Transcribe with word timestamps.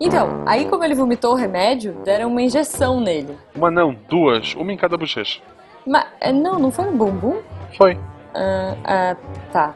Então, 0.00 0.44
aí 0.46 0.68
como 0.68 0.84
ele 0.84 0.94
vomitou 0.94 1.32
o 1.32 1.34
remédio, 1.34 1.94
deram 2.04 2.30
uma 2.30 2.42
injeção 2.42 3.00
nele. 3.00 3.36
Uma 3.54 3.70
não, 3.70 3.94
duas. 4.08 4.54
Uma 4.54 4.72
em 4.72 4.76
cada 4.76 4.96
bochecha. 4.96 5.40
Mas, 5.86 6.06
é, 6.20 6.32
não, 6.32 6.58
não 6.58 6.70
foi 6.70 6.84
no 6.86 6.92
bumbum? 6.92 7.40
Foi. 7.76 7.98
Ah, 8.34 8.76
ah, 8.84 9.16
tá. 9.52 9.74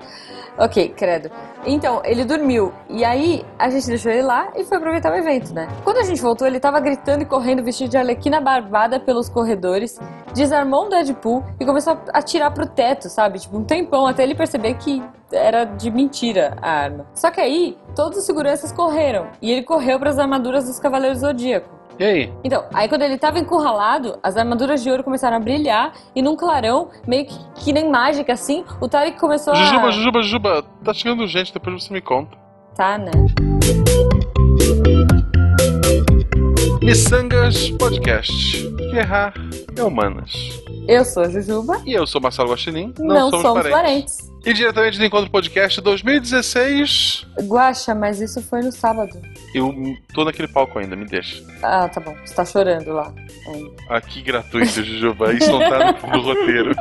Ok, 0.57 0.91
credo. 0.97 1.31
Então, 1.67 2.01
ele 2.05 2.25
dormiu. 2.25 2.73
E 2.89 3.05
aí, 3.05 3.45
a 3.59 3.69
gente 3.69 3.87
deixou 3.87 4.11
ele 4.11 4.23
lá 4.23 4.51
e 4.57 4.65
foi 4.65 4.79
aproveitar 4.79 5.13
o 5.13 5.17
evento, 5.17 5.53
né? 5.53 5.69
Quando 5.85 5.99
a 5.99 6.03
gente 6.03 6.21
voltou, 6.21 6.47
ele 6.47 6.61
tava 6.61 6.81
gritando 6.81 7.23
e 7.23 7.27
correndo 7.27 7.63
vestido 7.63 7.91
de 7.91 7.97
arlequina 7.97 8.41
barbada 8.41 8.99
pelos 9.01 9.29
corredores, 9.29 9.99
desarmou 10.35 10.87
um 10.87 10.89
Deadpool 10.89 11.45
e 11.59 11.67
começou 11.67 11.95
a 12.13 12.19
atirar 12.19 12.53
pro 12.53 12.67
teto, 12.67 13.09
sabe? 13.09 13.39
Tipo, 13.39 13.59
um 13.59 13.65
tempão 13.65 14.07
até 14.07 14.23
ele 14.23 14.35
perceber 14.35 14.75
que 14.75 15.03
era 15.33 15.65
de 15.65 15.91
mentira 15.91 16.57
a 16.63 16.71
arma. 16.71 17.07
Só 17.15 17.31
que 17.31 17.41
aí, 17.41 17.77
todos 17.95 18.19
os 18.19 18.25
seguranças 18.25 18.73
correram 18.73 19.27
e 19.43 19.51
ele 19.51 19.63
correu 19.63 19.99
para 19.99 20.11
as 20.11 20.19
armaduras 20.19 20.67
dos 20.67 20.79
Cavaleiros 20.79 21.21
Zodíaco. 21.21 21.78
E 21.99 22.05
aí? 22.05 22.33
Então, 22.45 22.65
aí 22.73 22.89
quando 22.89 23.03
ele 23.03 23.19
tava 23.19 23.41
encurralado, 23.41 24.19
as 24.23 24.37
armaduras 24.37 24.83
de 24.83 24.91
ouro 24.91 25.03
começaram 25.03 25.37
a 25.37 25.41
brilhar 25.41 25.93
e 26.15 26.23
num 26.23 26.37
clarão, 26.37 26.91
meio 27.07 27.27
que, 27.27 27.37
que 27.57 27.73
nem 27.73 27.91
mágica 27.91 28.33
assim, 28.33 28.65
o 28.81 28.89
Tarek 28.89 29.19
começou 29.19 29.53
a. 29.53 29.57
Jujuba, 29.57 29.91
Jujuba, 29.91 30.23
Jujuba, 30.23 30.65
tá 30.85 30.95
chegando 30.95 31.27
gente, 31.27 31.53
depois 31.53 31.83
você 31.83 31.93
me 31.93 32.01
conta. 32.01 32.37
Tá, 32.77 32.97
né? 32.97 33.11
Missangas 36.81 37.71
Podcast. 37.71 38.69
Guerrar 38.93 39.35
é 39.77 39.83
humanas. 39.83 40.63
Eu 40.87 41.05
sou 41.05 41.25
a 41.25 41.29
Jujuba. 41.29 41.83
E 41.85 41.93
eu 41.93 42.07
sou 42.07 42.21
Marcelo 42.21 42.51
Guaxinim. 42.51 42.95
Não, 42.99 43.31
somos, 43.31 43.69
parentes. 43.69 44.28
E 44.45 44.53
diretamente 44.53 44.99
do 44.99 45.05
Encontro 45.05 45.31
Podcast 45.31 45.81
2016. 45.81 47.27
Guaxa, 47.43 47.95
mas 47.95 48.21
isso 48.21 48.41
foi 48.43 48.63
no 48.63 48.73
sábado. 48.73 49.21
Eu 49.55 49.75
tô 50.15 50.25
naquele 50.25 50.49
palco 50.49 50.79
ainda, 50.79 50.95
me 50.97 51.05
deixa. 51.05 51.43
Ah, 51.63 51.89
tá 51.89 52.01
bom. 52.01 52.15
Você 52.25 52.35
tá 52.35 52.45
chorando 52.45 52.93
lá. 52.93 53.13
ainda. 53.47 53.71
Aqui 53.89 54.23
gratuito, 54.23 54.83
Jujuba. 54.83 55.33
Isso 55.33 55.51
não 55.51 55.59
tá 55.59 55.93
no, 55.93 56.11
no 56.13 56.23
roteiro. 56.23 56.75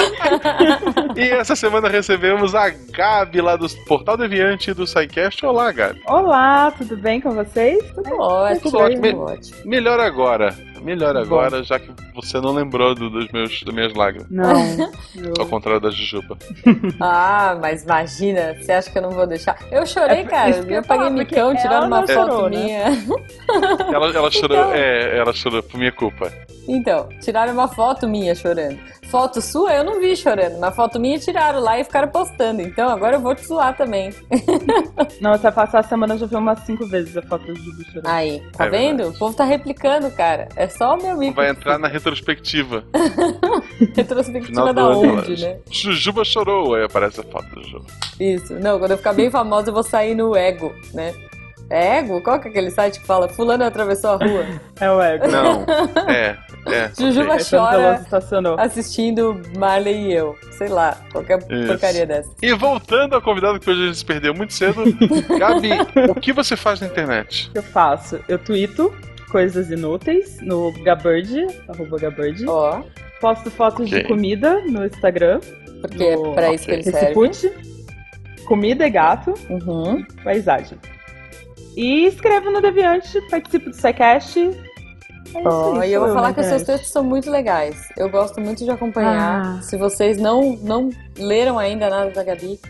e 1.16 1.30
essa 1.30 1.56
semana 1.56 1.88
recebemos 1.88 2.54
a 2.54 2.68
Gabi 2.68 3.40
lá 3.40 3.56
do 3.56 3.68
Portal 3.86 4.16
Deviante 4.16 4.72
do 4.74 4.86
SciCast. 4.86 5.44
Olá, 5.44 5.72
Gabi. 5.72 6.00
Olá, 6.06 6.70
tudo 6.72 6.96
bem 6.96 7.20
com 7.20 7.30
vocês? 7.32 7.82
Tudo 7.92 8.20
ótimo, 8.20 8.60
tudo 8.60 8.78
ótimo. 8.78 9.02
tudo 9.02 9.20
ótimo. 9.20 9.56
Melhor 9.64 10.00
agora. 10.00 10.54
Melhor 10.84 11.16
agora, 11.16 11.62
já 11.64 11.78
que 11.80 11.90
você 12.14 12.38
não 12.40 12.52
lembrou 12.52 12.94
do- 12.94 13.08
dos 13.08 13.28
meus, 13.32 13.62
das 13.62 13.74
minhas 13.74 13.94
lágrimas. 13.94 14.28
Não. 14.30 14.92
Ao 15.38 15.46
contrário 15.46 15.80
da 15.80 15.90
Jujuba. 15.90 16.36
Ah, 17.00 17.56
mas 17.60 17.84
imagina, 17.84 18.54
você 18.54 18.72
acha 18.72 18.90
que 18.90 18.98
eu 18.98 19.02
não 19.02 19.10
vou 19.10 19.26
deixar? 19.26 19.56
Eu 19.70 19.86
chorei, 19.86 20.18
É, 20.20 20.24
cara. 20.24 20.50
eu 20.50 20.82
paguei 20.84 21.10
micão 21.10 21.54
tirando 21.56 21.86
uma 21.86 22.06
foto 22.06 22.12
chorou, 22.12 22.48
né? 22.50 22.56
minha. 22.64 23.94
Ela, 23.94 24.08
ela 24.10 24.30
chorou, 24.32 24.56
Então. 24.58 24.72
é, 24.74 25.18
ela 25.18 25.32
chorou 25.32 25.62
por 25.62 25.78
minha 25.78 25.92
culpa. 25.92 26.30
Então, 26.68 27.08
tiraram 27.20 27.52
uma 27.52 27.68
foto 27.68 28.06
minha 28.08 28.34
chorando. 28.34 28.78
Foto 29.14 29.40
sua 29.40 29.72
eu 29.72 29.84
não 29.84 30.00
vi 30.00 30.16
chorando, 30.16 30.58
mas 30.58 30.74
foto 30.74 30.98
minha 30.98 31.16
tiraram 31.20 31.60
lá 31.60 31.78
e 31.78 31.84
ficaram 31.84 32.08
postando. 32.08 32.60
Então 32.60 32.88
agora 32.88 33.14
eu 33.14 33.20
vou 33.20 33.32
te 33.32 33.46
zoar 33.46 33.76
também. 33.76 34.12
Não, 35.22 35.38
se 35.38 35.46
eu 35.46 35.52
passar 35.52 35.78
a 35.78 35.82
semana 35.84 36.14
eu 36.14 36.18
já 36.18 36.26
vi 36.26 36.34
umas 36.34 36.58
cinco 36.66 36.84
vezes 36.88 37.16
a 37.16 37.22
foto 37.22 37.44
do 37.46 37.52
bicho 37.76 37.92
chorando. 37.92 38.08
Aí, 38.08 38.42
tá 38.56 38.64
É 38.66 38.68
vendo? 38.68 38.96
verdade. 38.96 39.14
O 39.16 39.18
povo 39.20 39.36
tá 39.36 39.44
replicando, 39.44 40.10
cara. 40.10 40.48
É 40.56 40.66
só 40.66 40.94
o 40.94 40.96
meu 40.96 41.12
amigo. 41.12 41.32
Vai 41.36 41.48
entrar 41.48 41.78
na 41.78 41.86
retrospectiva. 41.86 42.82
retrospectiva 43.94 44.46
Final 44.46 44.74
da 44.74 44.88
onde, 44.88 45.40
né? 45.40 45.58
Jujuba 45.70 46.24
chorou, 46.24 46.74
aí 46.74 46.82
aparece 46.82 47.20
a 47.20 47.22
foto 47.22 47.46
do 47.54 47.62
Jujuba. 47.62 47.84
Isso. 48.18 48.54
Não, 48.54 48.80
quando 48.80 48.90
eu 48.90 48.96
ficar 48.96 49.12
bem 49.12 49.30
famosa, 49.30 49.68
eu 49.70 49.74
vou 49.74 49.84
sair 49.84 50.16
no 50.16 50.34
Ego, 50.34 50.74
né? 50.92 51.14
É 51.70 51.98
Ego? 51.98 52.20
Qual 52.22 52.38
que 52.40 52.48
é 52.48 52.50
aquele 52.50 52.70
site 52.70 53.00
que 53.00 53.06
fala 53.06 53.28
fulano 53.28 53.64
atravessou 53.64 54.10
a 54.10 54.16
rua? 54.16 54.44
É 54.80 54.90
o 54.90 55.00
ego. 55.00 55.26
Não, 55.28 55.64
é, 56.10 56.36
é. 56.66 56.90
Jujuba 56.98 57.34
ok. 57.34 57.44
É 57.46 57.48
quando 57.48 57.64
o 57.64 57.70
chora 57.70 58.62
assistindo 58.62 59.40
Marley 59.56 60.08
e 60.08 60.12
eu. 60.14 60.36
Sei 60.52 60.68
lá, 60.68 60.96
qualquer 61.12 61.38
Isso. 61.48 61.66
porcaria 61.68 62.04
dessa. 62.06 62.30
E 62.42 62.52
voltando 62.54 63.14
ao 63.14 63.22
convidado 63.22 63.58
que 63.60 63.70
hoje 63.70 63.82
a 63.82 63.86
gente 63.86 63.98
se 63.98 64.04
perdeu 64.04 64.34
muito 64.34 64.52
cedo, 64.52 64.82
Gabi, 65.38 65.70
o 66.10 66.14
que 66.16 66.32
você 66.32 66.56
faz 66.56 66.80
na 66.80 66.88
internet? 66.88 67.50
Que 67.52 67.58
eu 67.58 67.62
faço? 67.62 68.20
Eu 68.28 68.38
tweeto 68.38 68.92
coisas 69.30 69.70
inúteis 69.70 70.40
no 70.42 70.72
Gabird, 70.82 71.46
arroba 71.68 71.98
Gabird. 71.98 72.44
Ó, 72.48 72.82
Posto 73.20 73.50
fotos 73.50 73.86
Ok. 73.86 74.02
de 74.02 74.08
comida 74.08 74.60
no 74.66 74.84
Instagram. 74.84 75.40
porque 75.80 76.02
é 76.04 76.16
No- 76.16 76.34
pra 76.34 76.52
isso 76.52 76.64
que 76.66 76.72
ok. 76.72 76.82
ele 76.82 76.90
serve. 76.90 77.52
Comida 78.44 78.86
e 78.86 78.90
gato. 78.90 79.32
Uhum. 79.48 80.04
Paisagem. 80.22 80.78
E 81.76 82.06
escrevo 82.06 82.50
no 82.50 82.60
Deviante, 82.60 83.20
participo 83.30 83.70
do 83.70 83.76
SciCast. 83.76 84.38
É 85.34 85.80
aí, 85.80 85.90
e 85.90 85.92
eu 85.92 86.00
vou 86.00 86.12
falar 86.14 86.32
que 86.32 86.40
os 86.40 86.46
seus 86.46 86.62
textos 86.62 86.90
são 86.90 87.02
muito 87.02 87.28
legais. 87.30 87.88
Eu 87.96 88.08
gosto 88.08 88.40
muito 88.40 88.64
de 88.64 88.70
acompanhar. 88.70 89.58
Ah. 89.58 89.62
Se 89.62 89.76
vocês 89.76 90.16
não, 90.16 90.56
não 90.62 90.90
leram 91.18 91.58
ainda 91.58 91.90
nada 91.90 92.10
da 92.10 92.22
Gabi, 92.22 92.60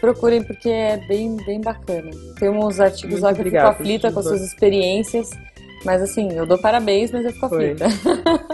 procurem 0.00 0.42
porque 0.42 0.68
é 0.68 0.98
bem, 1.08 1.36
bem 1.46 1.60
bacana. 1.60 2.10
Tem 2.38 2.50
uns 2.50 2.78
artigos 2.80 3.20
Muito 3.20 3.22
lá 3.24 3.32
que 3.32 3.38
eu 3.38 3.40
obrigada, 3.42 3.70
fico 3.70 3.82
aflita 3.82 4.12
com 4.12 4.18
as 4.20 4.26
suas 4.26 4.42
experiências. 4.42 5.30
Mas 5.84 6.00
assim, 6.02 6.32
eu 6.32 6.46
dou 6.46 6.58
parabéns, 6.58 7.10
mas 7.10 7.24
eu 7.24 7.32
fico 7.32 7.48
Foi. 7.48 7.72
aflita. 7.72 7.86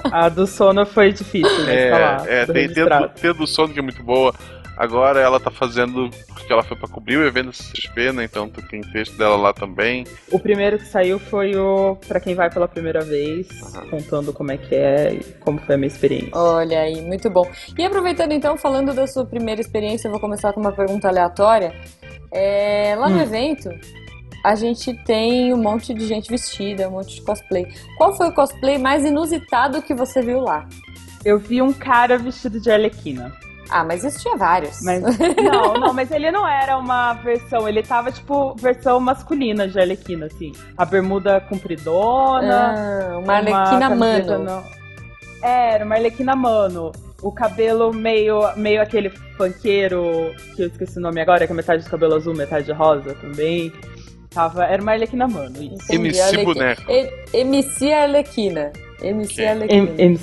A 0.04 0.28
do 0.28 0.46
sono 0.46 0.86
foi 0.86 1.12
difícil, 1.12 1.58
mas 1.58 1.68
É, 1.68 1.90
tá 1.90 1.98
lá. 1.98 2.24
é 2.26 2.40
tudo 2.46 2.52
tem 2.54 2.62
registrado. 2.68 3.12
Tia 3.16 3.34
do 3.34 3.46
Sono 3.46 3.72
que 3.74 3.78
é 3.80 3.82
muito 3.82 4.02
boa. 4.02 4.32
Agora 4.78 5.18
ela 5.18 5.40
tá 5.40 5.50
fazendo, 5.50 6.08
porque 6.28 6.52
ela 6.52 6.62
foi 6.62 6.76
pra 6.76 6.86
cobrir 6.86 7.16
o 7.16 7.26
evento 7.26 7.50
CXP, 7.50 8.12
né? 8.12 8.22
Então 8.22 8.48
tem 8.48 8.80
texto 8.80 9.18
dela 9.18 9.34
lá 9.36 9.52
também. 9.52 10.06
O 10.30 10.38
primeiro 10.38 10.78
que 10.78 10.84
saiu 10.86 11.18
foi 11.18 11.56
o 11.56 11.96
Pra 12.06 12.20
Quem 12.20 12.36
Vai 12.36 12.48
Pela 12.48 12.68
Primeira 12.68 13.02
Vez, 13.02 13.48
Aham. 13.74 13.88
contando 13.90 14.32
como 14.32 14.52
é 14.52 14.56
que 14.56 14.76
é 14.76 15.14
e 15.14 15.24
como 15.40 15.58
foi 15.58 15.74
a 15.74 15.78
minha 15.78 15.88
experiência. 15.88 16.30
Olha 16.32 16.78
aí, 16.78 17.02
muito 17.02 17.28
bom. 17.28 17.44
E 17.76 17.84
aproveitando 17.84 18.30
então, 18.30 18.56
falando 18.56 18.94
da 18.94 19.08
sua 19.08 19.26
primeira 19.26 19.60
experiência, 19.60 20.06
eu 20.06 20.12
vou 20.12 20.20
começar 20.20 20.52
com 20.52 20.60
uma 20.60 20.70
pergunta 20.70 21.08
aleatória. 21.08 21.74
É, 22.30 22.94
lá 22.96 23.08
no 23.08 23.16
Hum. 23.16 23.20
evento, 23.22 23.70
a 24.44 24.54
gente 24.54 24.94
tem 25.04 25.52
um 25.52 25.56
monte 25.60 25.92
de 25.92 26.06
gente 26.06 26.30
vestida, 26.30 26.88
um 26.88 26.92
monte 26.92 27.16
de 27.16 27.22
cosplay. 27.22 27.66
Qual 27.96 28.16
foi 28.16 28.28
o 28.28 28.32
cosplay 28.32 28.78
mais 28.78 29.04
inusitado 29.04 29.82
que 29.82 29.92
você 29.92 30.22
viu 30.22 30.38
lá? 30.40 30.68
Eu 31.24 31.36
vi 31.40 31.60
um 31.60 31.72
cara 31.72 32.16
vestido 32.16 32.60
de 32.60 32.70
Arlequina. 32.70 33.32
Ah, 33.70 33.84
mas 33.84 34.02
isso 34.04 34.20
tinha 34.20 34.36
vários. 34.36 34.80
Mas. 34.82 35.02
Não, 35.42 35.74
não, 35.74 35.92
mas 35.94 36.10
ele 36.10 36.30
não 36.30 36.46
era 36.48 36.76
uma 36.78 37.12
versão, 37.14 37.68
ele 37.68 37.82
tava 37.82 38.10
tipo 38.10 38.54
versão 38.56 38.98
masculina 39.00 39.66
de 39.68 39.78
Arlequina, 39.78 40.26
assim. 40.26 40.52
A 40.76 40.84
bermuda 40.84 41.40
compridona. 41.40 42.74
Ah, 43.14 43.18
uma 43.18 43.34
arlequina 43.34 43.88
camiseta 43.88 44.38
mano. 44.38 44.44
não- 44.44 44.64
É, 45.42 45.74
era 45.74 45.84
uma 45.84 45.94
Arlequina 45.96 46.34
mano. 46.36 46.92
O 47.22 47.32
cabelo 47.32 47.92
meio, 47.92 48.40
meio 48.56 48.80
aquele 48.80 49.10
funkeiro, 49.36 50.32
que 50.54 50.62
eu 50.62 50.66
esqueci 50.68 50.98
o 50.98 51.00
nome 51.00 51.20
agora, 51.20 51.46
que 51.46 51.52
é 51.52 51.56
metade 51.56 51.82
do 51.84 51.90
cabelo 51.90 52.14
azul, 52.14 52.34
metade 52.34 52.70
rosa 52.72 53.14
também. 53.14 53.72
Tava, 54.30 54.64
era 54.64 54.80
uma 54.80 54.92
Arlequina 54.92 55.26
mano, 55.26 55.56
isso. 55.62 55.92
MC 55.92 56.20
Arlequina. 56.20 56.54
Boneco. 56.54 56.82
E- 56.92 57.38
MC 57.38 57.92
Arlequina. 57.92 58.72
MC. 59.02 59.42
Em- 59.68 59.94
em- 59.98 60.18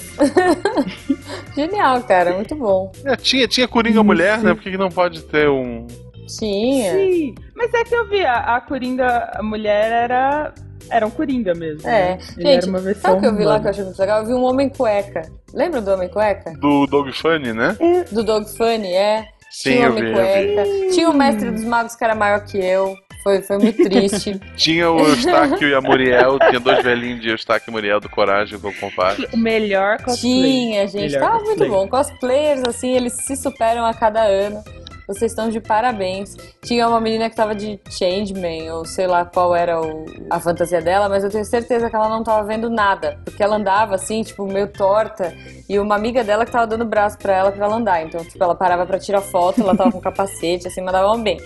Genial, 1.55 2.01
cara, 2.03 2.33
muito 2.33 2.55
bom. 2.55 2.91
É, 3.05 3.15
tinha, 3.15 3.47
tinha 3.47 3.67
Coringa 3.67 4.03
Mulher, 4.03 4.39
né? 4.39 4.53
Por 4.53 4.61
que 4.63 4.71
que 4.71 4.77
não 4.77 4.89
pode 4.89 5.21
ter 5.23 5.49
um. 5.49 5.87
Tinha. 6.27 6.91
Sim, 6.91 7.35
mas 7.55 7.73
é 7.73 7.83
que 7.83 7.95
eu 7.95 8.07
vi, 8.09 8.25
a, 8.25 8.55
a 8.55 8.61
Coringa, 8.61 9.31
a 9.35 9.43
mulher 9.43 9.91
era. 9.91 10.53
Era 10.89 11.07
um 11.07 11.09
Coringa 11.09 11.53
mesmo. 11.55 11.87
É, 11.87 12.15
né? 12.15 12.17
Ele 12.37 12.47
era 12.47 12.61
gente, 12.61 12.69
uma 12.69 12.79
versão. 12.79 13.01
sabe 13.01 13.17
o 13.17 13.19
que 13.21 13.25
eu 13.27 13.35
vi 13.35 13.43
lá 13.43 13.59
que 13.59 13.65
eu 13.65 13.69
achei 13.71 13.83
muito 13.83 13.97
legal? 13.99 14.19
Eu 14.19 14.25
vi 14.27 14.33
um 14.33 14.43
homem 14.43 14.69
cueca. 14.69 15.21
Lembra 15.53 15.81
do 15.81 15.91
homem 15.91 16.07
cueca? 16.09 16.51
Do 16.59 16.85
Dog 16.85 17.11
Funny, 17.11 17.53
né? 17.53 17.75
Do 18.11 18.23
Dog 18.23 18.47
Funny, 18.55 18.91
é. 18.93 19.25
Sim, 19.49 19.71
Tinha 19.71 19.81
o 19.81 19.83
eu 19.85 19.91
homem 19.91 20.05
vi. 20.05 20.13
cueca. 20.13 20.63
Tinha 20.93 21.09
o 21.09 21.13
mestre 21.13 21.49
dos 21.49 21.63
magos 21.63 21.95
que 21.95 22.03
era 22.03 22.13
maior 22.13 22.43
que 22.45 22.57
eu. 22.59 22.95
Foi, 23.25 23.41
foi 23.41 23.57
muito 23.57 23.83
triste. 23.83 24.39
Tinha 24.55 24.91
o 24.91 24.99
Eustáquio 24.99 25.67
e 25.67 25.73
a 25.73 25.81
Muriel, 25.81 26.37
tinha 26.37 26.59
dois 26.59 26.83
velhinhos 26.83 27.21
de 27.21 27.29
Eustáquio 27.29 27.71
e 27.71 27.73
Muriel 27.73 27.99
do 27.99 28.07
Coragem 28.07 28.59
com 28.59 28.67
o 28.69 28.73
compadre. 28.75 29.27
O 29.33 29.37
melhor 29.37 29.97
cosplay. 29.97 30.31
Tinha, 30.31 30.87
gente. 30.87 31.11
Melhor 31.13 31.21
Tava 31.21 31.39
cosplay. 31.39 31.57
muito 31.57 31.71
bom. 31.73 31.87
Cosplayers, 31.87 32.61
assim, 32.67 32.91
eles 32.95 33.13
se 33.13 33.35
superam 33.35 33.83
a 33.83 33.95
cada 33.95 34.21
ano. 34.21 34.63
Vocês 35.07 35.31
estão 35.31 35.49
de 35.49 35.59
parabéns. 35.59 36.35
Tinha 36.63 36.87
uma 36.87 36.99
menina 37.01 37.27
que 37.29 37.35
tava 37.35 37.55
de 37.55 37.79
Changeman, 37.89 38.71
ou 38.71 38.85
sei 38.85 39.07
lá 39.07 39.25
qual 39.25 39.55
era 39.55 39.79
o- 39.81 40.05
a 40.31 40.39
fantasia 40.39 40.81
dela, 40.81 41.09
mas 41.09 41.23
eu 41.23 41.29
tenho 41.31 41.45
certeza 41.45 41.89
que 41.89 41.95
ela 41.95 42.09
não 42.09 42.23
tava 42.23 42.43
vendo 42.47 42.69
nada. 42.69 43.17
Porque 43.25 43.41
ela 43.41 43.55
andava 43.55 43.95
assim, 43.95 44.21
tipo, 44.23 44.45
meio 44.45 44.67
torta. 44.67 45.33
E 45.67 45.79
uma 45.79 45.95
amiga 45.95 46.23
dela 46.23 46.45
que 46.45 46.51
tava 46.51 46.65
dando 46.67 46.85
braço 46.85 47.17
pra 47.17 47.33
ela 47.35 47.51
pra 47.51 47.65
ela 47.65 47.75
andar. 47.75 48.03
Então, 48.03 48.23
tipo, 48.23 48.43
ela 48.43 48.53
parava 48.55 48.85
pra 48.85 48.99
tirar 48.99 49.21
foto, 49.21 49.61
ela 49.61 49.75
tava 49.75 49.91
com 49.91 49.99
capacete, 50.01 50.67
assim, 50.67 50.81
mandavam 50.81 51.21
bem. 51.21 51.37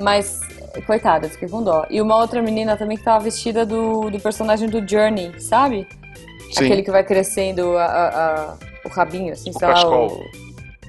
Mas, 0.00 0.38
coitada, 0.82 1.26
eu 1.26 1.30
fiquei 1.30 1.48
com 1.48 1.62
dó. 1.62 1.86
E 1.90 2.00
uma 2.00 2.16
outra 2.16 2.40
menina 2.42 2.76
também 2.76 2.96
que 2.96 3.02
tava 3.04 3.24
vestida 3.24 3.64
do, 3.66 4.10
do 4.10 4.20
personagem 4.20 4.68
do 4.68 4.86
Journey, 4.88 5.32
sabe? 5.40 5.86
Sim. 6.52 6.64
Aquele 6.64 6.82
que 6.82 6.90
vai 6.90 7.04
crescendo 7.04 7.76
a- 7.76 7.84
a- 7.84 8.08
a- 8.52 8.56
o 8.84 8.88
rabinho, 8.88 9.32
assim, 9.32 9.50
O 9.50 9.58
sei 9.58 9.68
lá, 9.68 9.74
o, 9.88 10.24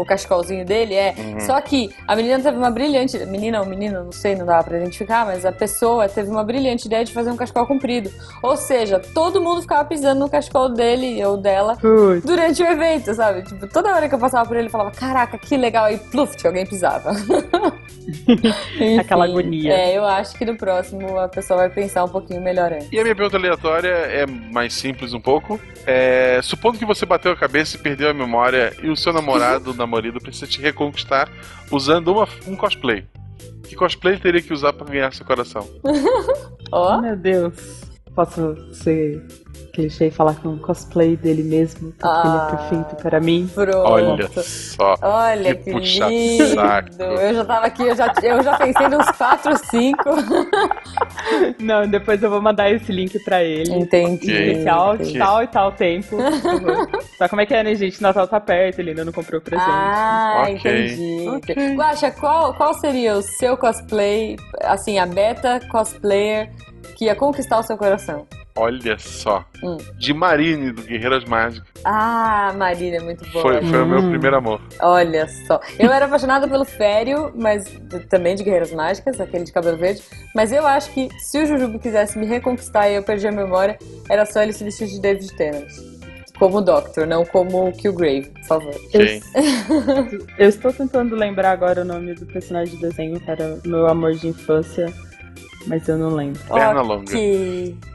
o 0.02 0.06
cachecolzinho 0.06 0.66
dele, 0.66 0.96
é. 0.96 1.14
Uhum. 1.18 1.40
Só 1.42 1.60
que 1.62 1.90
a 2.08 2.16
menina 2.16 2.40
teve 2.40 2.58
uma 2.58 2.70
brilhante. 2.70 3.18
Menina 3.26 3.60
ou 3.60 3.66
menino, 3.66 4.04
não 4.06 4.12
sei, 4.12 4.36
não 4.36 4.46
dava 4.46 4.64
pra 4.64 4.78
identificar, 4.78 5.26
mas 5.26 5.46
a 5.46 5.52
pessoa 5.52 6.08
teve 6.08 6.30
uma 6.30 6.44
brilhante 6.44 6.88
ideia 6.88 7.04
de 7.04 7.14
fazer 7.14 7.32
um 7.32 7.36
cachecol 7.38 7.66
comprido. 7.66 8.12
Ou 8.42 8.56
seja, 8.56 9.00
todo 9.00 9.42
mundo 9.42 9.62
ficava 9.62 9.84
pisando 9.86 10.20
no 10.20 10.30
cachecol 10.30 10.70
dele 10.70 11.24
ou 11.26 11.38
dela 11.38 11.76
Putz. 11.76 12.24
durante 12.24 12.62
o 12.64 12.66
evento, 12.66 13.14
sabe? 13.14 13.44
Tipo, 13.44 13.68
toda 13.68 13.94
hora 13.94 14.08
que 14.08 14.16
eu 14.16 14.20
passava 14.20 14.48
por 14.48 14.58
ele, 14.58 14.68
eu 14.68 14.72
falava, 14.72 14.92
caraca, 14.92 15.38
que 15.38 15.58
legal. 15.58 15.86
Aí, 15.86 15.98
pluft, 15.98 16.46
alguém 16.46 16.66
pisava. 16.66 17.12
Enfim, 18.28 19.00
Aquela 19.00 19.26
agonia. 19.26 19.74
É, 19.74 19.98
eu 19.98 20.06
acho 20.06 20.38
que 20.38 20.46
no 20.46 20.56
próximo 20.56 21.18
a 21.20 21.28
pessoa 21.28 21.60
vai 21.60 21.70
pensar 21.70 22.04
um 22.04 22.10
pouquinho 22.10 22.42
melhor 22.42 22.72
antes. 22.72 22.90
E 22.92 23.00
a 23.00 23.04
minha 23.04 23.16
pergunta 23.16 23.38
aleatória 23.38 23.90
é 23.90 24.26
mais 24.26 24.74
simples 24.74 25.14
um 25.14 25.22
pouco. 25.22 25.60
É, 25.86 26.40
supondo 26.44 26.78
que 26.78 26.86
você 26.86 27.06
bateu 27.06 27.32
a 27.32 27.36
cabeça 27.36 27.76
e 27.76 27.80
perdeu 27.80 28.10
a 28.10 28.14
memória 28.14 28.74
e 28.82 28.90
o 28.90 28.96
seu 28.96 29.14
namorado 29.14 29.74
namorado 29.90 30.20
precisa 30.22 30.46
te 30.48 30.62
reconquistar 30.62 31.30
usando 31.72 32.12
uma- 32.12 32.28
um 32.48 32.56
cosplay. 32.56 33.06
Que 33.68 33.76
cosplay 33.76 34.14
ele 34.16 34.22
teria 34.22 34.42
que 34.42 34.54
usar 34.54 34.74
pra 34.74 34.86
ganhar 34.86 35.14
seu 35.14 35.26
coração? 35.26 35.68
Ó, 36.72 37.02
Meu 37.02 37.16
Deus. 37.16 37.89
Posso 38.16 38.56
ser 38.74 39.26
clichê 39.74 40.08
e 40.08 40.12
falar 40.12 40.34
que 40.36 40.46
é 40.46 40.50
um 40.50 40.58
cosplay 40.58 41.16
dele 41.16 41.44
mesmo, 41.44 41.92
porque 41.92 42.04
Ah. 42.04 42.24
ele 42.26 42.38
é 42.38 42.58
perfeito 42.58 43.02
para 43.02 43.20
mim? 43.22 43.50
pronto. 43.54 43.78
Olha 43.78 44.28
só. 44.42 44.96
Olha 45.02 45.56
Que 45.56 45.64
que, 45.64 45.72
puxa 45.72 46.08
lindo! 46.08 46.48
saco. 46.56 46.90
Eu 47.02 47.34
já 47.36 47.46
tava 47.46 47.66
aqui, 47.68 47.84
eu 47.84 47.96
já, 47.96 48.14
eu 48.24 48.44
já 48.44 48.58
pensei 48.58 48.88
nos 48.90 49.06
4, 49.12 49.58
5. 49.70 50.04
Não, 51.60 51.88
depois 51.88 52.22
eu 52.22 52.30
vou 52.30 52.42
mandar 52.42 52.70
esse 52.72 52.92
link 52.92 53.18
pra 53.24 53.44
ele. 53.44 53.72
Entendi. 53.74 54.32
Especial 54.32 54.98
de 54.98 55.18
tal 55.18 55.44
e 55.44 55.48
tal 55.48 55.72
tempo. 55.72 56.18
Só 57.18 57.28
como 57.30 57.42
é 57.42 57.46
que 57.46 57.54
é, 57.54 57.64
né, 57.64 57.76
gente? 57.76 58.02
Natal 58.02 58.28
tá 58.28 58.40
perto, 58.40 58.80
ele 58.80 58.90
ainda 58.92 59.06
não 59.06 59.14
comprou 59.14 59.40
o 59.40 59.44
presente. 59.44 59.70
Ah, 59.70 60.44
Ok. 60.50 60.56
entendi. 60.56 61.30
Ok. 61.30 61.76
Guaxa, 61.76 62.12
qual, 62.12 62.54
qual 62.56 62.74
seria 62.74 63.16
o 63.16 63.22
seu 63.22 63.56
cosplay, 63.56 64.36
assim, 64.62 64.98
a 65.00 65.06
beta 65.06 65.60
cosplayer 65.72 66.50
que 67.00 67.06
ia 67.06 67.16
conquistar 67.16 67.58
o 67.58 67.64
seu 67.64 67.78
coração? 67.78 68.28
Olha 68.58 69.00
só. 69.00 69.46
Hum. 69.64 69.78
De 69.98 70.14
Marine, 70.14 70.74
do 70.74 70.82
Guerreiras 70.82 71.24
Mágicas. 71.24 71.66
Ah, 71.86 72.52
Marina 72.58 72.98
é 72.98 73.00
muito 73.00 73.26
boa. 73.32 73.42
Foi, 73.42 73.62
foi 73.62 73.82
o 73.84 73.86
meu 73.86 74.00
Hum. 74.00 74.10
primeiro 74.10 74.36
amor. 74.36 74.62
Olha 74.82 75.26
só. 75.48 75.62
Eu 75.80 75.94
era 75.94 76.08
apaixonada 76.08 76.46
pelo 76.46 76.66
Fério, 76.66 77.32
mas 77.38 77.64
também 78.10 78.36
de 78.36 78.44
Guerreiras 78.44 78.74
Mágicas, 78.74 79.22
aquele 79.22 79.46
de 79.46 79.54
cabelo 79.54 79.78
verde. 79.78 80.04
Mas 80.36 80.52
eu 80.52 80.68
acho 80.68 80.92
que 80.92 81.08
se 81.20 81.42
o 81.42 81.46
Jujubo 81.46 81.80
quisesse 81.80 82.20
me 82.20 82.26
reconquistar 82.26 82.90
e 82.90 82.96
eu 82.96 83.04
perdi 83.04 83.30
a 83.30 83.32
memória, 83.32 83.80
era 84.10 84.26
só 84.26 84.42
ele 84.44 84.52
se 84.52 84.66
vestir 84.66 84.88
de 84.88 85.00
David 85.00 85.34
Tennant. 85.38 85.70
Como 86.38 86.62
Doctor, 86.62 87.08
não 87.08 87.26
como 87.26 87.72
Killgrave, 87.72 88.30
por 88.30 88.44
favor. 88.46 88.76
Ok. 88.88 89.22
Eu 90.38 90.48
estou 90.50 90.72
tentando 90.74 91.16
lembrar 91.16 91.52
agora 91.52 91.82
o 91.82 91.86
nome 91.86 92.14
do 92.14 92.26
personagem 92.26 92.76
de 92.76 92.82
desenho, 92.82 93.20
que 93.20 93.30
era 93.30 93.58
meu 93.66 93.88
amor 93.88 94.14
de 94.16 94.28
infância, 94.30 94.86
mas 95.68 95.88
eu 95.88 95.98
não 95.98 96.10
lembro. 96.16 96.40
Perna 96.52 96.82
longa. 96.82 97.12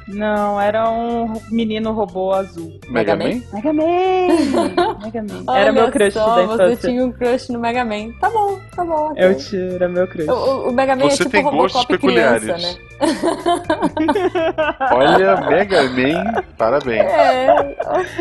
Não, 0.06 0.60
era 0.60 0.90
um 0.90 1.32
menino 1.50 1.90
robô 1.92 2.32
azul. 2.34 2.78
Mega 2.90 3.16
Mega 3.16 3.36
Man? 3.36 3.42
Mega 3.54 3.72
Man! 3.72 4.98
Mega 5.02 5.22
Man. 5.22 5.44
Era 5.56 5.70
Olha 5.70 5.72
meu 5.72 5.90
crush 5.90 6.12
só, 6.12 6.26
da 6.36 6.42
Você 6.46 6.54
infância. 6.54 6.90
tinha 6.90 7.04
um 7.06 7.10
crush 7.12 7.48
no 7.50 7.58
Mega 7.58 7.84
Man. 7.86 8.10
Tá 8.20 8.28
bom, 8.28 8.58
tá 8.76 8.84
bom. 8.84 9.10
ok. 9.12 9.24
Eu 9.24 9.34
te... 9.36 9.56
Era 9.56 9.88
meu 9.88 10.06
crush. 10.06 10.28
O, 10.28 10.68
o- 10.68 10.72
Mega 10.72 10.94
Man 10.94 11.08
Você 11.08 11.14
é 11.14 11.16
tipo 11.26 11.30
tem 11.30 11.42
gostos 11.42 11.82
Robocop 11.82 11.98
criança, 11.98 12.40
peculiares. 12.40 12.62
né? 12.62 12.76
Olha, 14.92 15.36
Mega 15.48 15.82
Man, 15.84 16.42
parabéns. 16.58 17.00
É, 17.06 17.76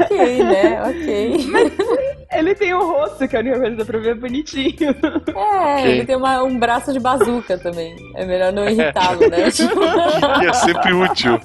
ok, 0.06 0.44
né? 0.44 0.82
Ok. 0.84 2.23
Ele 2.36 2.56
tem 2.56 2.74
um 2.74 2.86
rosto, 2.92 3.28
que 3.28 3.36
a 3.36 3.40
única 3.40 3.58
coisa 3.60 3.72
que 3.72 3.78
dá 3.78 3.86
pra 3.86 4.00
ver 4.00 4.10
é 4.12 4.16
bonitinho. 4.16 4.96
É, 5.36 5.76
Ok. 5.80 5.86
ele 5.92 6.06
tem 6.06 6.16
uma- 6.16 6.44
um 6.44 6.58
braço 6.58 6.92
de 6.94 7.00
bazuca 7.00 7.58
também. 7.58 7.96
É 8.16 8.26
melhor 8.26 8.52
não 8.54 8.68
irritá-lo, 8.68 9.30
né? 9.30 9.50
Tipo, 9.52 9.80
Que 10.40 10.48
é 10.48 10.54
sempre 10.54 10.94
útil. 10.94 11.40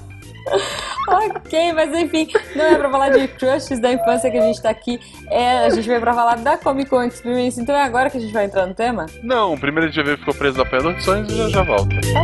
ok, 1.07 1.73
mas 1.73 1.93
enfim, 1.93 2.27
não 2.55 2.65
é 2.65 2.75
pra 2.75 2.89
falar 2.89 3.09
de 3.09 3.27
crushes 3.27 3.79
da 3.79 3.91
infância 3.91 4.31
que 4.31 4.37
a 4.37 4.41
gente 4.41 4.61
tá 4.61 4.69
aqui. 4.69 4.99
É, 5.29 5.65
a 5.65 5.69
gente 5.69 5.87
veio 5.87 5.99
pra 5.99 6.13
falar 6.13 6.37
da 6.37 6.57
Comic 6.57 6.89
Con 6.89 7.03
Experience, 7.03 7.59
então 7.61 7.75
é 7.75 7.83
agora 7.83 8.09
que 8.09 8.17
a 8.17 8.21
gente 8.21 8.33
vai 8.33 8.45
entrar 8.45 8.65
no 8.65 8.73
tema? 8.73 9.05
Não, 9.21 9.53
o 9.53 9.59
primeiro 9.59 9.87
a 9.87 9.91
gente 9.91 10.03
vai 10.03 10.13
ver 10.15 10.19
ficou 10.19 10.33
preso 10.33 10.57
na 10.57 10.65
pedra 10.65 10.93
de 10.93 11.03
sonhos 11.03 11.31
e 11.31 11.35
já 11.37 11.49
já 11.49 11.61
volta. 11.63 11.95
Tá 11.95 12.23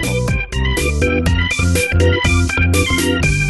bom. 3.39 3.44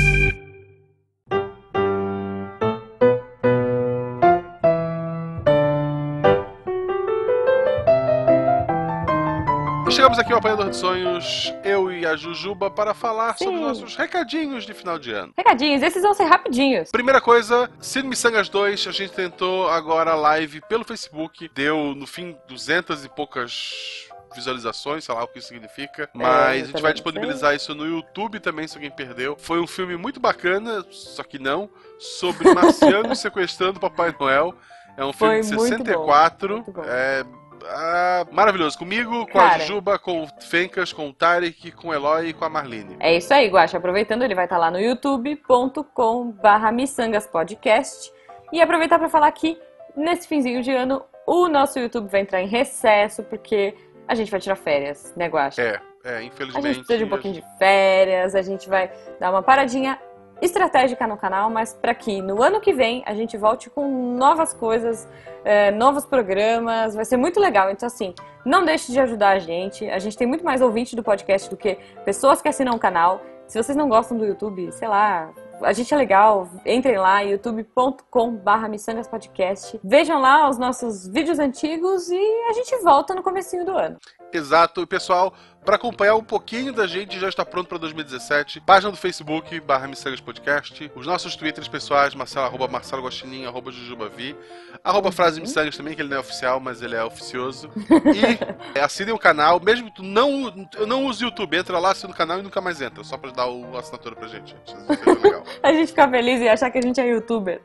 Chegamos 9.96 10.20
aqui 10.20 10.34
ao 10.34 10.40
Apanhador 10.40 10.70
de 10.70 10.76
Sonhos, 10.76 11.54
eu 11.64 11.90
e 11.90 12.06
a 12.06 12.18
Jujuba, 12.18 12.70
para 12.70 12.94
falar 12.94 13.38
sobre 13.38 13.56
Sim. 13.56 13.64
os 13.64 13.80
nossos 13.80 13.96
recadinhos 13.96 14.66
de 14.66 14.74
final 14.74 15.00
de 15.00 15.14
ano. 15.14 15.34
Recadinhos, 15.38 15.82
esses 15.82 16.04
vão 16.04 16.14
ser 16.14 16.26
rapidinhos. 16.26 16.92
Primeira 16.92 17.22
coisa, 17.22 17.72
Cine 17.80 18.10
Missangas 18.10 18.50
2, 18.50 18.88
a 18.88 18.92
gente 18.92 19.14
tentou 19.14 19.70
agora 19.70 20.12
a 20.12 20.16
live 20.16 20.60
pelo 20.68 20.84
Facebook, 20.84 21.50
deu 21.56 21.96
no 21.96 22.06
fim 22.06 22.36
200 22.46 23.06
e 23.06 23.10
poucas 23.10 24.10
visualizações, 24.36 25.06
sei 25.06 25.16
lá 25.16 25.24
o 25.24 25.30
que 25.30 25.40
isso 25.40 25.48
significa, 25.48 26.10
mas 26.14 26.64
a 26.64 26.66
gente 26.66 26.82
vai 26.82 26.92
disponibilizar 26.92 27.56
isso 27.56 27.74
no 27.74 27.86
YouTube 27.86 28.42
também, 28.42 28.68
se 28.68 28.76
alguém 28.76 28.92
perdeu. 28.92 29.38
Foi 29.40 29.62
um 29.62 29.68
filme 29.68 29.96
muito 29.96 30.20
bacana, 30.20 30.86
só 30.92 31.24
que 31.24 31.40
não, 31.40 31.70
sobre 31.98 32.52
marcianos 32.54 33.20
sequestrando 33.20 33.80
Papai 33.80 34.14
Noel. 34.20 34.54
É 34.98 35.06
um 35.06 35.14
filme 35.14 35.42
Foi 35.42 35.42
de 35.42 35.56
muito 35.56 35.86
64, 35.86 36.48
bom, 36.48 36.54
muito 36.56 36.72
bom. 36.74 36.84
é 36.86 37.24
ah, 37.70 38.26
maravilhoso. 38.32 38.78
Comigo, 38.78 39.26
com 39.28 39.40
a 39.40 39.50
Cara. 39.50 39.60
Jujuba, 39.60 40.00
com 40.00 40.24
o 40.24 40.28
Fencas, 40.42 40.94
com 40.94 41.10
o 41.10 41.14
Tarek, 41.14 41.72
com 41.72 41.90
o 41.90 41.94
Eloy 41.94 42.30
e 42.30 42.34
com 42.34 42.46
a 42.46 42.50
Marlene. 42.50 42.98
É 43.00 43.16
isso 43.16 43.34
aí, 43.34 43.48
Guaxa. 43.48 43.78
Aproveitando, 43.78 44.24
ele 44.24 44.36
vai 44.36 44.46
estar 44.46 44.58
lá 44.58 44.70
no 44.72 44.80
youtube.com 44.80 46.32
barra 46.32 46.72
miçangaspodcast. 46.72 48.14
E 48.52 48.62
aproveitar 48.62 49.00
para 49.00 49.10
falar 49.10 49.32
que 49.32 49.58
nesse 49.96 50.28
finzinho 50.28 50.62
de 50.62 50.72
ano 50.72 51.04
o 51.26 51.48
nosso 51.48 51.80
YouTube 51.80 52.10
vai 52.10 52.22
entrar 52.22 52.42
em 52.42 52.48
recesso, 52.48 53.24
porque 53.24 53.76
a 54.08 54.14
gente 54.14 54.30
vai 54.30 54.40
tirar 54.40 54.56
férias, 54.56 55.14
né, 55.16 55.28
Guaxa? 55.28 55.62
É, 55.62 55.82
é, 56.04 56.18
A 56.18 56.24
infelizmente. 56.24 56.68
gente 56.68 56.78
precisa 56.78 56.98
de 57.00 57.04
um 57.06 57.10
pouquinho 57.10 57.34
de 57.34 57.44
férias, 57.58 58.36
a 58.36 58.42
gente 58.42 58.70
vai 58.70 58.92
dar 59.20 59.32
uma 59.32 59.42
paradinha 59.42 60.00
estratégica 60.42 61.08
no 61.08 61.18
canal, 61.18 61.50
mas 61.50 61.74
para 61.74 61.94
que 61.94 62.22
no 62.22 62.42
ano 62.42 62.60
que 62.60 62.74
vem 62.74 63.04
a 63.06 63.14
gente 63.14 63.38
volte 63.38 63.70
com 63.70 64.16
novas 64.16 64.54
coisas, 64.54 65.08
é, 65.44 65.72
novos 65.72 66.06
programas, 66.06 66.96
vai 66.96 67.06
ser 67.06 67.18
muito 67.18 67.40
legal. 67.40 67.70
Então, 67.70 67.88
assim, 67.88 68.14
não 68.46 68.64
deixe 68.66 68.92
de 68.92 69.00
ajudar 69.00 69.30
a 69.30 69.40
gente. 69.40 69.90
A 69.90 70.00
gente 70.00 70.18
tem 70.18 70.28
muito 70.28 70.44
mais 70.44 70.62
ouvinte 70.62 70.96
do 70.96 71.04
podcast 71.04 71.50
do 71.50 71.58
que 71.58 71.78
pessoas 72.04 72.42
que 72.42 72.48
assinam 72.48 72.76
o 72.76 72.80
canal. 72.80 73.22
Se 73.48 73.62
vocês 73.62 73.78
não 73.78 73.88
gostam 73.88 74.18
do 74.18 74.26
YouTube, 74.26 74.72
sei 74.72 74.88
lá, 74.88 75.32
a 75.62 75.72
gente 75.72 75.94
é 75.94 75.98
legal, 75.98 76.50
entrem 76.66 76.98
lá, 76.98 77.22
youtube.com.br 77.22 78.68
miçangaspodcast. 78.70 79.80
Vejam 79.84 80.20
lá 80.20 80.50
os 80.50 80.58
nossos 80.58 81.08
vídeos 81.08 81.40
antigos 81.40 82.10
e 82.10 82.20
a 82.50 82.54
gente 82.54 82.76
volta 82.84 83.14
no 83.14 83.22
comecinho 83.24 83.64
do 83.64 83.72
ano. 83.72 83.98
Exato, 84.34 84.86
pessoal, 84.86 85.34
para 85.66 85.76
acompanhar 85.76 86.16
um 86.16 86.24
pouquinho 86.24 86.72
da 86.72 86.86
gente, 86.86 87.20
já 87.20 87.28
está 87.28 87.44
pronto 87.44 87.68
para 87.68 87.80
2017. 87.80 88.62
Página 88.62 88.92
do 88.92 88.98
Facebook, 88.98 89.60
barra 89.60 89.88
Missangas 89.88 90.22
Podcast. 90.22 90.92
Os 90.96 91.08
nossos 91.08 91.36
twitters 91.36 91.68
pessoais, 91.68 92.14
Marcelo, 92.14 92.46
arroba 92.46 92.68
Marcelo 92.68 93.04
Guaxinim, 93.04 93.46
arroba 93.46 93.72
Jujubavi. 93.72 94.36
Arroba 94.84 95.12
Frase 95.12 95.42
Missangas 95.42 95.76
também, 95.76 95.96
que 95.96 96.02
ele 96.02 96.10
não 96.10 96.18
é 96.18 96.20
oficial, 96.20 96.60
mas 96.60 96.84
ele 96.84 96.96
é 96.96 97.04
oficioso. 97.04 97.72
E 97.76 98.78
é, 98.78 98.84
assinem 98.84 99.14
o 99.14 99.18
canal, 99.18 99.60
mesmo 99.60 99.90
que 99.90 99.96
tu 99.96 100.04
não, 100.04 100.70
eu 100.78 100.86
não 100.86 101.06
use 101.06 101.24
o 101.24 101.28
YouTube, 101.28 101.58
entra 101.58 101.80
lá, 101.80 101.92
assina 101.92 102.14
o 102.14 102.16
canal 102.16 102.40
e 102.40 102.44
nunca 102.44 102.62
mais 102.62 102.80
entra, 102.80 103.04
só 103.04 103.18
para 103.18 103.32
dar 103.32 103.48
o, 103.48 103.76
a 103.76 103.80
assinatura 103.80 104.16
pra 104.16 104.28
gente. 104.28 104.56
é. 104.56 105.36
A 105.64 105.74
gente 105.74 105.88
ficar 105.88 106.10
feliz 106.10 106.42
e 106.42 106.48
achar 106.48 106.70
que 106.70 106.78
a 106.78 106.82
gente 106.82 107.00
é 107.00 107.08
youtuber. 107.08 107.62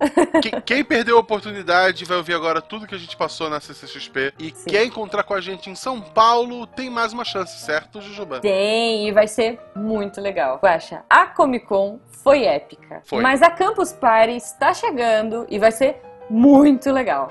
Quem, 0.42 0.60
quem 0.60 0.84
perdeu 0.84 1.16
a 1.16 1.20
oportunidade 1.20 2.04
vai 2.04 2.16
ouvir 2.16 2.34
agora 2.34 2.60
tudo 2.60 2.86
que 2.86 2.94
a 2.94 2.98
gente 2.98 3.16
passou 3.16 3.48
na 3.48 3.60
CCXP. 3.60 4.34
E 4.38 4.50
Sim. 4.50 4.64
quer 4.68 4.84
encontrar 4.84 5.22
com 5.22 5.34
a 5.34 5.40
gente 5.40 5.70
em 5.70 5.74
São 5.74 6.00
Paulo, 6.00 6.66
tem 6.66 6.90
mais 6.90 7.12
uma 7.12 7.24
chance, 7.24 7.43
certo, 7.46 8.00
Jujuba? 8.00 8.40
Tem, 8.40 9.08
e 9.08 9.12
vai 9.12 9.26
ser 9.26 9.60
muito 9.74 10.20
legal. 10.20 10.58
Guaxa, 10.62 11.04
a 11.08 11.26
Comic 11.26 11.66
Con 11.66 12.00
foi 12.10 12.44
épica. 12.44 13.02
Foi. 13.04 13.22
Mas 13.22 13.42
a 13.42 13.50
Campus 13.50 13.92
Party 13.92 14.36
está 14.36 14.72
chegando 14.72 15.46
e 15.48 15.58
vai 15.58 15.72
ser 15.72 16.00
muito 16.28 16.90
legal. 16.90 17.30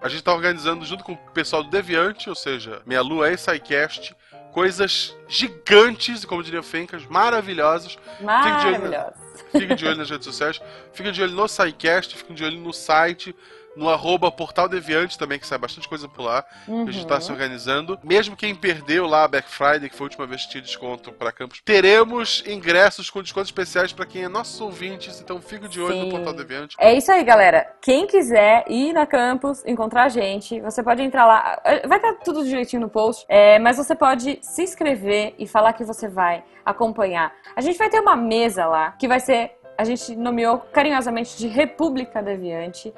A 0.00 0.08
gente 0.08 0.22
tá 0.22 0.34
organizando 0.34 0.84
junto 0.84 1.02
com 1.02 1.12
o 1.12 1.18
pessoal 1.32 1.62
do 1.62 1.70
Deviante, 1.70 2.28
ou 2.28 2.34
seja, 2.34 2.82
Meia 2.84 3.00
Lua 3.00 3.30
e 3.30 3.38
SciCast, 3.38 4.14
coisas 4.52 5.16
gigantes, 5.26 6.24
como 6.24 6.42
diria 6.42 6.60
o 6.60 6.62
Fencas, 6.62 7.06
maravilhosas. 7.06 7.92
de 7.92 7.98
olho 7.98 8.26
Maravilhosa. 8.26 9.14
Fique 9.50 9.74
de 9.74 9.86
olho 9.86 9.96
nas 9.96 10.10
redes 10.10 10.26
sociais, 10.26 10.60
fique 10.92 11.10
de 11.10 11.22
olho 11.22 11.32
no 11.32 11.48
SciCast, 11.48 12.16
fique 12.16 12.34
de 12.34 12.44
olho 12.44 12.58
no 12.58 12.72
site, 12.72 13.34
no 13.76 13.88
arroba 13.88 14.30
Portal 14.30 14.68
Deviante 14.68 15.18
também, 15.18 15.38
que 15.38 15.46
sai 15.46 15.58
bastante 15.58 15.88
coisa 15.88 16.08
por 16.08 16.22
lá. 16.22 16.44
Uhum. 16.66 16.86
A 16.88 16.90
gente 16.90 17.06
tá 17.06 17.20
se 17.20 17.30
organizando. 17.30 17.98
Mesmo 18.02 18.36
quem 18.36 18.54
perdeu 18.54 19.06
lá 19.06 19.24
a 19.24 19.28
Black 19.28 19.48
Friday, 19.48 19.88
que 19.88 19.96
foi 19.96 20.04
a 20.04 20.08
última 20.08 20.26
vez 20.26 20.44
que 20.44 20.50
tinha 20.50 20.62
desconto 20.62 21.12
para 21.12 21.32
campus, 21.32 21.60
teremos 21.64 22.42
ingressos 22.46 23.10
com 23.10 23.22
descontos 23.22 23.48
especiais 23.48 23.92
para 23.92 24.06
quem 24.06 24.24
é 24.24 24.28
nossos 24.28 24.60
ouvintes, 24.60 25.20
então 25.20 25.40
fique 25.40 25.68
de 25.68 25.80
olho 25.80 25.94
Sim. 25.94 26.04
no 26.04 26.10
Portal 26.10 26.34
Deviante. 26.34 26.76
É 26.78 26.94
isso 26.94 27.10
aí, 27.10 27.22
galera. 27.24 27.66
Quem 27.80 28.06
quiser 28.06 28.64
ir 28.68 28.92
na 28.92 29.06
campus, 29.06 29.64
encontrar 29.66 30.04
a 30.04 30.08
gente, 30.08 30.60
você 30.60 30.82
pode 30.82 31.02
entrar 31.02 31.26
lá. 31.26 31.60
Vai 31.86 31.98
estar 31.98 32.14
tudo 32.24 32.44
direitinho 32.44 32.82
no 32.82 32.88
post, 32.88 33.24
é, 33.28 33.58
mas 33.58 33.76
você 33.76 33.94
pode 33.94 34.38
se 34.42 34.62
inscrever 34.62 35.34
e 35.38 35.46
falar 35.46 35.72
que 35.72 35.84
você 35.84 36.08
vai 36.08 36.42
acompanhar. 36.64 37.32
A 37.54 37.60
gente 37.60 37.78
vai 37.78 37.90
ter 37.90 38.00
uma 38.00 38.16
mesa 38.16 38.66
lá 38.66 38.92
que 38.92 39.06
vai 39.06 39.20
ser. 39.20 39.52
A 39.76 39.84
gente 39.84 40.14
nomeou 40.14 40.58
carinhosamente 40.72 41.36
de 41.36 41.48
República 41.48 42.22
Deviante. 42.22 42.94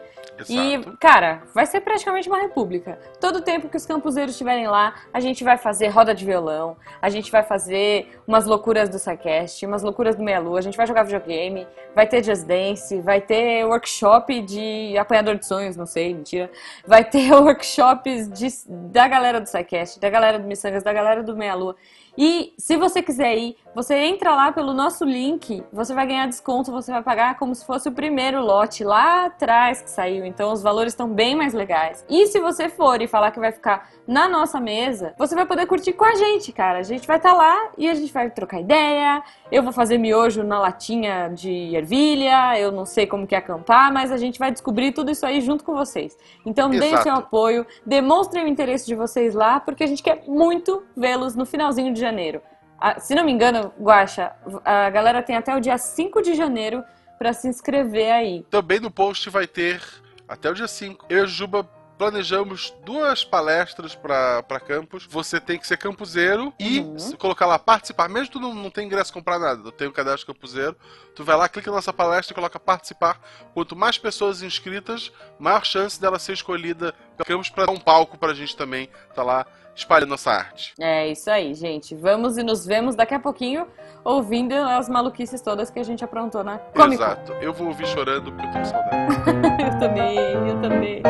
E, 0.51 0.75
Exato. 0.75 0.99
cara, 1.01 1.43
vai 1.55 1.65
ser 1.65 1.81
praticamente 1.81 2.29
uma 2.29 2.39
república. 2.39 2.99
Todo 3.19 3.41
tempo 3.41 3.71
que 3.71 3.77
os 3.79 3.87
campuseiros 3.87 4.33
estiverem 4.33 4.69
lá, 4.69 4.95
a 5.11 5.19
gente 5.19 5.43
vai 5.43 5.57
fazer 5.57 5.89
roda 5.89 6.15
de 6.15 6.27
violão, 6.27 6.77
a 7.01 7.09
gente 7.09 7.33
vai 7.33 7.43
fazer 7.43 8.21
umas 8.29 8.45
loucuras 8.45 8.91
do 8.91 8.99
SciCast, 8.99 9.65
umas 9.65 9.83
loucuras 9.83 10.15
do 10.15 10.23
Meia 10.23 10.39
Lua, 10.39 10.59
a 10.59 10.63
gente 10.63 10.77
vai 10.77 10.87
jogar 10.87 11.05
videogame, 11.05 11.67
vai 11.95 12.07
ter 12.07 12.23
Just 12.23 12.45
Dance, 12.45 13.01
vai 13.01 13.23
ter 13.23 13.65
workshop 13.65 14.43
de 14.43 14.95
apanhador 14.99 15.37
de 15.37 15.47
sonhos, 15.47 15.75
não 15.75 15.87
sei, 15.87 16.13
mentira. 16.13 16.51
Vai 16.87 17.03
ter 17.03 17.33
workshops 17.41 18.29
de- 18.29 18.69
da 18.69 19.09
galera 19.09 19.41
do 19.41 19.47
SciCast, 19.47 19.99
da 19.99 20.11
galera 20.11 20.39
do 20.39 20.47
Missangas, 20.47 20.83
da 20.83 20.93
galera 20.93 21.23
do 21.23 21.35
Meia 21.35 21.55
Lua. 21.55 21.75
E 22.19 22.53
se 22.59 22.77
você 22.77 23.03
quiser 23.03 23.37
ir, 23.37 23.57
você 23.77 23.95
entra 23.95 24.35
lá 24.35 24.51
pelo 24.51 24.73
nosso 24.73 25.05
link, 25.05 25.63
você 25.71 25.93
vai 25.93 26.07
ganhar 26.07 26.27
desconto, 26.27 26.73
você 26.73 26.91
vai 26.91 27.03
pagar 27.03 27.37
como 27.37 27.55
se 27.55 27.63
fosse 27.63 27.91
o 27.91 27.93
primeiro 27.93 28.41
lote 28.41 28.83
lá 28.83 29.27
atrás 29.27 29.83
que 29.83 29.91
saiu. 29.91 30.25
Então 30.25 30.51
os 30.51 30.63
valores 30.63 30.95
estão 30.95 31.07
bem 31.07 31.37
mais 31.37 31.53
legais. 31.53 32.03
E 32.09 32.27
se 32.27 32.41
você 32.41 32.71
for 32.71 33.03
e 33.03 33.07
falar 33.07 33.33
que 33.33 33.39
vai 33.39 33.53
ficar 33.53 33.91
na 34.09 34.31
nossa 34.31 34.59
mesa, 34.59 35.13
você 35.19 35.35
vai 35.35 35.45
poder 35.45 35.67
curtir 35.67 35.93
com 35.93 36.07
a 36.07 36.15
gente, 36.15 36.53
cara. 36.53 36.79
A 36.79 36.83
gente 36.83 37.07
vai 37.07 37.19
estar 37.19 37.35
lá 37.35 37.73
e 37.77 37.87
a 37.87 37.93
gente 37.93 38.11
vai 38.15 38.31
trocar 38.31 38.63
ideia. 38.63 39.23
Eu 39.53 39.63
vou 39.63 39.75
fazer 39.75 39.99
miojo 39.99 40.43
na 40.43 40.59
latinha 40.59 41.29
de 41.29 41.77
ervilha, 41.77 42.59
eu 42.59 42.73
não 42.73 42.87
sei 42.87 43.07
como 43.07 43.27
que 43.27 43.35
é 43.35 43.39
acampar, 43.39 43.93
mas 43.93 44.11
a 44.11 44.17
gente 44.17 44.39
vai 44.39 44.51
descobrir 44.51 44.93
tudo 44.93 45.11
isso 45.11 45.27
aí 45.27 45.43
junto 45.43 45.63
com 45.63 45.75
vocês. 45.75 46.17
Então 46.47 46.71
deem 46.71 46.95
o 46.95 47.03
seu 47.03 47.13
apoio, 47.13 47.67
demonstrem 47.85 48.43
o 48.43 48.49
interesse 48.49 48.87
de 48.87 48.95
vocês 48.95 49.35
lá, 49.35 49.61
porque 49.61 49.85
a 49.85 49.87
gente 49.87 50.03
quer 50.03 50.23
muito 50.27 50.83
vê-los 50.97 51.37
no 51.37 51.45
finalzinho 51.45 51.93
de 51.93 52.01
janeiro. 52.01 52.41
Ah, 52.79 53.01
se 53.01 53.15
não 53.15 53.25
me 53.25 53.33
engano, 53.33 53.73
Guaxa, 53.81 54.33
a 54.65 54.91
galera 54.91 55.23
tem 55.23 55.37
até 55.37 55.55
o 55.57 55.61
dia 55.61 55.79
5 55.79 56.21
de 56.23 56.35
janeiro 56.35 56.85
pra 57.19 57.33
se 57.33 57.49
inscrever 57.49 58.13
aí. 58.13 58.47
Também 58.51 58.79
no 58.81 58.91
post 58.91 59.31
vai 59.31 59.47
ter, 59.47 59.83
até 60.29 60.51
o 60.51 60.55
dia 60.55 60.69
5, 60.69 61.07
eu 61.09 61.19
e 61.19 61.23
a 61.23 61.27
Juba 61.27 61.65
planejamos 61.99 62.75
duas 62.85 63.25
palestras 63.25 63.95
para 63.95 64.61
campus. 64.61 65.07
Você 65.07 65.41
tem 65.41 65.59
que 65.59 65.67
ser 65.67 65.79
campuseiro 65.79 66.53
e 66.61 66.81
Uhum. 66.81 67.17
colocar 67.19 67.47
lá 67.47 67.59
participar. 67.59 68.07
Mesmo 68.07 68.33
tu 68.33 68.39
não, 68.39 68.55
não 68.55 68.71
tem 68.71 68.85
ingresso 68.87 69.11
comprar 69.11 69.39
nada, 69.39 69.63
eu 69.67 69.73
tenho 69.73 69.89
um 69.89 69.95
cadastro 69.95 70.27
campuseiro. 70.35 70.77
Tu 71.15 71.25
vai 71.25 71.35
lá, 71.37 71.49
clica 71.49 71.71
na 71.71 71.77
nossa 71.77 71.95
palestra 71.95 72.33
e 72.33 72.35
coloca 72.35 72.61
participar. 72.61 73.19
Quanto 73.55 73.75
mais 73.75 73.97
pessoas 73.97 74.43
inscritas, 74.43 75.11
maior 75.39 75.65
chance 75.65 75.99
dela 75.99 76.19
ser 76.19 76.35
escolhida 76.35 76.95
campus 77.27 77.49
para 77.49 77.65
dar 77.65 77.73
um 77.73 77.81
palco 77.81 78.19
pra 78.19 78.35
gente 78.35 78.55
também 78.55 78.91
tá 79.15 79.23
lá 79.23 79.47
espalhando 79.77 80.11
nossa 80.11 80.31
arte. 80.31 80.73
É 80.81 81.09
isso 81.09 81.31
aí, 81.31 81.55
gente. 81.55 81.95
Vamos 81.95 82.39
e 82.39 82.43
nos 82.43 82.65
vemos 82.65 82.97
daqui 82.97 83.15
a 83.15 83.21
pouquinho 83.21 83.67
ouvindo 84.03 84.55
as 84.55 84.89
maluquices 84.89 85.43
todas 85.43 85.71
que 85.71 85.79
a 85.79 85.85
gente 85.85 86.03
aprontou 86.03 86.43
na 86.43 86.59
Comic 86.59 86.97
Con. 86.97 87.05
Exato. 87.05 87.33
Eu 87.35 87.53
vou 87.53 87.69
ouvir 87.69 87.87
chorando 87.87 88.33
porque 88.33 88.47
eu 88.47 88.53
tô 88.53 88.59
com 88.59 88.65
saudade. 88.65 88.97
Eu 89.63 89.79
também, 89.79 90.17
eu 90.17 90.61
também. 90.61 91.03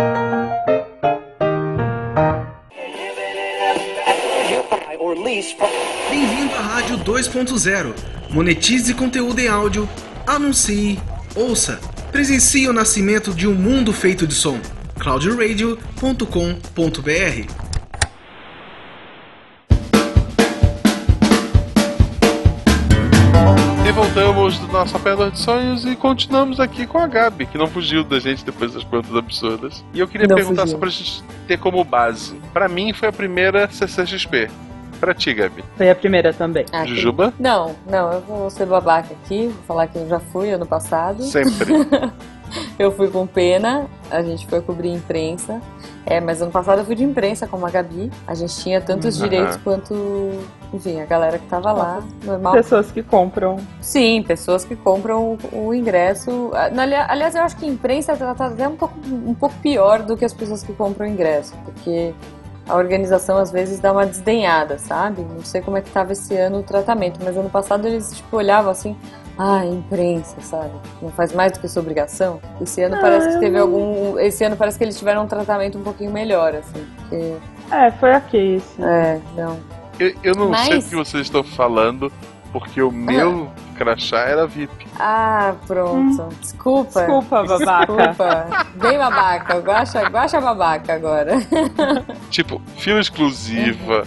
Bem-vindo 6.08 6.54
à 6.54 6.60
Rádio 6.60 6.98
2.0. 6.98 7.94
Monetize 8.30 8.94
conteúdo 8.94 9.38
em 9.38 9.48
áudio, 9.48 9.88
anuncie, 10.26 10.98
ouça, 11.34 11.78
presencie 12.10 12.66
o 12.68 12.72
nascimento 12.72 13.34
de 13.34 13.46
um 13.46 13.54
mundo 13.54 13.92
feito 13.92 14.26
de 14.26 14.34
som. 14.34 14.58
cloudradio.com.br 14.98 17.65
voltamos 24.20 24.58
do 24.58 24.68
nosso 24.68 24.96
apanhador 24.96 25.30
de 25.30 25.38
sonhos 25.38 25.84
e 25.84 25.94
continuamos 25.94 26.58
aqui 26.58 26.86
com 26.86 26.96
a 26.96 27.06
Gabi, 27.06 27.44
que 27.44 27.58
não 27.58 27.66
fugiu 27.66 28.02
da 28.02 28.18
gente 28.18 28.42
depois 28.46 28.72
das 28.72 28.82
perguntas 28.82 29.14
absurdas. 29.14 29.84
E 29.92 30.00
eu 30.00 30.08
queria 30.08 30.26
Não 30.26 30.34
perguntar 30.36 30.62
fugiu. 30.62 30.74
só 30.76 30.78
pra 30.80 30.88
gente 30.88 31.22
ter 31.46 31.58
como 31.58 31.84
base. 31.84 32.34
Pra 32.50 32.66
mim 32.66 32.94
foi 32.94 33.08
a 33.10 33.12
primeira 33.12 33.68
CCXP. 33.70 34.48
Pra 34.98 35.12
ti, 35.12 35.34
Gabi. 35.34 35.62
Foi 35.76 35.90
a 35.90 35.94
primeira 35.94 36.32
também. 36.32 36.64
Ah, 36.72 36.78
tem- 36.84 36.94
Jujuba? 36.94 37.34
Não, 37.38 37.76
não, 37.86 38.10
eu 38.14 38.20
vou 38.22 38.48
ser 38.48 38.64
babaca 38.64 39.12
aqui, 39.12 39.48
vou 39.48 39.62
falar 39.68 39.86
que 39.88 39.98
eu 39.98 40.08
já 40.08 40.18
fui 40.18 40.48
ano 40.50 40.64
passado. 40.64 41.22
Sempre. 41.22 41.52
Eu 42.78 42.92
fui 42.92 43.08
com 43.08 43.26
pena, 43.26 43.86
a 44.08 44.22
gente 44.22 44.46
foi 44.46 44.60
cobrir 44.62 44.90
imprensa. 44.90 45.60
É, 46.06 46.20
mas 46.20 46.40
ano 46.40 46.52
passado 46.52 46.78
eu 46.78 46.84
fui 46.84 46.94
de 46.94 47.02
imprensa 47.02 47.44
com 47.46 47.66
a 47.66 47.68
Gabi. 47.70 48.08
A 48.24 48.34
gente 48.36 48.54
tinha 48.62 48.80
tantos 48.80 49.20
Aham. 49.20 49.28
direitos 49.28 49.56
quanto, 49.58 50.30
enfim, 50.72 51.00
a 51.00 51.06
galera 51.06 51.38
que 51.38 51.46
tava 51.46 51.72
lá, 51.72 52.02
normal. 52.24 52.52
Pessoas 52.52 52.90
que 52.90 53.02
compram. 53.02 53.56
Sim, 53.80 54.22
pessoas 54.26 54.64
que 54.64 54.74
compram 54.76 55.38
o, 55.52 55.66
o 55.68 55.74
ingresso. 55.74 56.50
Ah, 56.54 56.64
ali- 56.82 56.94
Aliás, 56.94 57.34
eu 57.34 57.42
acho 57.42 57.56
que 57.56 57.64
a 57.64 57.68
imprensa 57.68 58.12
é 58.12 58.16
tratada 58.16 58.54
até 58.54 58.68
um 58.68 58.76
pouco, 58.76 58.94
um 59.08 59.34
pouco 59.34 59.54
pior 59.62 60.02
do 60.02 60.16
que 60.16 60.24
as 60.24 60.32
pessoas 60.34 60.62
que 60.62 60.72
compram 60.72 61.06
o 61.06 61.10
ingresso, 61.10 61.54
porque 61.64 62.12
a 62.68 62.74
organização 62.74 63.38
às 63.38 63.50
vezes 63.52 63.78
dá 63.78 63.92
uma 63.92 64.04
desdenhada, 64.04 64.76
sabe? 64.78 65.22
Não 65.22 65.44
sei 65.44 65.60
como 65.60 65.76
é 65.76 65.80
que 65.80 65.90
tava 65.90 66.12
esse 66.12 66.34
ano 66.36 66.58
o 66.58 66.62
tratamento, 66.62 67.20
mas 67.24 67.36
ano 67.36 67.48
passado 67.48 67.86
eles 67.86 68.12
tipo 68.12 68.36
olhavam 68.36 68.72
assim, 68.72 68.96
ah, 69.38 69.64
imprensa, 69.64 70.34
sabe? 70.40 70.72
Não 71.00 71.10
faz 71.10 71.32
mais 71.32 71.52
do 71.52 71.60
que 71.60 71.68
sua 71.68 71.80
obrigação. 71.82 72.40
Esse 72.60 72.82
ano 72.82 72.96
parece 73.00 73.28
que 73.28 73.38
teve 73.38 73.56
algum, 73.58 74.18
esse 74.18 74.42
ano 74.42 74.56
parece 74.56 74.78
que 74.78 74.82
eles 74.84 74.98
tiveram 74.98 75.22
um 75.22 75.26
tratamento 75.28 75.78
um 75.78 75.82
pouquinho 75.82 76.10
melhor, 76.10 76.56
assim. 76.56 76.84
Porque, 76.96 77.36
É, 77.70 77.90
foi 77.92 78.12
a 78.14 78.20
case. 78.20 78.64
é, 78.80 79.20
não. 79.36 79.58
Eu, 79.98 80.14
eu 80.22 80.34
não 80.34 80.54
sei 80.54 80.74
Mas- 80.74 80.84
do 80.84 80.90
que 80.90 80.96
vocês 80.96 81.22
estão 81.26 81.42
falando, 81.42 82.12
porque 82.52 82.82
o 82.82 82.90
meu 82.90 83.50
crachá 83.76 84.18
era 84.20 84.46
VIP. 84.46 84.86
Ah, 84.98 85.54
pronto. 85.66 86.28
Desculpa. 86.40 87.00
Desculpa, 87.00 87.42
babaca. 87.44 87.86
Desculpa. 87.86 88.66
Bem 88.74 88.98
babaca. 88.98 89.58
Guacha, 89.58 90.02
guacha 90.08 90.40
babaca 90.40 90.94
agora. 90.94 91.34
Tipo, 92.30 92.60
fila 92.76 93.00
exclusiva, 93.00 94.04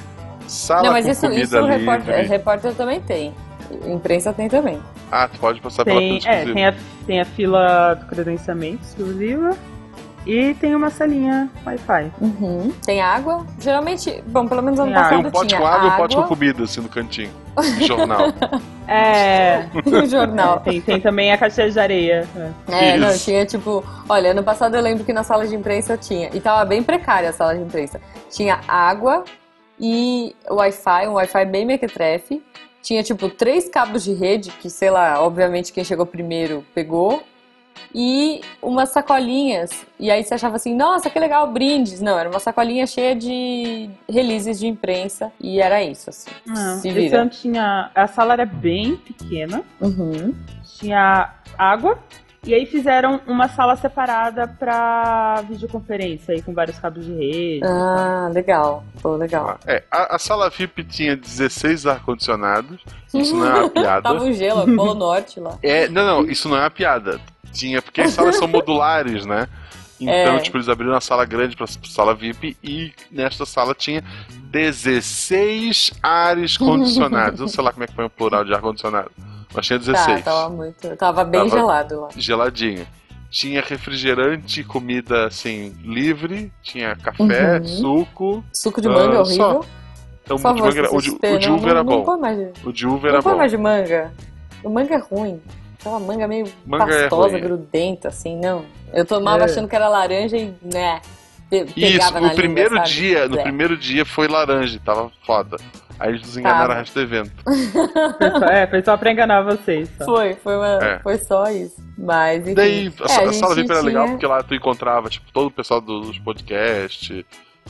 sala 0.48 0.84
Não, 0.84 0.92
mas 0.94 1.06
com 1.06 1.12
isso, 1.12 1.22
comida 1.22 1.42
isso 1.44 1.58
o 1.58 1.62
livre. 1.62 1.78
repórter, 1.78 2.14
é, 2.16 2.22
repórter 2.24 2.74
também 2.76 3.02
tem. 3.02 3.34
Imprensa 3.86 4.34
tem 4.34 4.50
também. 4.50 4.80
Ah, 5.12 5.28
tu 5.28 5.40
pode 5.40 5.62
passar 5.62 5.86
pela 5.86 6.00
fila 6.00 6.20
Tem, 6.20 6.32
é, 6.32 6.38
exclusiva. 6.40 6.54
tem, 6.54 6.66
a, 6.68 6.74
tem 7.06 7.22
a 7.22 7.26
fila 7.26 7.94
do 7.96 8.06
credenciamento 8.08 8.84
exclusiva 8.84 9.56
e 10.26 10.54
tem 10.56 10.76
uma 10.76 10.90
salinha 10.90 11.50
Wi-Fi. 11.66 12.12
Uhum. 12.22 12.72
Tem 12.86 13.02
água. 13.02 13.46
Geralmente, 13.60 14.24
bom, 14.28 14.48
pelo 14.48 14.62
menos 14.62 14.80
ano 14.80 14.92
Tem 14.92 14.98
água. 14.98 15.10
Tem 15.10 15.24
passado 15.24 15.28
um 15.28 15.32
pote 15.32 15.56
com 15.56 15.66
água 15.66 15.88
e 15.88 15.92
um 15.92 15.98
pote 15.98 16.16
com 16.16 16.24
comida, 16.24 16.64
assim, 16.64 16.82
no 16.82 16.90
cantinho. 16.90 17.32
Jornal. 17.86 18.34
É, 18.88 19.66
e 19.86 19.96
um 19.96 20.06
jornal. 20.06 20.62
tem, 20.62 20.82
tem 20.82 21.00
também 21.00 21.32
a 21.32 21.38
caixa 21.38 21.70
de 21.70 21.80
areia. 21.80 22.28
é. 22.68 22.94
É, 22.94 22.98
não, 22.98 23.16
tinha 23.16 23.46
tipo. 23.46 23.84
Olha, 24.08 24.32
ano 24.32 24.44
passado 24.44 24.76
eu 24.76 24.82
lembro 24.82 25.04
que 25.04 25.14
na 25.14 25.24
sala 25.24 25.48
de 25.48 25.56
imprensa 25.56 25.98
tinha. 25.98 26.30
E 26.34 26.40
tava 26.40 26.66
bem 26.66 26.82
precária 26.82 27.30
a 27.30 27.34
sala 27.34 27.56
de 27.56 27.62
imprensa. 27.62 28.02
Tinha 28.32 28.62
água 28.68 29.24
e 29.80 30.36
Wi-Fi, 30.50 31.08
um 31.08 31.14
Wi-Fi 31.14 31.46
bem 31.46 31.66
mequetrefe. 31.66 32.42
Tinha 32.82 33.04
tipo 33.04 33.30
três 33.30 33.70
cabos 33.70 34.04
de 34.04 34.14
rede, 34.14 34.52
que 34.52 34.70
sei 34.70 34.90
lá, 34.90 35.22
obviamente 35.22 35.72
quem 35.74 35.84
chegou 35.84 36.06
primeiro 36.06 36.66
pegou. 36.74 37.22
E 37.94 38.42
umas 38.62 38.90
sacolinhas. 38.90 39.72
E 40.00 40.10
aí 40.12 40.24
você 40.24 40.34
achava 40.36 40.56
assim, 40.56 40.76
nossa, 40.76 41.10
que 41.10 41.20
legal, 41.20 41.52
brindes. 41.52 42.00
Não, 42.02 42.18
era 42.18 42.30
uma 42.30 42.40
sacolinha 42.40 42.86
cheia 42.88 43.16
de 43.16 43.90
releases 44.10 44.60
de 44.60 44.68
imprensa. 44.68 45.32
E 45.40 45.60
era 45.60 45.84
isso, 45.84 46.10
assim. 46.10 46.30
Não, 46.46 46.80
Se 46.80 46.92
vira. 46.92 47.28
tinha. 47.28 47.92
A 47.96 48.08
sala 48.08 48.34
era 48.34 48.46
bem 48.46 48.96
pequena, 48.96 49.64
Uhum. 49.82 50.34
tinha 50.80 51.34
água. 51.58 51.98
E 52.46 52.54
aí 52.54 52.66
fizeram 52.66 53.20
uma 53.28 53.50
sala 53.50 53.76
separada 53.76 54.48
pra 54.48 55.44
videoconferência 55.50 56.34
aí 56.34 56.42
com 56.42 56.54
vários 56.54 56.80
cabos 56.80 57.06
de 57.06 57.12
rede. 57.14 57.66
Ah, 57.66 58.30
legal. 58.34 58.86
Pô, 59.02 59.18
legal. 59.18 59.60
É, 59.68 59.84
a, 59.92 60.16
a 60.16 60.20
sala 60.20 60.50
VIP 60.50 60.86
tinha 60.86 61.18
16 61.18 61.86
ar-condicionados. 61.86 62.80
Isso 63.14 63.36
não 63.36 63.46
é 63.46 63.60
uma 63.60 63.68
piada. 63.70 64.02
Tava 64.04 64.24
um 64.24 64.32
gelo, 64.32 64.74
Polo 64.74 64.94
Norte 64.94 65.38
lá. 65.38 65.58
É, 65.62 65.90
não, 65.90 66.06
não, 66.24 66.32
isso 66.32 66.48
não 66.48 66.56
é 66.56 66.62
uma 66.62 66.72
piada. 66.72 67.20
Tinha, 67.52 67.82
porque 67.82 68.02
as 68.02 68.12
salas 68.14 68.36
são 68.38 68.48
modulares, 68.50 69.26
né? 69.26 69.48
Então, 70.02 70.14
É. 70.14 70.40
tipo, 70.40 70.56
eles 70.56 70.70
abriram 70.70 70.94
uma 70.94 71.02
sala 71.02 71.26
grande 71.26 71.58
pra 71.58 71.68
sala 71.68 72.16
VIP 72.16 72.56
e 72.64 72.94
nesta 73.12 73.46
sala 73.46 73.76
tinha 73.76 74.02
16 74.40 75.92
ares 76.02 76.58
condicionados. 76.58 77.40
Eu 77.40 77.46
não 77.46 77.52
sei 77.52 77.64
lá 77.64 77.72
como 77.72 77.84
é 77.84 77.88
que 77.88 77.94
põe 77.94 78.06
o 78.06 78.10
plural 78.10 78.44
de 78.46 78.54
ar-condicionado. 78.54 79.12
Mas 79.54 79.66
tinha 79.66 79.78
16. 79.80 80.24
Tá, 80.24 80.32
tava 80.32 80.50
muito. 80.50 80.96
Tava 80.96 81.24
bem 81.26 81.42
Tava- 81.42 81.58
gelado 81.58 82.02
lá. 82.02 82.08
Geladinha. 82.16 82.88
Tinha 83.30 83.62
refrigerante, 83.62 84.64
comida 84.64 85.28
assim, 85.28 85.76
livre. 85.84 86.52
Tinha 86.64 86.96
café, 86.96 87.60
Uhum. 87.60 87.66
suco. 87.68 88.44
Suco 88.54 88.82
de 88.82 88.88
manga 88.88 89.24
só. 89.26 89.50
horrível. 89.58 89.66
Então, 90.24 90.38
Por 90.38 90.52
o 90.52 90.54
de, 90.56 90.62
manga 90.62 90.80
era- 90.80 90.96
o 90.96 91.02
de, 91.02 91.10
o 91.12 91.38
de 91.40 91.48
não- 91.50 91.56
uva 91.58 91.70
era 91.70 91.84
não, 91.84 91.92
Não 91.92 92.00
bom. 92.00 92.06
põe 92.06 92.20
mais 92.20 92.40
O 92.64 92.72
de 92.72 92.88
uva 92.88 93.02
não 93.02 93.10
era 93.16 93.22
põe 93.24 93.32
bom. 93.34 93.38
mais 93.38 93.52
de 93.52 93.58
manga. 93.58 94.14
O 94.64 94.70
manga 94.70 94.94
é 94.96 94.98
ruim. 94.98 95.42
Aquela 95.80 96.00
manga 96.00 96.28
meio 96.28 96.46
Manga 96.66 96.94
é 96.94 97.02
pastosa, 97.04 97.32
ruim. 97.32 97.42
grudenta, 97.42 98.08
assim, 98.10 98.36
não. 98.38 98.66
Eu 98.94 99.06
tomava 99.06 99.44
É. 99.44 99.46
achando 99.46 99.68
que 99.68 99.76
era 99.76 99.88
laranja 99.88 100.36
e, 100.38 100.54
né, 100.62 101.00
Isso, 101.76 102.14
no 102.14 102.20
língua, 102.20 102.36
primeiro 102.36 102.76
sabe? 102.76 102.90
dia, 102.90 103.28
no 103.28 103.40
É. 103.40 103.44
primeiro 103.44 103.78
dia 103.78 104.06
foi 104.06 104.28
laranja, 104.28 104.80
tava 104.84 105.10
foda. 105.26 105.58
Aí 106.00 106.10
eles 106.12 106.22
nos 106.22 106.38
enganaram 106.38 106.74
o 106.74 106.78
resto 106.78 106.94
do 106.94 107.02
evento. 107.02 107.32
Foi 107.46 108.32
só, 108.40 108.46
é, 108.46 108.68
foi 108.68 108.82
só 108.84 108.96
pra 108.96 109.12
enganar 109.12 109.42
vocês. 109.42 109.90
Só. 109.98 110.06
Foi, 110.06 110.34
foi, 110.36 110.56
uma, 110.56 110.68
É. 110.82 111.00
foi 111.00 111.18
só 111.18 111.50
isso. 111.52 111.76
Mas, 111.98 112.42
enfim. 112.44 112.54
Daí 112.54 112.94
a, 113.02 113.12
É, 113.12 113.16
a 113.18 113.26
gente 113.26 113.36
sala 113.36 113.54
VIP 113.56 113.70
era 113.72 113.82
legal 113.82 114.04
tinha- 114.06 114.14
porque 114.16 114.26
lá 114.28 114.42
tu 114.42 114.56
encontrava, 114.56 115.10
tipo, 115.10 115.30
todo 115.34 115.48
o 115.48 115.52
pessoal 115.52 115.82
dos 115.82 116.18
podcasts. 116.20 117.26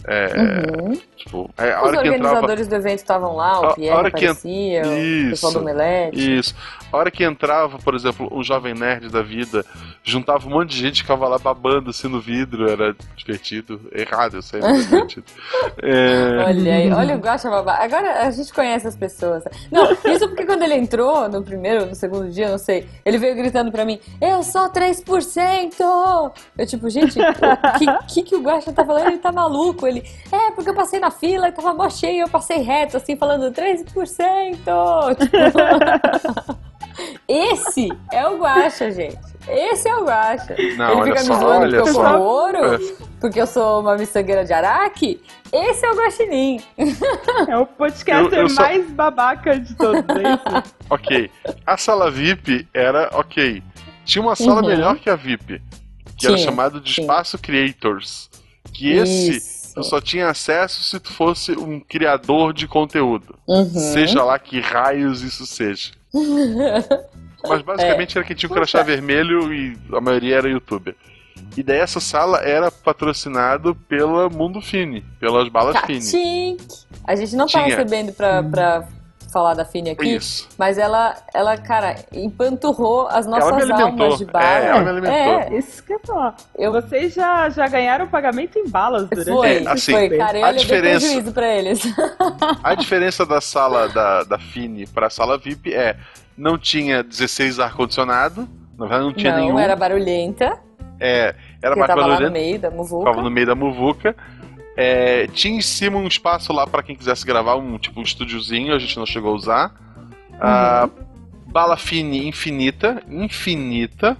É, 0.08 0.28
Uhum. 0.82 0.94
tipo, 1.18 1.50
é, 1.58 1.74
a 1.74 1.82
Os 1.82 1.88
hora 1.90 2.02
que 2.04 2.08
entrava. 2.08 2.24
organizadores 2.36 2.68
do 2.70 2.76
evento 2.76 3.00
estavam 3.00 3.36
lá, 3.36 3.60
o 3.60 3.66
A- 3.66 3.70
a 3.72 3.74
Pierre 3.74 3.98
hora 3.98 4.12
que 4.12 4.24
en- 4.26 4.30
aparecia, 4.30 4.82
o 4.84 5.30
pessoal 5.32 5.52
do 5.52 5.58
Isso. 5.60 5.66
Melete. 5.66 6.38
Isso. 6.40 6.56
A 6.92 6.98
hora 6.98 7.12
que 7.12 7.24
entrava, 7.24 7.78
por 7.78 7.94
exemplo, 7.94 8.28
um 8.32 8.44
jovem 8.44 8.74
nerd 8.74 9.10
da 9.10 9.22
vida, 9.22 9.64
juntava 10.04 10.48
um 10.48 10.50
monte 10.50 10.72
de 10.72 10.80
gente 10.80 11.02
ficava 11.04 11.28
lá 11.28 11.38
babando 11.38 11.92
assim 11.92 12.08
no 12.08 12.20
vidro, 12.20 12.68
era 12.68 12.96
divertido. 13.16 13.80
Errado, 13.92 14.38
eu 14.38 14.42
sei, 14.42 14.60
mas 14.60 14.88
divertido. 14.88 15.26
É, 15.84 16.44
Olha 16.50 16.74
aí, 16.74 16.92
olha 16.92 17.16
o 17.16 17.20
Guaxa 17.20 17.50
Babá. 17.50 17.76
Agora 17.76 18.24
a 18.24 18.32
gente 18.32 18.52
conhece 18.52 18.88
as 18.88 18.96
pessoas. 18.96 19.44
Não, 19.72 19.92
isso 19.92 20.28
porque 20.28 20.46
quando 20.46 20.64
ele 20.64 20.76
entrou 20.76 21.30
no 21.30 21.44
primeiro, 21.44 21.86
no 21.86 21.96
segundo 21.96 22.30
dia, 22.30 22.50
não 22.50 22.58
sei, 22.58 22.88
ele 23.06 23.18
veio 23.18 23.36
gritando 23.36 23.72
pra 23.72 23.86
mim, 23.86 24.00
eu 24.20 24.42
sou 24.42 24.70
3%! 24.70 26.34
Eu 26.58 26.68
tipo, 26.68 26.90
gente, 26.90 27.20
o 27.20 28.08
que, 28.08 28.24
que, 28.24 28.36
o 28.36 28.42
Guaxa 28.42 28.74
tá 28.74 28.84
falando? 28.84 29.08
Ele 29.08 29.18
tá 29.18 29.32
maluco. 29.32 29.86
Ele, 29.86 30.04
é, 30.32 30.52
porque 30.52 30.70
eu 30.70 30.76
passei 30.76 31.00
na 31.00 31.12
fila 31.12 31.50
e 31.50 31.52
tava 31.52 31.74
mó 31.74 31.90
cheio, 31.90 32.22
eu 32.22 32.30
passei 32.30 32.58
reto, 32.60 32.98
assim, 32.98 33.16
falando 33.16 33.52
3%! 33.54 33.86
Tipo, 35.30 36.79
esse 37.28 37.90
é 38.12 38.28
o 38.28 38.38
Guaxa, 38.38 38.92
gente. 38.92 39.18
Esse 39.48 39.88
é 39.90 39.96
o 39.96 40.04
Guaxa. 40.06 40.56
Não, 40.78 40.92
ele 40.92 41.02
olha 41.02 41.06
fica 41.20 41.24
só, 41.24 41.34
me 41.34 41.40
zoando 41.40 41.76
porque 41.76 41.90
eu 41.90 41.94
como 41.94 42.20
ouro, 42.20 42.58
É. 42.76 42.80
porque 43.20 43.42
eu 43.42 43.48
sou 43.48 43.82
uma 43.82 43.98
miçangueira 43.98 44.46
de 44.46 44.54
Araque. 44.54 45.22
Esse 45.52 45.86
é 45.86 45.92
o 45.92 45.96
Guaxinim. 45.96 46.62
É 47.48 47.58
o 47.58 47.66
podcaster 47.66 48.38
Eu- 48.38 48.44
eu 48.44 48.50
só- 48.50 48.62
mais 48.62 48.90
babaca 48.92 49.60
de 49.60 49.74
todos, 49.76 50.02
isso? 50.02 50.74
ok. 50.90 51.32
A 51.66 51.78
sala 51.78 52.12
VIP 52.12 52.68
era 52.74 53.10
ok. 53.14 53.64
Tinha 54.06 54.22
uma 54.22 54.36
sala 54.36 54.62
Uhum. 54.62 54.68
melhor 54.68 54.98
que 54.98 55.10
a 55.10 55.16
VIP, 55.16 55.62
que 56.18 56.28
era 56.28 56.36
Tinha, 56.36 56.46
chamado 56.46 56.80
de 56.80 56.94
tinha. 56.94 57.04
Espaço 57.06 57.38
Creators. 57.40 58.30
Que 58.74 58.92
esse 58.92 59.38
Isso. 59.38 59.74
eu 59.80 59.84
só 59.84 60.00
tinha 60.00 60.30
acesso 60.30 60.84
se 60.84 61.00
tu 61.00 61.12
fosse 61.12 61.54
um 61.54 61.80
criador 61.80 62.54
de 62.54 62.68
conteúdo. 62.68 63.36
Uhum. 63.48 63.66
Seja 63.68 64.24
lá 64.24 64.38
que 64.38 64.60
raios 64.60 65.22
isso 65.24 65.46
seja. 65.48 65.92
Mas 67.48 67.62
basicamente 67.62 68.18
era 68.18 68.28
quem 68.28 68.36
tinha 68.36 68.50
o 68.50 68.54
crachá 68.54 68.84
vermelho 68.84 69.54
e 69.54 69.78
a 69.94 70.02
maioria 70.02 70.38
era 70.38 70.50
youtuber. 70.50 70.96
E 71.56 71.64
daí 71.64 71.80
essa 71.80 72.00
sala 72.00 72.40
era 72.40 72.70
patrocinado 72.70 73.74
pela 73.88 74.30
Mundo 74.30 74.62
Fini, 74.62 75.02
pelas 75.20 75.48
balas 75.48 75.78
Fini. 75.86 76.00
Catink. 76.00 76.86
A 77.06 77.16
gente 77.16 77.36
não 77.36 77.46
tá 77.46 77.64
Tinha. 77.64 77.78
recebendo 77.78 78.14
pra, 78.14 78.44
pra 78.44 78.88
falar 79.32 79.54
da 79.54 79.64
Fini 79.66 79.92
aqui, 79.92 80.16
Isso. 80.16 80.48
mas 80.58 80.78
ela, 80.78 81.16
ela, 81.34 81.58
cara, 81.58 81.96
empanturrou 82.12 83.08
as 83.08 83.26
Ela 83.26 83.38
me 83.38 83.42
nossas 83.52 83.70
almas 83.70 84.18
de 84.18 84.26
bala. 84.26 84.46
É, 84.46 84.66
ela 84.68 84.82
me 84.82 84.90
alimentou. 84.90 85.16
É, 85.16 85.58
Isso 85.58 85.84
que 85.84 85.94
eu 85.94 85.98
ia 85.98 86.02
falar. 86.06 86.36
eu 86.58 86.72
Vocês 86.72 87.14
já, 87.14 87.50
já 87.50 87.68
ganharam 87.68 88.08
pagamento 88.08 88.58
em 88.58 88.68
balas 88.68 89.08
durante 89.10 89.30
foi, 89.30 89.64
É, 89.64 89.70
assim, 89.70 89.92
foi, 89.92 90.10
cara, 90.18 90.38
eu 90.40 90.46
a 90.46 90.52
diferença- 90.54 91.06
prejuízo 91.06 91.32
pra 91.32 91.48
eles. 91.56 91.82
A 92.64 92.76
diferença 92.76 93.26
da 93.26 93.40
sala 93.42 93.88
da, 93.90 94.24
da 94.24 94.38
Fini 94.40 94.86
pra 94.88 95.10
sala 95.10 95.38
VIP 95.38 95.74
é 95.74 95.96
não 96.38 96.58
tinha 96.58 97.04
16 97.04 97.60
ar-condicionado, 97.60 98.48
na 98.78 98.86
verdade 98.86 99.04
não 99.04 99.14
tinha 99.14 99.34
não, 99.34 99.40
nenhum. 99.44 99.60
era 99.60 99.76
barulhenta, 99.76 100.58
É, 101.00 101.36
era 101.62 101.76
mais 101.76 101.88
tava 101.88 102.06
lá 102.06 102.20
no 102.20 102.32
meio 102.32 102.60
da 102.60 102.70
ficava 102.70 102.78
muvuca. 102.84 103.22
no 103.22 103.30
meio 103.32 103.46
da 103.48 103.56
muvuca. 103.56 104.16
É, 104.82 105.28
tinha 105.28 105.58
em 105.58 105.62
cima 105.62 105.98
um 105.98 106.08
espaço 106.08 106.54
lá 106.54 106.66
pra 106.66 106.82
quem 106.82 106.96
quisesse 106.96 107.26
gravar, 107.26 107.56
um 107.58 107.78
tipo 107.78 108.00
um 108.00 108.04
estúdiozinho, 108.04 108.74
a 108.74 108.80
gente 108.80 108.98
não 108.98 109.06
chegou 109.06 109.34
a 109.34 109.36
usar. 109.36 109.72
Ah, 110.40 110.88
Uhum. 110.88 111.06
bala 111.52 111.76
Fini 111.76 112.28
infinita, 112.30 113.04
infinita. 113.10 114.16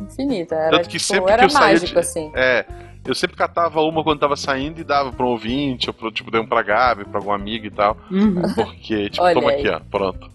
Infinita, 0.00 0.54
era, 0.54 0.70
Tanto 0.70 0.82
que 0.88 0.98
tipo, 0.98 1.02
sempre 1.04 1.32
era 1.32 1.40
que 1.40 1.46
eu 1.46 1.50
saía 1.50 1.66
mágico, 1.72 1.92
de- 1.94 1.98
assim. 1.98 2.30
É, 2.32 2.64
eu 3.04 3.12
sempre 3.14 3.36
catava 3.36 3.80
uma 3.80 4.04
quando 4.04 4.20
tava 4.20 4.36
saindo 4.36 4.80
e 4.80 4.84
dava 4.84 5.10
pra 5.12 5.26
um 5.26 5.30
ouvinte, 5.30 5.88
ou 5.90 5.94
pro, 5.94 6.12
tipo, 6.12 6.30
dei 6.30 6.40
um 6.40 6.46
pra 6.46 6.62
Gabi, 6.62 7.04
pra 7.06 7.18
algum 7.18 7.32
amigo 7.32 7.66
e 7.66 7.70
tal. 7.70 7.96
Uhum. 8.08 8.40
Porque, 8.54 9.10
tipo, 9.10 9.32
toma 9.34 9.50
aí. 9.50 9.58
aqui, 9.58 9.68
ó, 9.68 9.80
pronto. 9.90 10.30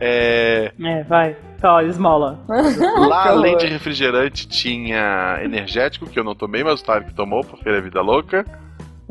É, 0.00 0.72
É, 0.80 1.02
vai. 1.04 1.36
Só, 1.60 1.80
esmola. 1.82 2.38
lá, 3.08 3.30
além 3.30 3.56
de 3.56 3.66
refrigerante, 3.66 4.46
tinha 4.46 5.40
energético, 5.42 6.06
que 6.06 6.18
eu 6.20 6.24
não 6.24 6.34
tomei, 6.36 6.62
mas 6.62 6.80
o 6.80 6.84
Tarek 6.84 7.12
tomou 7.14 7.42
pra 7.44 7.56
feira 7.56 7.80
Vida 7.80 8.00
Louca. 8.00 8.44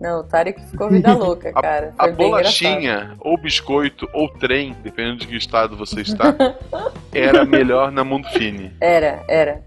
Não, 0.03 0.19
o 0.19 0.23
Tarek 0.25 0.59
ficou 0.69 0.89
vida 0.89 1.13
louca, 1.15 1.49
A- 1.55 1.61
cara. 1.61 1.93
A 1.97 2.03
Foi 2.03 2.11
bem 2.11 2.27
engraçado. 2.27 2.61
bolachinha, 2.73 3.15
ou 3.21 3.37
biscoito, 3.37 4.05
ou 4.11 4.27
trem, 4.27 4.75
dependendo 4.83 5.19
de 5.19 5.27
que 5.27 5.37
estado 5.37 5.77
você 5.77 6.01
está, 6.01 6.35
era 7.13 7.45
melhor 7.45 7.89
na 7.89 8.03
Mundo 8.03 8.27
Fini. 8.27 8.75
Era, 8.81 9.23
era. 9.29 9.63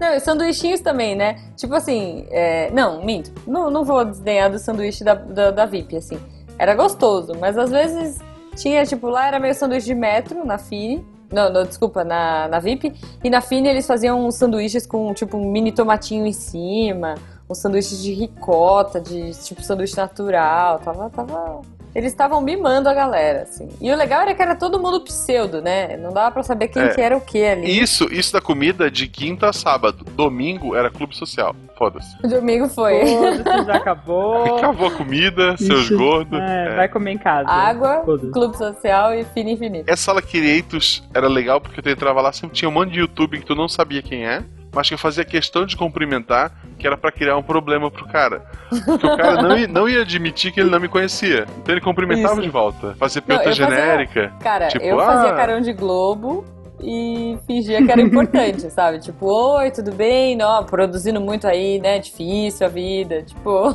Não, 0.00 0.14
e 0.14 0.20
sanduichinhos 0.20 0.78
também, 0.80 1.16
né? 1.16 1.40
Tipo 1.56 1.74
assim, 1.74 2.24
é, 2.30 2.70
não, 2.70 3.04
minto. 3.04 3.32
Não, 3.48 3.68
não 3.68 3.82
vou 3.84 4.04
desdenhar 4.04 4.48
do 4.48 4.60
sanduíche 4.60 5.02
da, 5.02 5.14
da, 5.14 5.50
da 5.50 5.66
VIP, 5.66 5.96
assim. 5.96 6.20
Era 6.56 6.74
gostoso, 6.76 7.32
mas 7.40 7.58
às 7.58 7.70
vezes 7.70 8.20
tinha, 8.54 8.84
tipo, 8.86 9.08
lá 9.08 9.26
era 9.26 9.40
meio 9.40 9.54
sanduíche 9.54 9.86
de 9.86 9.94
metro, 9.96 10.44
na 10.44 10.56
Fini. 10.58 11.04
Não, 11.32 11.50
não, 11.52 11.64
desculpa, 11.64 12.04
na, 12.04 12.46
na 12.46 12.60
VIP. 12.60 12.92
E 13.24 13.28
na 13.30 13.40
Fini 13.40 13.68
eles 13.68 13.86
faziam 13.86 14.24
uns 14.24 14.36
sanduíches 14.36 14.86
com, 14.86 15.12
tipo, 15.14 15.36
um 15.36 15.50
mini 15.50 15.72
tomatinho 15.72 16.26
em 16.26 16.32
cima. 16.32 17.14
Uns 17.50 17.58
sanduíches 17.58 18.00
de 18.02 18.12
ricota, 18.14 19.00
de, 19.00 19.32
tipo, 19.42 19.60
sanduíche 19.62 19.96
natural. 19.96 20.78
Tava, 20.78 21.10
tava... 21.10 21.60
Eles 21.92 22.12
estavam 22.12 22.40
mimando 22.40 22.88
a 22.88 22.94
galera, 22.94 23.42
assim. 23.42 23.68
E 23.80 23.90
o 23.90 23.96
legal 23.96 24.20
era 24.20 24.32
que 24.32 24.40
era 24.40 24.54
todo 24.54 24.78
mundo 24.78 25.00
pseudo, 25.00 25.60
né? 25.60 25.96
Não 25.96 26.12
dava 26.12 26.30
pra 26.30 26.44
saber 26.44 26.68
quem 26.68 26.80
É. 26.80 26.94
que 26.94 27.00
era 27.00 27.16
o 27.16 27.20
que 27.20 27.44
ali. 27.44 27.80
Isso, 27.80 28.04
isso 28.12 28.32
da 28.32 28.40
comida 28.40 28.88
de 28.88 29.08
quinta 29.08 29.48
a 29.48 29.52
sábado. 29.52 30.04
Domingo 30.12 30.76
era 30.76 30.88
clube 30.88 31.16
social. 31.16 31.52
Foda-se. 31.76 32.16
Domingo 32.22 32.68
foi. 32.68 33.04
Foda-se, 33.04 33.66
já 33.66 33.74
acabou. 33.74 34.44
Acabou 34.58 34.86
a 34.86 34.90
comida, 34.92 35.56
seus 35.56 35.90
gordos. 35.90 36.38
É, 36.40 36.68
É. 36.68 36.76
vai 36.76 36.88
comer 36.88 37.10
em 37.14 37.18
casa. 37.18 37.50
Água, 37.50 38.02
Foda-se. 38.04 38.30
clube 38.32 38.56
social 38.56 39.12
e 39.12 39.24
fino 39.24 39.50
infinito. 39.50 39.90
Essa 39.90 40.02
sala 40.04 40.22
Creators 40.22 41.02
era 41.12 41.26
legal 41.26 41.60
porque 41.60 41.82
tu 41.82 41.88
entrava 41.88 42.20
lá, 42.20 42.32
sempre 42.32 42.54
tinha 42.54 42.68
um 42.68 42.72
monte 42.72 42.92
de 42.92 43.00
YouTube 43.00 43.40
que 43.40 43.44
tu 43.46 43.56
não 43.56 43.66
sabia 43.68 44.00
quem 44.00 44.24
é, 44.24 44.44
mas 44.72 44.88
que 44.88 44.94
eu 44.94 44.98
fazia 44.98 45.24
questão 45.24 45.66
de 45.66 45.76
cumprimentar, 45.76 46.52
que 46.78 46.86
era 46.86 46.96
pra 46.96 47.10
criar 47.12 47.36
um 47.36 47.42
problema 47.42 47.90
pro 47.90 48.06
cara. 48.06 48.42
Porque 48.68 49.06
o 49.06 49.16
cara 49.16 49.42
não 49.42 49.56
ia, 49.58 49.68
não 49.68 49.88
ia 49.88 50.02
admitir 50.02 50.52
que 50.52 50.60
ele 50.60 50.70
não 50.70 50.80
me 50.80 50.88
conhecia. 50.88 51.46
Então 51.58 51.74
ele 51.74 51.80
cumprimentava 51.80 52.34
Isso. 52.34 52.42
de 52.42 52.48
volta. 52.48 52.94
Fazia 52.98 53.20
Não, 53.20 53.36
pergunta 53.36 53.48
fazia- 53.56 53.66
genérica. 53.68 54.32
Cara, 54.40 54.68
Tipo, 54.68 54.84
eu 54.84 54.98
fazia 54.98 55.30
ah. 55.30 55.34
carão 55.36 55.60
de 55.60 55.72
globo 55.72 56.44
e 56.82 57.36
fingia 57.46 57.84
que 57.84 57.90
era 57.90 58.00
importante, 58.00 58.68
sabe? 58.72 59.00
Tipo, 59.00 59.26
oi, 59.26 59.70
tudo 59.70 59.92
bem? 59.92 60.36
Não, 60.36 60.64
produzindo 60.64 61.20
muito 61.20 61.46
aí, 61.46 61.78
né? 61.80 61.98
Difícil 61.98 62.66
a 62.66 62.70
vida, 62.70 63.22
tipo. 63.22 63.74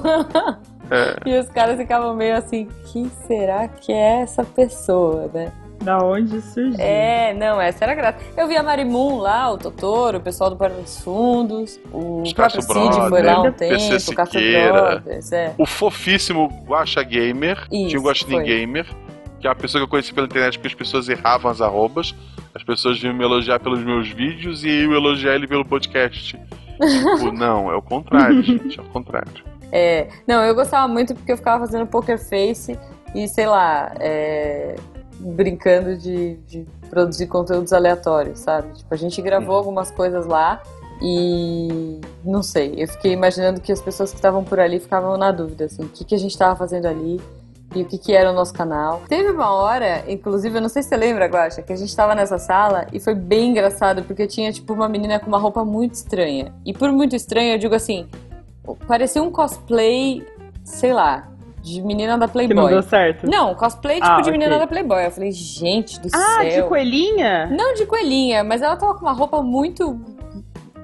É. 0.89 1.15
E 1.25 1.39
os 1.39 1.49
caras 1.49 1.77
ficavam 1.77 2.15
meio 2.15 2.35
assim, 2.37 2.67
quem 2.93 3.09
será 3.27 3.67
que 3.67 3.91
é 3.91 4.21
essa 4.21 4.43
pessoa, 4.43 5.27
né? 5.33 5.51
Da 5.83 5.99
onde 5.99 6.41
surgiu? 6.41 6.79
É, 6.79 7.33
não, 7.33 7.61
essa 7.61 7.83
era 7.85 7.93
graça. 7.93 8.17
Eu 8.35 8.47
vi 8.47 8.55
a 8.57 8.63
Marimun 8.63 9.17
lá, 9.19 9.51
o 9.51 9.57
Totoro, 9.57 10.17
o 10.17 10.21
pessoal 10.21 10.49
do 10.49 10.55
Porta 10.55 10.75
dos 10.81 10.99
Fundos, 11.01 11.79
o 11.91 12.21
Os 12.21 12.33
próprio 12.33 12.61
Cid 12.61 13.09
foi 13.09 13.21
lá 13.21 13.41
um 13.41 13.51
PC 13.51 13.89
tempo, 13.89 14.11
o 14.11 14.15
Castro 14.15 14.39
Siqueira. 14.39 14.73
Brothers, 14.73 15.31
é. 15.31 15.53
O 15.57 15.65
fofíssimo 15.65 16.47
Guaxa 16.65 17.03
Gamer, 17.03 17.67
Isso, 17.71 17.89
tinha 17.89 17.99
o 17.99 18.03
Guaxinim. 18.03 18.43
Gamer, 18.43 18.85
que 19.39 19.47
é 19.47 19.49
uma 19.49 19.55
pessoa 19.55 19.79
que 19.79 19.83
eu 19.83 19.89
conheci 19.89 20.13
pela 20.13 20.25
internet 20.25 20.57
porque 20.57 20.67
as 20.67 20.73
pessoas 20.73 21.07
erravam 21.09 21.51
as 21.51 21.61
arrobas, 21.61 22.15
as 22.53 22.63
pessoas 22.63 22.99
vinham 22.99 23.13
me 23.13 23.23
elogiar 23.23 23.59
pelos 23.59 23.83
meus 23.83 24.07
vídeos 24.09 24.63
e 24.63 24.69
eu 24.69 24.93
elogiar 24.93 25.35
ele 25.35 25.47
pelo 25.47 25.65
podcast. 25.65 26.31
tipo, 26.35 27.31
não, 27.35 27.71
é 27.71 27.75
o 27.75 27.81
contrário, 27.81 28.41
gente, 28.41 28.79
é 28.79 28.81
o 28.81 28.85
contrário. 28.85 29.31
É, 29.71 30.07
não, 30.25 30.41
eu 30.43 30.55
gostava 30.55 30.87
muito 30.87 31.13
porque 31.13 31.31
eu 31.31 31.37
ficava 31.37 31.65
fazendo 31.65 31.85
poker 31.85 32.17
face 32.17 32.79
e, 33.13 33.27
sei 33.27 33.45
lá, 33.45 33.91
é, 33.99 34.75
brincando 35.33 35.97
de, 35.97 36.35
de 36.47 36.65
produzir 36.89 37.27
conteúdos 37.27 37.73
aleatórios, 37.73 38.39
sabe? 38.39 38.73
Tipo, 38.73 38.93
a 38.93 38.97
gente 38.97 39.21
gravou 39.21 39.55
algumas 39.55 39.89
coisas 39.89 40.25
lá 40.25 40.61
e 41.01 41.99
não 42.23 42.41
sei, 42.41 42.73
eu 42.77 42.87
fiquei 42.87 43.11
imaginando 43.11 43.59
que 43.59 43.71
as 43.71 43.81
pessoas 43.81 44.11
que 44.11 44.17
estavam 44.17 44.43
por 44.43 44.59
ali 44.59 44.79
ficavam 44.79 45.17
na 45.17 45.31
dúvida, 45.31 45.65
assim, 45.65 45.83
o 45.83 45.89
que, 45.89 46.05
que 46.05 46.15
a 46.15 46.17
gente 46.17 46.37
tava 46.37 46.55
fazendo 46.55 46.85
ali 46.85 47.19
e 47.75 47.81
o 47.81 47.85
que, 47.85 47.97
que 47.97 48.13
era 48.13 48.31
o 48.31 48.33
nosso 48.33 48.53
canal. 48.53 49.01
Teve 49.07 49.29
uma 49.31 49.51
hora, 49.51 50.03
inclusive, 50.07 50.57
eu 50.57 50.61
não 50.61 50.69
sei 50.69 50.81
se 50.81 50.89
você 50.89 50.97
lembra, 50.97 51.25
Guaxa, 51.25 51.61
que 51.61 51.73
a 51.73 51.75
gente 51.75 51.93
tava 51.93 52.15
nessa 52.15 52.37
sala 52.37 52.87
e 52.93 52.99
foi 52.99 53.13
bem 53.13 53.49
engraçado, 53.49 54.03
porque 54.03 54.25
tinha, 54.25 54.51
tipo, 54.51 54.73
uma 54.73 54.87
menina 54.87 55.19
com 55.19 55.27
uma 55.27 55.37
roupa 55.37 55.65
muito 55.65 55.95
estranha. 55.95 56.53
E 56.65 56.73
por 56.73 56.91
muito 56.91 57.15
estranha, 57.15 57.55
eu 57.55 57.57
digo 57.57 57.75
assim, 57.75 58.07
parecia 58.87 59.21
um 59.21 59.29
cosplay, 59.29 60.25
sei 60.63 60.93
lá, 60.93 61.27
de 61.65 61.81
menina 61.81 62.15
da 62.17 62.27
Que 62.27 62.33
Playboy. 62.33 62.55
não 62.55 62.67
deu 62.67 62.83
certo. 62.83 63.27
Não, 63.29 63.55
cosplay 63.55 63.95
tipo 63.95 64.07
Ah, 64.07 64.21
de 64.21 64.31
menina 64.31 64.51
ok. 64.51 64.59
da 64.59 64.67
Playboy. 64.67 65.05
Eu 65.05 65.11
falei, 65.11 65.31
gente 65.31 65.99
do 65.99 66.07
Ah, 66.13 66.37
céu. 66.41 66.61
de 66.63 66.69
coelhinha? 66.69 67.47
Não 67.47 67.73
de 67.73 67.85
coelhinha, 67.87 68.43
mas 68.43 68.61
ela 68.61 68.75
tava 68.77 68.93
com 68.93 69.01
uma 69.01 69.13
roupa 69.13 69.41
muito. 69.41 69.99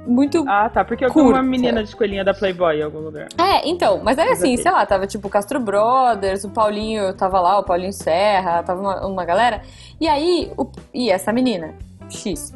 Muito. 0.08 0.44
Ah, 0.48 0.68
tá. 0.68 0.84
Porque 0.84 1.06
eu 1.06 1.10
vi 1.10 1.14
Curta. 1.14 1.30
uma 1.30 1.44
menina 1.44 1.84
de 1.84 1.96
coelhinha 1.96 2.24
da 2.24 2.34
Playboy 2.34 2.80
em 2.80 2.82
algum 2.82 2.98
lugar. 3.00 3.28
É, 3.38 3.70
então, 3.70 4.02
mas 4.04 4.18
aí 4.18 4.30
assim, 4.30 4.58
sei 4.58 4.72
lá, 4.72 4.84
tava 4.84 5.06
tipo 5.06 5.28
o 5.28 5.30
Castro 5.30 5.60
Brothers, 5.60 6.44
o 6.44 6.50
Paulinho 6.50 7.14
tava 7.14 7.40
lá, 7.40 7.60
o 7.60 7.64
Paulinho 7.64 7.94
Serra, 7.94 8.64
tava 8.64 8.82
uma, 8.82 9.06
uma 9.06 9.24
galera. 9.26 9.62
E 10.00 10.08
aí, 10.08 10.52
o- 10.58 10.66
e 10.92 11.12
essa 11.12 11.32
menina, 11.32 11.76
X, 12.10 12.52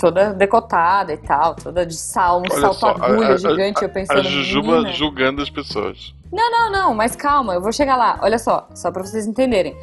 toda 0.00 0.32
decotada 0.32 1.12
e 1.12 1.16
tal, 1.18 1.54
toda 1.54 1.84
de 1.84 1.94
sal, 1.94 2.38
um 2.38 2.42
Olha 2.50 2.60
salto 2.72 2.86
a- 2.86 3.06
agulha 3.06 3.34
a- 3.34 3.36
gigante, 3.36 3.82
eu 3.82 3.88
A 3.88 3.92
pensando. 3.92 4.22
Jujuba 4.22 4.72
menina. 4.78 4.92
julgando 4.92 5.42
as 5.42 5.50
pessoas. 5.50 6.14
Não, 6.32 6.50
não, 6.50 6.70
não, 6.72 6.94
mas 6.94 7.14
calma, 7.14 7.54
eu 7.54 7.60
vou 7.60 7.72
chegar 7.72 7.96
lá. 7.96 8.18
Olha 8.22 8.38
só, 8.38 8.66
só 8.74 8.90
pra 8.90 9.04
vocês 9.04 9.26
entenderem. 9.26 9.76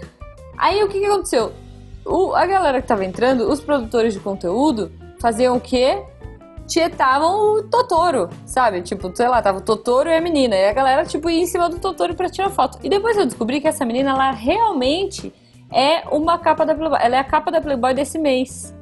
Aí 0.58 0.84
o 0.84 0.88
que, 0.88 1.00
que 1.00 1.06
aconteceu? 1.06 1.52
O- 2.06 2.34
a 2.34 2.46
galera 2.46 2.82
que 2.82 2.88
tava 2.88 3.06
entrando, 3.06 3.50
os 3.50 3.60
produtores 3.62 4.14
de 4.14 4.20
conteúdo, 4.20 4.92
faziam 5.20 5.56
o 5.58 5.62
quê? 5.62 6.02
Tietavam 6.66 7.54
o 7.60 7.64
Totoro, 7.64 8.30
sabe? 8.46 8.82
Tipo, 8.82 9.10
sei 9.16 9.28
lá, 9.30 9.42
tava 9.42 9.60
o 9.60 9.62
Totoro 9.62 10.10
e 10.10 10.16
a 10.16 10.20
menina. 10.22 10.56
E 10.56 10.68
a 10.70 10.74
galera, 10.74 11.06
tipo, 11.06 11.30
ia 11.30 11.42
em 11.42 11.46
cima 11.46 11.70
do 11.70 11.80
Totoro 11.80 12.14
pra 12.14 12.30
tirar 12.30 12.50
foto. 12.50 12.78
E 12.84 12.90
depois 12.90 13.16
eu 13.18 13.26
descobri 13.26 13.62
que 13.62 13.68
essa 13.68 13.86
menina, 13.86 14.10
ela 14.12 14.32
realmente 14.32 15.34
é 15.72 16.04
uma 16.12 16.38
capa 16.38 16.66
da 16.66 16.76
Playboy. 16.76 17.00
Ela 17.02 17.16
é 17.16 17.20
a 17.20 17.24
capa 17.24 17.52
da 17.52 17.62
Playboy 17.62 17.94
desse 17.94 18.18
mês. 18.20 18.74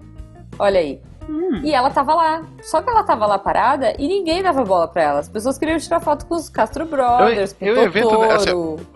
Olha 0.58 0.80
aí. 0.80 1.00
Hum. 1.29 1.61
E 1.63 1.73
ela 1.73 1.89
tava 1.89 2.13
lá. 2.13 2.43
Só 2.61 2.81
que 2.81 2.89
ela 2.89 3.03
tava 3.03 3.25
lá 3.25 3.38
parada 3.39 3.93
e 3.97 4.07
ninguém 4.07 4.43
dava 4.43 4.63
bola 4.63 4.88
pra 4.88 5.01
ela. 5.01 5.19
As 5.19 5.29
pessoas 5.29 5.57
queriam 5.57 5.77
tirar 5.79 5.99
foto 5.99 6.25
com 6.25 6.35
os 6.35 6.49
Castro 6.49 6.85
Brothers, 6.85 7.53
com 7.53 7.65
eu 7.65 7.75
o 7.81 7.83
invento, 7.85 8.19
né, 8.19 8.33
assim, 8.33 8.45
Totoro. 8.51 8.88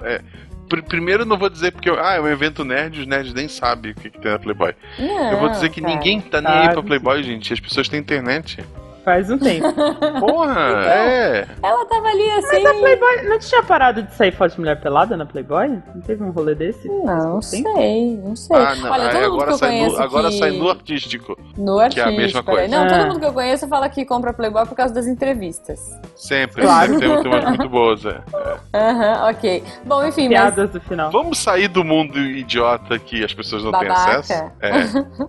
Pr- 0.69 0.83
Primeiro, 0.83 1.23
eu 1.23 1.25
não 1.25 1.37
vou 1.37 1.49
dizer 1.49 1.71
porque 1.71 1.89
ah, 1.89 2.13
é 2.13 2.21
um 2.21 2.27
evento 2.27 2.63
nerd, 2.63 2.99
os 3.01 3.07
nerds 3.07 3.33
nem 3.33 3.47
sabem 3.47 3.91
o 3.91 3.95
que, 3.95 4.09
que 4.11 4.19
tem 4.19 4.31
na 4.31 4.37
Playboy. 4.37 4.75
Não, 4.99 5.31
eu 5.31 5.39
vou 5.39 5.49
dizer 5.49 5.69
que 5.69 5.81
cara. 5.81 5.93
ninguém 5.95 6.21
tá 6.21 6.39
nem 6.41 6.51
aí 6.51 6.69
pra 6.69 6.83
Playboy, 6.83 7.23
gente. 7.23 7.51
As 7.51 7.59
pessoas 7.59 7.89
têm 7.89 7.99
internet. 7.99 8.63
Faz 9.10 9.28
um 9.32 9.39
tempo. 9.39 9.65
Porra, 10.19 10.84
é. 10.86 11.48
Ela 11.63 11.84
tava 11.88 12.08
ali 12.10 12.30
assim. 12.30 12.62
Mas 12.62 12.65
a 12.67 12.74
Playboy 12.80 13.22
não 13.28 13.39
tinha 13.39 13.63
parado 13.63 14.04
de 14.04 14.13
sair 14.13 14.32
foto 14.32 14.52
de 14.52 14.60
mulher 14.60 14.80
pelada 14.80 15.17
na 15.17 15.26
Playboy? 15.26 15.67
Não 15.95 16.02
teve 16.02 16.24
um 16.24 16.30
rolê 16.30 16.54
desse? 16.54 16.88
Não 16.88 17.39
Tem? 17.39 17.63
sei, 17.63 18.17
não 18.24 18.36
sei. 18.36 18.56
Ah, 18.56 18.76
não. 18.76 18.91
Olha, 18.91 19.10
todo 19.10 19.32
mundo 19.32 19.38
que 19.38 19.43
agora 19.43 19.52
eu 19.52 19.60
conheço 19.60 19.95
no, 19.98 20.04
agora 20.04 20.30
que... 20.30 20.38
sai 20.38 20.52
no 20.52 20.69
artístico. 20.69 21.36
no 21.58 21.76
que 21.89 22.00
é 22.00 22.04
a 22.04 22.06
artístico, 22.06 22.12
mesma 22.22 22.43
peraí. 22.43 22.69
coisa. 22.69 22.80
Não, 22.80 22.88
todo 22.88 23.00
É. 23.00 23.06
mundo 23.08 23.19
que 23.19 23.26
eu 23.26 23.34
conheço 23.34 23.67
fala 23.67 23.89
que 23.89 24.06
compra 24.06 24.32
Playboy 24.32 24.65
por 24.67 24.76
causa 24.76 24.93
das 24.93 25.08
entrevistas. 25.08 25.80
Sempre. 26.15 26.62
Claro. 26.62 26.91
Sempre 27.00 27.08
tem, 27.08 27.22
tem 27.24 27.32
umas 27.32 27.45
muito 27.45 27.69
boas, 27.69 28.06
é. 28.06 28.22
Aham, 28.76 29.30
ok. 29.32 29.63
Bom, 29.86 30.06
enfim, 30.06 30.30
mas... 30.30 30.38
Piadas 30.39 30.69
do 30.69 30.80
final. 30.82 31.10
Vamos 31.10 31.39
sair 31.39 31.67
do 31.67 31.84
mundo 31.84 32.19
idiota 32.19 33.00
que 33.00 33.24
as 33.24 33.34
pessoas 33.34 33.63
não 33.63 33.72
têm 33.72 33.88
Babaca. 33.88 34.19
acesso. 34.19 34.52
É. 34.62 34.69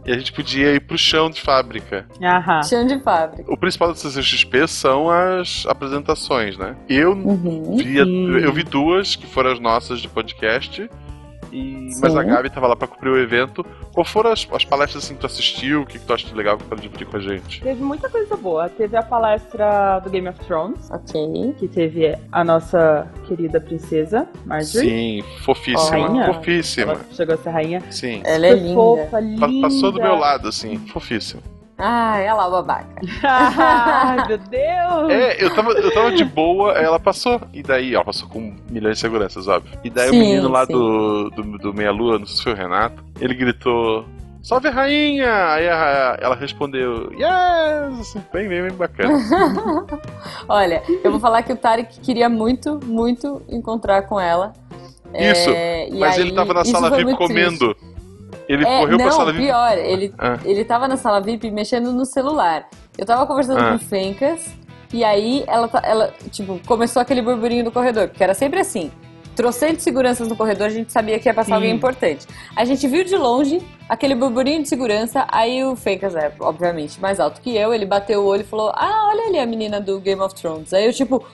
E 0.04 0.12
a 0.12 0.18
gente 0.18 0.32
podia 0.34 0.72
ir 0.74 0.80
pro 0.80 0.98
chão 0.98 1.30
de 1.30 1.40
fábrica. 1.40 2.04
Aham. 2.22 2.62
Chão 2.64 2.86
de 2.86 3.00
fábrica. 3.00 3.50
O 3.50 3.56
principal 3.70 3.88
da 3.88 3.94
CCXP 3.94 4.66
são 4.66 5.08
as 5.08 5.64
apresentações, 5.66 6.56
né? 6.58 6.74
Eu 6.88 7.12
Uhum. 7.12 7.76
vi, 7.76 7.96
eu 7.96 8.52
vi 8.52 8.62
duas 8.64 9.14
que 9.16 9.26
foram 9.26 9.52
as 9.52 9.60
nossas 9.60 10.00
de 10.00 10.08
podcast. 10.08 10.90
E, 11.52 11.88
mas 12.00 12.14
a 12.14 12.22
Gabi 12.22 12.48
tava 12.48 12.68
lá 12.68 12.76
pra 12.76 12.86
cobrir 12.86 13.10
o 13.10 13.18
evento. 13.18 13.66
Qual 13.92 14.04
foram 14.04 14.30
as, 14.30 14.46
as 14.52 14.64
palestras 14.64 15.02
assim, 15.04 15.14
que 15.14 15.20
tu 15.20 15.26
assistiu? 15.26 15.82
O 15.82 15.86
que, 15.86 15.98
que 15.98 16.04
tu 16.06 16.12
acha 16.14 16.24
de 16.28 16.32
legal 16.34 16.56
pra 16.56 16.76
dividir 16.78 17.06
com 17.08 17.16
a 17.16 17.20
gente? 17.20 17.60
Teve 17.60 17.82
muita 17.82 18.08
coisa 18.08 18.36
boa. 18.36 18.68
Teve 18.68 18.96
a 18.96 19.02
palestra 19.02 19.98
do 19.98 20.10
Game 20.10 20.28
of 20.28 20.38
Thrones, 20.46 20.88
Ok. 20.92 21.54
que 21.58 21.66
teve 21.66 22.16
a 22.30 22.44
nossa 22.44 23.08
querida 23.26 23.60
princesa, 23.60 24.28
Marjorie. 24.46 25.22
Sim, 25.22 25.24
fofíssima. 25.42 25.90
Rainha. 25.90 26.34
Fofíssima. 26.34 26.92
Ela 26.92 27.00
chegou 27.12 27.34
a 27.34 27.38
ser 27.38 27.50
rainha. 27.50 27.82
Sim. 27.90 28.20
Ela 28.24 28.46
é 28.46 28.50
Foi 28.50 28.60
linda. 28.60 28.74
fofa, 28.74 29.20
linda. 29.20 29.60
Passou 29.62 29.90
do 29.92 30.00
meu 30.00 30.14
lado, 30.14 30.46
assim, 30.48 30.78
fofíssima. 30.86 31.42
Ai, 31.80 32.22
olha 32.24 32.34
lá 32.34 32.48
o 32.48 32.50
babaca. 32.50 32.86
Ai, 33.24 34.28
meu 34.28 34.38
Deus! 34.38 35.10
É, 35.10 35.42
eu 35.44 35.54
tava, 35.54 35.72
eu 35.72 35.92
tava 35.94 36.12
de 36.12 36.24
boa, 36.24 36.72
ela 36.72 36.98
passou. 37.00 37.40
E 37.52 37.62
daí, 37.62 37.94
ela 37.94 38.04
passou 38.04 38.28
com 38.28 38.54
milhões 38.70 38.96
de 38.96 39.00
seguranças, 39.00 39.48
óbvio. 39.48 39.78
E 39.82 39.88
daí 39.90 40.10
Sim, 40.10 40.16
o 40.16 40.20
menino 40.20 40.48
lá 40.48 40.66
sim. 40.66 40.72
do, 40.72 41.30
do, 41.30 41.42
do 41.58 41.74
Meia 41.74 41.90
Lua, 41.90 42.18
não 42.18 42.26
sei 42.26 42.36
se 42.36 42.42
foi 42.42 42.52
o 42.52 42.56
Renato, 42.56 43.02
ele 43.20 43.34
gritou. 43.34 44.04
Salve 44.42 44.68
a 44.68 44.70
rainha! 44.70 45.52
Aí 45.52 45.68
a- 45.68 46.16
ela 46.20 46.34
respondeu, 46.34 47.12
yes! 47.12 48.00
Assim, 48.00 48.22
bem, 48.32 48.48
bem, 48.48 48.62
bem 48.62 48.72
bacana. 48.72 49.18
Olha, 50.48 50.82
eu 51.04 51.10
vou 51.10 51.20
falar 51.20 51.42
que 51.42 51.52
o 51.52 51.56
Tarek 51.56 52.00
queria 52.00 52.28
muito, 52.28 52.80
muito 52.84 53.42
encontrar 53.48 54.02
com 54.02 54.18
ela. 54.20 54.52
Isso, 55.12 55.50
É, 55.50 55.88
e 55.88 55.98
Mas 55.98 56.16
aí, 56.16 56.22
ele 56.22 56.32
tava 56.32 56.54
na 56.54 56.64
sala 56.64 56.88
VIP 56.90 57.04
muito 57.04 57.26
triste. 57.26 57.76
Ele 58.48 58.64
É, 58.66 58.80
correu 58.80 58.98
não, 58.98 59.04
pra 59.04 59.10
sala 59.12 59.32
VIP. 59.32 59.44
pior, 59.46 59.78
ele, 59.78 60.14
Ah. 60.18 60.38
ele 60.44 60.64
tava 60.64 60.88
na 60.88 60.96
sala 60.96 61.20
VIP 61.20 61.50
mexendo 61.50 61.92
no 61.92 62.04
celular. 62.04 62.68
Eu 62.98 63.06
tava 63.06 63.26
conversando 63.26 63.60
Ah. 63.60 63.68
com 63.70 63.74
o 63.76 63.78
Fencas, 63.78 64.46
e 64.92 65.04
aí 65.04 65.44
ela, 65.46 65.68
tá- 65.68 65.82
ela, 65.84 66.12
tipo, 66.30 66.60
começou 66.66 67.00
aquele 67.00 67.22
burburinho 67.22 67.64
do 67.64 67.70
corredor, 67.72 68.08
porque 68.08 68.22
era 68.22 68.34
sempre 68.34 68.60
assim. 68.60 68.90
Trocentos 69.36 69.82
seguranças 69.84 70.28
no 70.28 70.36
corredor, 70.36 70.66
a 70.66 70.70
gente 70.70 70.92
sabia 70.92 71.18
que 71.18 71.26
ia 71.28 71.32
passar 71.32 71.46
Sim. 71.50 71.54
alguém 71.54 71.70
importante. 71.70 72.26
A 72.54 72.64
gente 72.64 72.86
viu 72.86 73.04
de 73.04 73.16
longe 73.16 73.62
aquele 73.88 74.14
burburinho 74.14 74.62
de 74.62 74.68
segurança, 74.68 75.24
aí 75.28 75.64
o 75.64 75.74
Fencas 75.76 76.14
é, 76.14 76.30
obviamente, 76.40 77.00
mais 77.00 77.18
alto 77.20 77.40
que 77.40 77.56
eu, 77.56 77.72
ele 77.72 77.86
bateu 77.86 78.22
o 78.22 78.26
olho 78.26 78.42
e 78.42 78.44
falou: 78.44 78.70
Ah, 78.74 79.08
olha 79.10 79.28
ali 79.28 79.38
a 79.38 79.46
menina 79.46 79.80
do 79.80 79.98
Game 80.00 80.20
of 80.20 80.34
Thrones. 80.34 80.74
Aí 80.74 80.84
eu, 80.84 80.92
tipo, 80.92 81.24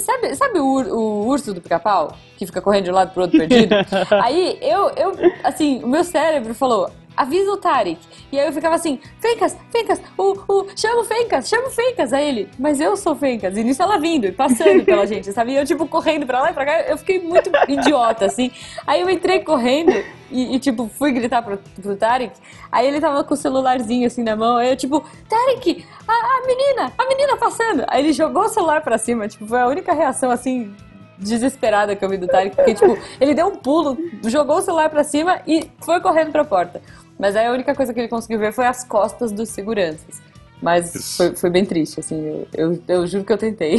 Sabe, 0.00 0.34
sabe 0.34 0.58
o, 0.58 0.64
o 0.64 1.26
urso 1.28 1.54
do 1.54 1.60
pica-pau? 1.60 2.16
Que 2.36 2.46
fica 2.46 2.60
correndo 2.60 2.84
de 2.84 2.90
um 2.90 2.94
lado 2.94 3.12
pro 3.12 3.22
outro 3.22 3.38
perdido? 3.38 3.74
aí 4.22 4.58
eu, 4.60 4.90
eu, 4.90 5.12
assim, 5.42 5.82
o 5.82 5.88
meu 5.88 6.04
cérebro 6.04 6.54
falou. 6.54 6.90
Avisa 7.16 7.50
o 7.50 7.56
Tarek. 7.56 8.00
E 8.30 8.38
aí 8.38 8.46
eu 8.46 8.52
ficava 8.52 8.74
assim, 8.74 9.00
Fencas, 9.20 9.56
Fencas, 9.70 10.00
o, 10.18 10.36
o, 10.46 10.66
chama 10.76 11.00
o 11.00 11.04
Fencas, 11.04 11.48
chama 11.48 11.68
o 11.68 11.70
Fencas. 11.70 12.12
Aí 12.12 12.28
ele, 12.28 12.48
mas 12.58 12.80
eu 12.80 12.96
sou 12.96 13.16
Fencas. 13.16 13.56
E 13.56 13.64
nisso 13.64 13.82
ela 13.82 13.98
vindo 13.98 14.26
e 14.26 14.32
passando 14.32 14.84
pela 14.84 15.06
gente, 15.08 15.32
sabe? 15.32 15.52
E 15.52 15.56
eu, 15.56 15.64
tipo, 15.64 15.86
correndo 15.86 16.26
pra 16.26 16.40
lá 16.40 16.50
e 16.50 16.54
pra 16.54 16.64
cá. 16.64 16.80
Eu 16.82 16.98
fiquei 16.98 17.20
muito 17.20 17.50
idiota, 17.68 18.26
assim. 18.26 18.50
Aí 18.86 19.00
eu 19.00 19.08
entrei 19.08 19.40
correndo 19.40 19.92
e, 20.30 20.56
e, 20.56 20.58
tipo, 20.58 20.88
fui 20.88 21.12
gritar 21.12 21.42
pro, 21.42 21.58
pro 21.80 21.96
Tarek. 21.96 22.34
Aí 22.70 22.86
ele 22.86 23.00
tava 23.00 23.22
com 23.24 23.34
o 23.34 23.36
celularzinho, 23.36 24.06
assim, 24.06 24.22
na 24.22 24.36
mão. 24.36 24.56
Aí 24.56 24.70
eu, 24.70 24.76
tipo, 24.76 25.02
Tarek, 25.28 25.84
a, 26.06 26.12
a 26.12 26.46
menina, 26.46 26.92
a 26.98 27.06
menina 27.06 27.36
passando. 27.36 27.84
Aí 27.86 28.02
ele 28.02 28.12
jogou 28.12 28.44
o 28.44 28.48
celular 28.48 28.82
pra 28.82 28.98
cima. 28.98 29.28
Tipo, 29.28 29.46
foi 29.46 29.60
a 29.60 29.66
única 29.66 29.94
reação, 29.94 30.30
assim, 30.30 30.74
desesperada 31.18 31.94
que 31.94 32.04
eu 32.04 32.08
vi 32.08 32.18
do 32.18 32.26
Tarek. 32.26 32.56
Porque, 32.56 32.74
tipo, 32.74 32.98
ele 33.20 33.34
deu 33.34 33.46
um 33.46 33.56
pulo, 33.56 33.96
jogou 34.24 34.58
o 34.58 34.62
celular 34.62 34.90
pra 34.90 35.04
cima 35.04 35.40
e 35.46 35.70
foi 35.80 36.00
correndo 36.00 36.32
pra 36.32 36.44
porta. 36.44 36.82
Mas 37.18 37.34
aí 37.36 37.46
a 37.46 37.52
única 37.52 37.74
coisa 37.74 37.92
que 37.94 38.00
ele 38.00 38.08
conseguiu 38.08 38.38
ver 38.38 38.52
foi 38.52 38.66
as 38.66 38.84
costas 38.84 39.32
dos 39.32 39.48
seguranças. 39.48 40.20
Mas 40.62 41.16
foi, 41.16 41.34
foi 41.36 41.50
bem 41.50 41.64
triste, 41.64 42.00
assim. 42.00 42.46
Eu, 42.54 42.70
eu, 42.72 42.82
eu 42.88 43.06
juro 43.06 43.24
que 43.24 43.32
eu 43.32 43.38
tentei. 43.38 43.78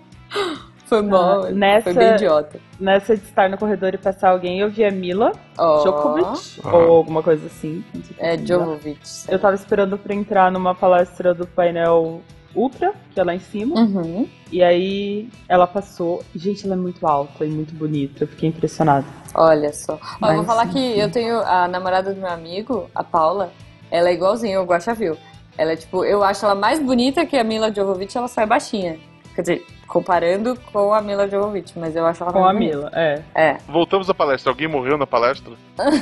foi 0.86 1.02
bom, 1.02 1.16
Ah, 1.44 1.50
nessa- 1.50 1.84
foi 1.84 1.94
bem 1.94 2.14
idiota. 2.14 2.60
Nessa 2.80 3.16
de 3.16 3.24
estar 3.24 3.48
no 3.50 3.58
corredor 3.58 3.94
e 3.94 3.98
passar 3.98 4.30
alguém, 4.30 4.60
eu 4.60 4.70
vi 4.70 4.84
a 4.84 4.90
Mila 4.90 5.32
Ó, 5.58 5.82
Djokovic, 5.82 6.60
Aham. 6.64 6.76
ou 6.76 6.96
alguma 6.96 7.22
coisa 7.22 7.46
assim. 7.46 7.84
É, 8.16 8.36
Djokovic. 8.36 9.00
Eu 9.28 9.38
tava 9.38 9.54
esperando 9.54 9.98
pra 9.98 10.14
entrar 10.14 10.50
numa 10.50 10.74
palestra 10.74 11.34
do 11.34 11.46
painel 11.46 12.22
Ultra, 12.58 12.92
que 13.14 13.20
é 13.20 13.24
lá 13.24 13.34
em 13.34 13.38
cima. 13.40 13.76
Uhum. 13.78 14.28
E 14.50 14.62
aí 14.62 15.28
ela 15.48 15.66
passou. 15.66 16.22
Gente, 16.34 16.64
ela 16.66 16.74
é 16.74 16.78
muito 16.78 17.06
alta 17.06 17.44
e 17.44 17.48
muito 17.48 17.74
bonita. 17.74 18.24
Eu 18.24 18.28
fiquei 18.28 18.48
impressionada. 18.48 19.06
Olha 19.34 19.72
só. 19.72 19.94
Ó, 20.20 20.26
eu 20.26 20.34
vou 20.34 20.36
Mas, 20.38 20.46
falar 20.46 20.66
que 20.68 20.98
eu 20.98 21.10
tenho 21.10 21.38
a 21.40 21.68
namorada 21.68 22.12
do 22.12 22.20
meu 22.20 22.30
amigo, 22.30 22.90
a 22.94 23.04
Paula, 23.04 23.52
ela 23.90 24.08
é 24.08 24.14
igualzinha 24.14 24.60
o 24.60 24.64
Guaxavil. 24.64 25.16
Ela 25.56 25.72
é 25.72 25.76
tipo, 25.76 26.04
eu 26.04 26.22
acho 26.22 26.44
ela 26.44 26.54
mais 26.54 26.80
bonita 26.80 27.26
que 27.26 27.36
a 27.36 27.44
Mila 27.44 27.72
Jovovich, 27.74 28.16
ela 28.16 28.28
só 28.28 28.40
é 28.42 28.46
baixinha. 28.46 28.98
Quer 29.34 29.42
dizer, 29.42 29.66
comparando 29.86 30.58
com 30.72 30.92
a 30.92 31.00
Mila 31.00 31.28
Jovovich, 31.28 31.76
mas 31.78 31.94
eu 31.96 32.04
acho 32.06 32.22
ela 32.22 32.32
Com 32.32 32.44
a 32.44 32.52
bonita. 32.52 32.76
Mila, 32.76 32.90
é. 32.94 33.22
É. 33.34 33.56
Voltamos 33.68 34.08
à 34.10 34.14
palestra. 34.14 34.50
Alguém 34.52 34.68
morreu 34.68 34.96
na 34.98 35.06
palestra? 35.06 35.52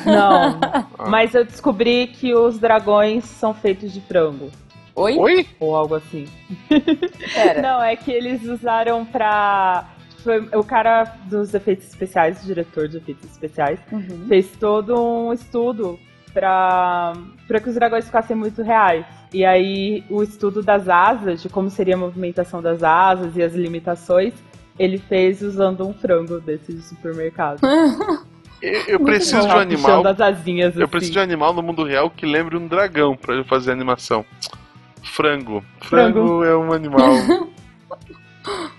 Não, 0.05 0.59
Ah. 0.63 0.87
mas 1.09 1.35
eu 1.35 1.45
descobri 1.45 2.07
que 2.09 2.35
os 2.35 2.59
dragões 2.59 3.25
são 3.25 3.53
feitos 3.55 3.93
de 3.93 4.01
frango. 4.01 4.51
Oi? 4.97 5.19
Oi? 5.19 5.47
Ou 5.61 5.77
algo 5.77 5.95
assim. 5.95 6.27
Não, 7.63 7.83
é 7.83 7.95
que 7.97 8.11
eles 8.11 8.43
usaram 8.45 9.05
pra. 9.05 9.85
Foi 10.25 10.41
o 10.55 10.65
cara 10.65 11.05
dos 11.27 11.55
efeitos 11.55 11.87
especiais, 11.87 12.43
o 12.43 12.47
diretor 12.47 12.89
de 12.89 12.97
efeitos 12.97 13.31
especiais, 13.31 13.79
Uhum. 13.93 14.25
fez 14.27 14.49
todo 14.59 15.01
um 15.01 15.33
estudo 15.33 15.99
pra, 16.35 17.13
pra 17.47 17.61
que 17.61 17.69
os 17.69 17.75
dragões 17.77 18.07
ficassem 18.07 18.35
muito 18.37 18.61
reais. 18.63 19.07
E 19.33 19.45
aí, 19.45 20.03
o 20.11 20.23
estudo 20.25 20.63
das 20.65 20.89
asas, 20.89 21.43
de 21.43 21.49
como 21.49 21.71
seria 21.71 21.95
a 21.95 21.99
movimentação 21.99 22.61
das 22.61 22.83
asas 22.83 23.37
e 23.37 23.43
as 23.43 23.55
limitações, 23.55 24.33
ele 24.79 24.99
fez 24.99 25.43
usando 25.43 25.87
um 25.87 25.93
frango 25.95 26.41
desse 26.41 26.73
de 26.73 26.83
supermercado. 26.83 27.61
Eu, 28.63 28.81
eu 28.89 29.01
preciso 29.01 29.47
de 29.47 29.55
um 29.55 29.59
animal. 29.59 30.07
as 30.07 30.19
asinhas, 30.19 30.75
Eu 30.75 30.85
assim. 30.85 30.91
preciso 30.91 31.13
de 31.13 31.19
um 31.19 31.23
animal 31.23 31.53
no 31.53 31.63
mundo 31.63 31.85
real 31.85 32.09
que 32.09 32.25
lembre 32.25 32.57
um 32.57 32.67
dragão 32.67 33.15
pra 33.15 33.35
eu 33.35 33.45
fazer 33.45 33.71
animação. 33.71 34.25
Frango. 35.07 35.65
Frango, 35.81 36.19
Frango. 36.21 36.45
é 36.45 36.57
um 36.57 36.73
animal. 36.73 37.09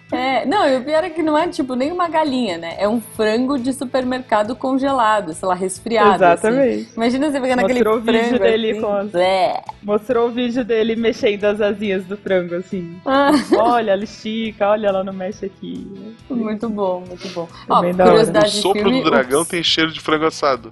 É, 0.10 0.46
não, 0.46 0.66
e 0.66 0.78
o 0.78 0.82
pior 0.86 1.04
é 1.04 1.10
que 1.10 1.22
não 1.22 1.38
é 1.38 1.46
tipo 1.50 1.76
nem 1.76 1.92
uma 1.92 2.08
galinha, 2.08 2.58
né? 2.58 2.76
É 2.80 2.88
um 2.88 3.02
frango 3.02 3.60
de 3.60 3.74
supermercado 3.74 4.56
congelado, 4.56 5.34
sei 5.34 5.46
lá, 5.46 5.54
resfriado. 5.54 6.24
assim. 6.24 6.48
Exatamente. 6.48 6.90
Imagina 6.96 7.30
você 7.30 7.42
pegando 7.42 7.60
aquele 7.60 7.84
Mostrou 7.84 7.98
o 7.98 8.02
frango. 8.06 8.24
vídeo 8.24 8.40
dele 8.40 8.72
assim, 8.72 8.80
com 8.82 8.94
as- 8.94 9.12
blé. 9.12 9.63
Mostrou 9.84 10.28
o 10.30 10.32
vídeo 10.32 10.63
dele 10.63 10.96
mexendo 10.96 11.44
as 11.44 11.60
asinhas 11.60 12.06
do 12.06 12.16
frango, 12.16 12.56
assim. 12.56 12.96
Ah, 13.06 13.32
Olha, 13.60 13.92
ela 13.92 14.04
estica, 14.06 14.70
olha, 14.70 14.88
ela 14.88 15.04
não 15.04 15.12
mexe 15.12 15.46
aqui. 15.48 15.86
muito 16.30 16.70
bom, 16.70 17.04
muito 17.06 17.28
bom. 17.34 17.50
É 17.70 17.74
Ó, 17.74 17.80
o 17.82 17.94
curiosidade 17.94 18.52
de 18.52 18.62
sopro 18.62 18.82
filme, 18.84 19.04
do 19.04 19.12
dragão 19.12 19.42
ups. 19.42 19.50
tem 19.50 19.62
cheiro 19.62 19.92
de 19.92 20.00
frango 20.00 20.26
assado. 20.26 20.72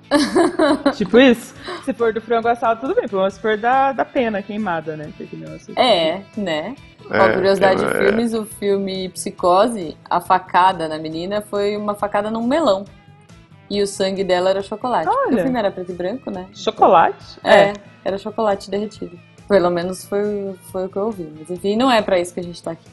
Tipo 0.96 1.20
isso? 1.20 1.54
Se 1.86 1.94
for 1.94 2.12
do 2.12 2.20
frango 2.20 2.48
assado, 2.48 2.82
tudo 2.82 2.96
bem. 2.96 3.06
Mas 3.12 3.36
se 3.36 3.40
for 3.40 3.56
da, 3.56 3.92
da 3.92 4.04
pena 4.04 4.42
queimada, 4.42 4.98
né? 4.98 5.14
Que 5.16 5.24
assiste. 5.46 5.80
É, 5.80 6.24
né? 6.36 6.76
É, 7.12 7.20
Ó, 7.22 7.34
curiosidade 7.34 7.84
é, 7.84 7.88
de 7.88 7.98
filmes, 8.00 8.34
o 8.34 8.44
filme 8.44 9.10
Psicose, 9.10 9.96
a 10.10 10.20
facada 10.20 10.88
na 10.88 10.98
menina 10.98 11.42
foi 11.42 11.78
uma 11.78 11.94
facada 11.94 12.32
num 12.32 12.48
melão. 12.48 12.86
E 13.70 13.84
o 13.84 13.88
sangue 13.88 14.24
dela 14.24 14.50
era 14.50 14.64
chocolate. 14.64 15.08
Olha. 15.08 15.38
O 15.38 15.44
filme 15.44 15.60
era 15.60 15.70
preto 15.70 15.92
e 15.92 15.96
branco, 15.96 16.32
né? 16.32 16.48
Chocolate? 16.54 17.40
É, 17.44 17.74
era 18.04 18.18
chocolate 18.18 18.70
derretido. 18.72 19.20
Pelo 19.48 19.70
menos 19.70 20.06
foi, 20.06 20.56
foi 20.72 20.86
o 20.86 20.90
que 20.90 20.98
eu 20.98 21.04
ouvi. 21.04 21.32
Mas 21.38 21.52
enfim, 21.52 21.76
não 21.76 21.92
é 21.92 22.02
pra 22.02 22.20
isso 22.20 22.34
que 22.34 22.40
a 22.40 22.44
gente 22.44 22.62
tá 22.62 22.72
aqui. 22.72 22.90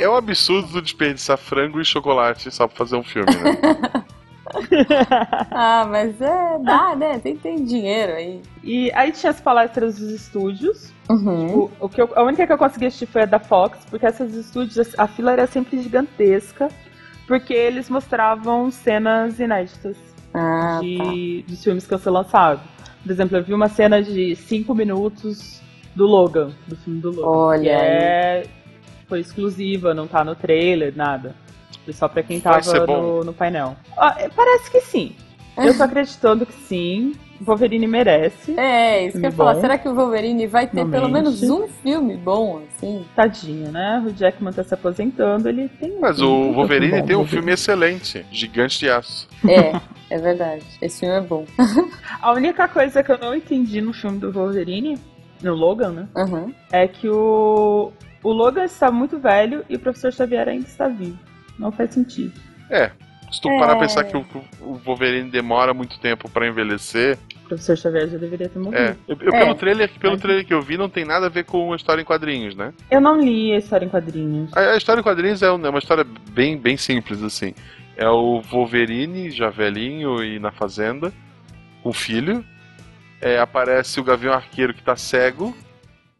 É 0.00 0.08
um 0.08 0.16
absurdo 0.16 0.80
desperdiçar 0.80 1.36
frango 1.36 1.80
e 1.80 1.84
chocolate 1.84 2.50
só 2.50 2.66
pra 2.68 2.76
fazer 2.76 2.96
um 2.96 3.04
filme, 3.04 3.30
né? 3.32 4.04
Ah, 5.50 5.86
mas 5.88 6.20
é, 6.20 6.58
dá, 6.62 6.94
né? 6.96 7.18
Tem, 7.18 7.36
tem 7.36 7.64
dinheiro 7.64 8.12
aí. 8.12 8.40
E 8.62 8.90
aí 8.94 9.12
tinha 9.12 9.30
as 9.30 9.40
palestras 9.40 9.98
dos 9.98 10.10
estúdios. 10.10 10.92
Uhum. 11.08 11.58
O, 11.58 11.70
o 11.80 11.88
que 11.88 12.00
eu- 12.00 12.10
a 12.14 12.22
única 12.22 12.46
que 12.46 12.52
eu 12.52 12.58
consegui 12.58 12.86
assistir 12.86 13.06
foi 13.06 13.22
a 13.22 13.26
da 13.26 13.38
Fox, 13.38 13.78
porque 13.90 14.06
essas 14.06 14.34
estúdios, 14.34 14.94
a 14.98 15.06
fila 15.06 15.32
era 15.32 15.46
sempre 15.46 15.80
gigantesca, 15.82 16.68
porque 17.26 17.52
eles 17.54 17.88
mostravam 17.90 18.70
cenas 18.70 19.38
inéditas 19.40 19.96
Ah, 20.34 20.76
tá. 20.76 20.80
de, 20.80 21.44
dos 21.48 21.62
filmes 21.62 21.86
que 21.86 21.92
iam 21.94 21.98
ser 22.00 22.10
lançados. 22.10 22.62
Por 23.02 23.10
exemplo, 23.10 23.36
eu 23.36 23.42
vi 23.44 23.54
uma 23.54 23.68
cena 23.68 24.02
de 24.02 24.36
5 24.36 24.74
minutos 24.74 25.60
do 25.94 26.06
Logan, 26.06 26.52
do 26.66 26.76
filme 26.76 27.00
do 27.00 27.10
Logan. 27.10 27.28
Olha 27.28 27.62
que 27.62 27.68
é, 27.70 28.42
foi 29.08 29.20
exclusiva, 29.20 29.92
não 29.94 30.06
tá 30.06 30.22
no 30.24 30.34
trailer, 30.34 30.92
nada. 30.94 31.34
Só 31.92 32.08
pra 32.08 32.22
quem 32.22 32.40
tava 32.40 32.60
no, 32.86 33.24
no 33.24 33.32
painel. 33.32 33.76
Ah, 33.96 34.14
é, 34.18 34.28
parece 34.28 34.70
que 34.70 34.80
sim. 34.80 35.14
Eu 35.56 35.76
tô 35.76 35.82
acreditando 35.84 36.46
que 36.46 36.52
sim. 36.52 37.14
Wolverine 37.40 37.86
merece. 37.86 38.54
É, 38.58 39.06
isso 39.06 39.18
que 39.18 39.24
eu 39.24 39.30
ia 39.30 39.34
falar. 39.34 39.54
bom. 39.54 39.60
Será 39.62 39.78
que 39.78 39.88
o 39.88 39.94
Wolverine 39.94 40.46
vai 40.46 40.66
ter 40.66 40.86
pelo 40.86 41.08
menos 41.08 41.42
um 41.42 41.66
filme 41.66 42.14
bom, 42.14 42.60
assim? 42.68 43.02
Tadinho, 43.16 43.72
né? 43.72 44.04
O 44.06 44.10
Jackman 44.12 44.52
tá 44.52 44.62
se 44.62 44.74
aposentando, 44.74 45.48
ele 45.48 45.68
tem. 45.80 45.92
um 45.96 46.00
Mas 46.00 46.18
filme 46.18 46.50
o 46.50 46.52
Wolverine 46.52 47.00
bom, 47.00 47.06
tem 47.06 47.16
um 47.16 47.20
Wolverine. 47.20 47.28
filme 47.28 47.52
excelente, 47.52 48.26
Gigante 48.30 48.78
de 48.78 48.90
Aço. 48.90 49.26
É, 49.48 49.80
é 50.14 50.18
verdade. 50.18 50.64
Esse 50.82 51.00
filme 51.00 51.14
é 51.14 51.20
bom. 51.22 51.46
A 52.20 52.32
única 52.32 52.68
coisa 52.68 53.02
que 53.02 53.10
eu 53.10 53.18
não 53.18 53.34
entendi 53.34 53.80
no 53.80 53.94
filme 53.94 54.18
do 54.18 54.30
Wolverine, 54.30 54.98
no 55.42 55.54
Logan, 55.54 55.90
né? 55.92 56.08
Uhum. 56.16 56.52
É 56.70 56.86
que 56.86 57.08
o, 57.08 57.90
o 58.22 58.32
Logan 58.32 58.64
está 58.64 58.90
muito 58.90 59.18
velho 59.18 59.64
e 59.66 59.76
o 59.76 59.80
professor 59.80 60.12
Xavier 60.12 60.46
ainda 60.46 60.66
está 60.66 60.88
vivo. 60.88 61.18
Não 61.60 61.70
faz 61.70 61.92
sentido. 61.94 62.32
É. 62.70 62.90
Se 63.30 63.40
tu 63.40 63.48
É. 63.48 63.58
parar 63.60 63.76
pra 63.76 63.86
pensar 63.86 64.02
que 64.04 64.16
o, 64.16 64.26
o 64.60 64.74
Wolverine 64.74 65.30
demora 65.30 65.72
muito 65.72 66.00
tempo 66.00 66.28
pra 66.28 66.48
envelhecer, 66.48 67.16
O 67.44 67.48
professor 67.50 67.76
Xavier 67.76 68.08
já 68.08 68.18
deveria 68.18 68.48
ter 68.48 68.58
é. 68.58 68.62
morrido. 68.62 68.96
Eu, 69.06 69.16
eu- 69.20 69.34
É. 69.34 69.38
Pelo, 69.44 69.54
trailer, 69.54 69.90
pelo 70.00 70.16
trailer 70.16 70.44
que 70.44 70.54
eu 70.54 70.60
vi, 70.62 70.76
não 70.76 70.88
tem 70.88 71.04
nada 71.04 71.26
a 71.26 71.28
ver 71.28 71.44
com 71.44 71.72
a 71.72 71.76
história 71.76 72.00
em 72.02 72.04
quadrinhos, 72.04 72.56
né? 72.56 72.72
Eu 72.90 73.00
não 73.00 73.20
li 73.20 73.52
a 73.52 73.58
história 73.58 73.84
em 73.84 73.88
quadrinhos. 73.88 74.52
A, 74.56 74.72
a 74.72 74.76
história 74.76 75.00
em 75.00 75.02
quadrinhos 75.04 75.42
é 75.42 75.52
um- 75.52 75.64
é 75.64 75.68
uma 75.70 75.78
história 75.78 76.04
bem, 76.32 76.56
bem 76.56 76.76
simples, 76.76 77.22
assim. 77.22 77.54
É 77.96 78.08
o 78.08 78.40
Wolverine, 78.40 79.30
já 79.30 79.48
velhinho 79.50 80.24
e 80.24 80.38
na 80.40 80.50
fazenda, 80.50 81.12
com 81.82 81.92
filho. 81.92 82.44
É, 83.20 83.38
aparece 83.38 84.00
o 84.00 84.04
Gavião 84.04 84.32
Arqueiro 84.32 84.72
que 84.72 84.82
tá 84.82 84.96
cego 84.96 85.54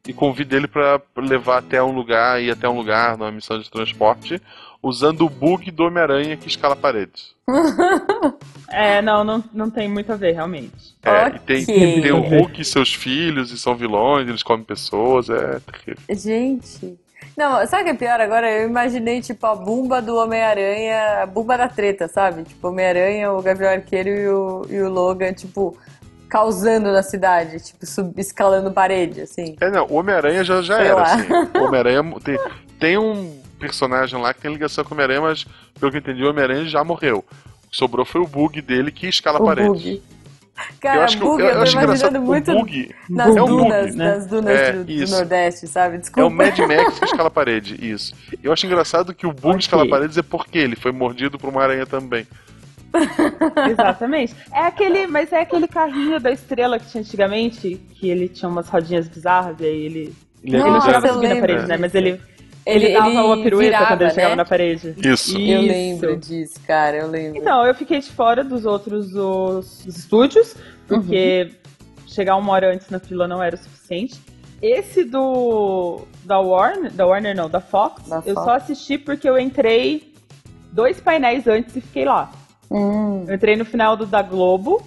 e 0.07 0.13
convida 0.13 0.55
ele 0.57 0.69
pra 0.69 1.01
levar 1.17 1.59
até 1.59 1.83
um 1.83 1.93
lugar, 1.93 2.41
ir 2.43 2.51
até 2.51 2.69
um 2.69 2.77
lugar 2.77 3.17
numa 3.17 3.33
missão 3.33 3.59
de 3.59 3.71
transporte, 3.71 4.41
usando 4.83 5.23
o 5.27 5.29
bug 5.31 5.71
do 5.71 5.85
Homem-Aranha 5.85 6.37
que 6.37 6.49
escala 6.49 6.75
paredes. 6.77 7.35
É, 8.73 9.03
não, 9.03 9.25
não, 9.25 9.43
não 9.53 9.69
tem 9.69 9.89
muito 9.89 10.13
a 10.13 10.17
ver, 10.17 10.31
realmente. 10.33 10.95
É, 11.03 11.27
Ok. 11.27 11.59
e 11.59 11.67
tem, 11.67 12.01
tem 12.03 12.13
o 12.13 12.21
Hulk 12.21 12.61
e 12.61 12.65
seus 12.65 12.95
filhos, 12.95 13.51
e 13.51 13.59
são 13.59 13.75
vilões, 13.75 14.29
eles 14.29 14.45
comem 14.45 14.65
pessoas, 14.65 15.29
é 15.29 15.59
terrível. 15.59 15.97
Gente. 16.11 16.97
Não, 17.37 17.67
sabe 17.67 17.83
o 17.83 17.85
que 17.87 17.91
é 17.91 17.95
pior 17.95 18.21
agora? 18.21 18.49
Eu 18.49 18.69
imaginei, 18.69 19.21
tipo, 19.21 19.45
a 19.45 19.57
bumba 19.57 20.01
do 20.01 20.15
Homem-Aranha, 20.17 21.23
a 21.23 21.27
bumba 21.27 21.59
da 21.59 21.69
treta, 21.69 22.07
sabe? 22.07 22.45
Tipo, 22.45 22.69
Homem-Aranha, 22.69 23.33
o 23.33 23.43
Gavião 23.43 23.71
Arqueiro 23.73 24.09
e 24.09 24.29
o, 24.29 24.67
e 24.71 24.81
o 24.83 24.89
Logan, 24.89 25.33
tipo, 25.33 25.77
causando 26.29 26.93
na 26.93 27.03
cidade, 27.03 27.59
tipo, 27.61 27.85
sub, 27.85 28.13
escalando 28.21 28.71
parede, 28.71 29.23
assim. 29.23 29.57
É, 29.61 29.69
não, 29.69 29.85
o 29.87 29.95
Homem-Aranha 29.95 30.45
já, 30.45 30.63
já 30.63 30.77
Sei 30.77 30.87
era, 30.87 30.95
lá. 30.95 31.03
assim. 31.15 31.33
O 31.59 31.65
Homem-Aranha 31.65 32.03
tem, 32.23 32.39
tem 32.79 32.99
um 32.99 33.40
personagem 33.61 34.21
lá 34.21 34.35
que 34.35 34.41
tem 34.41 34.53
ligação 34.53 34.83
com 34.83 34.91
o 34.91 34.95
Homem-Aranha, 34.95 35.21
mas 35.21 35.45
pelo 35.79 35.93
que 35.93 35.99
eu 35.99 36.01
entendi, 36.01 36.25
o 36.25 36.31
Homem-Aranha 36.31 36.65
já 36.65 36.83
morreu. 36.83 37.25
O 37.65 37.69
que 37.71 37.77
sobrou 37.77 38.05
foi 38.05 38.21
o 38.21 38.27
bug 38.27 38.61
dele 38.61 38.91
que 38.91 39.07
escala 39.07 39.41
O 39.41 39.45
paredes. 39.45 39.71
bug. 39.71 40.03
Cara, 40.79 40.99
eu 40.99 41.03
acho 41.05 41.17
que, 41.17 41.25
bug, 41.25 41.41
eu, 41.41 41.47
eu, 41.49 41.53
eu 41.53 41.57
tô 41.57 41.63
acho 41.63 41.77
engraçado 41.77 42.17
imaginando 42.17 42.19
o 42.19 42.27
muito 42.27 42.53
bug 42.53 42.95
nas 43.09 43.37
é 43.37 43.43
um 43.43 43.47
bug, 43.47 43.63
dunas, 43.63 43.95
né? 43.95 44.05
nas 44.05 44.27
dunas 44.27 44.61
É, 44.61 44.73
do, 44.73 44.85
do 44.85 44.91
isso. 44.93 45.15
Nordeste, 45.17 45.67
sabe? 45.69 45.95
é 45.95 45.99
o 45.99 46.01
Desculpa. 46.01 46.31
Mad 46.31 46.59
Max 46.59 46.99
que 46.99 47.05
escala 47.07 47.31
parede, 47.31 47.77
isso. 47.91 48.15
Eu 48.43 48.53
acho 48.53 48.67
engraçado 48.67 49.15
que 49.15 49.27
o 49.27 49.33
bug 49.33 49.49
Ok. 49.49 49.59
escala 49.61 49.89
paredes 49.89 50.19
é 50.19 50.23
porque 50.23 50.59
ele 50.59 50.77
foi 50.77 50.93
mordido 50.93 51.39
por 51.39 51.49
uma 51.49 51.63
aranha 51.63 51.87
também. 51.87 52.27
Exatamente. 53.71 54.35
É 54.53 54.67
aquele, 54.67 55.07
mas 55.07 55.33
é 55.33 55.41
aquele 55.41 55.69
carrinho 55.69 56.19
da 56.21 56.31
estrela 56.31 56.79
que 56.79 56.87
tinha 56.91 57.03
antigamente, 57.03 57.81
que 57.95 58.11
ele 58.11 58.29
tinha 58.29 58.49
umas 58.49 58.69
rodinhas 58.69 59.09
bizarras 59.09 59.57
e 59.61 59.65
aí 59.65 59.83
ele. 59.87 60.15
Ele 60.43 60.57
ele 60.57 60.71
Nossa, 60.71 60.87
chegava 60.87 61.07
a 61.07 61.11
eu 61.11 61.15
subir 61.15 61.29
na 61.29 61.35
lembro 61.35 61.49
parede, 61.53 61.69
né? 61.69 61.77
Mas 61.77 61.95
ele, 61.95 62.21
Ele, 62.67 62.87
ele 62.87 62.95
dava 62.95 63.09
ele 63.09 63.19
uma 63.19 63.43
pirueta 63.43 63.65
virava, 63.71 63.87
quando 63.87 64.03
ele 64.03 64.11
chegava 64.11 64.31
né? 64.31 64.37
na 64.37 64.45
parede. 64.45 64.95
Isso. 64.99 65.37
Eu 65.39 65.61
Isso. 65.61 65.69
lembro 65.69 66.17
disso, 66.17 66.61
cara, 66.67 66.97
eu 66.99 67.09
lembro. 67.09 67.39
Então, 67.39 67.65
eu 67.67 67.75
fiquei 67.75 68.01
de 68.01 68.11
fora 68.11 68.45
dos 68.45 68.65
outros 68.67 69.15
os, 69.15 69.85
os 69.87 69.97
estúdios, 69.97 70.55
porque 70.87 71.53
chegar 72.07 72.37
uma 72.37 72.53
hora 72.53 72.73
antes 72.73 72.89
na 72.91 72.99
fila 72.99 73.27
não 73.27 73.43
era 73.43 73.57
o 73.57 73.59
suficiente. 73.59 74.21
Esse 74.61 75.05
do. 75.05 76.03
Da 76.25 76.39
Warner. 76.39 76.93
Da 76.93 77.07
Warner 77.07 77.35
não, 77.35 77.49
da 77.49 77.61
Fox, 77.61 78.07
Da 78.09 78.17
eu 78.27 78.35
Fox. 78.35 78.45
só 78.45 78.51
assisti 78.57 78.99
porque 78.99 79.29
eu 79.29 79.39
entrei 79.39 80.13
dois 80.71 81.01
painéis 81.01 81.47
antes 81.47 81.75
e 81.75 81.81
fiquei 81.81 82.05
lá. 82.05 82.31
Hum, 82.71 83.25
Eu 83.27 83.35
entrei 83.35 83.57
no 83.57 83.65
final 83.65 83.97
do 83.97 84.05
da 84.07 84.23
Globo. 84.23 84.83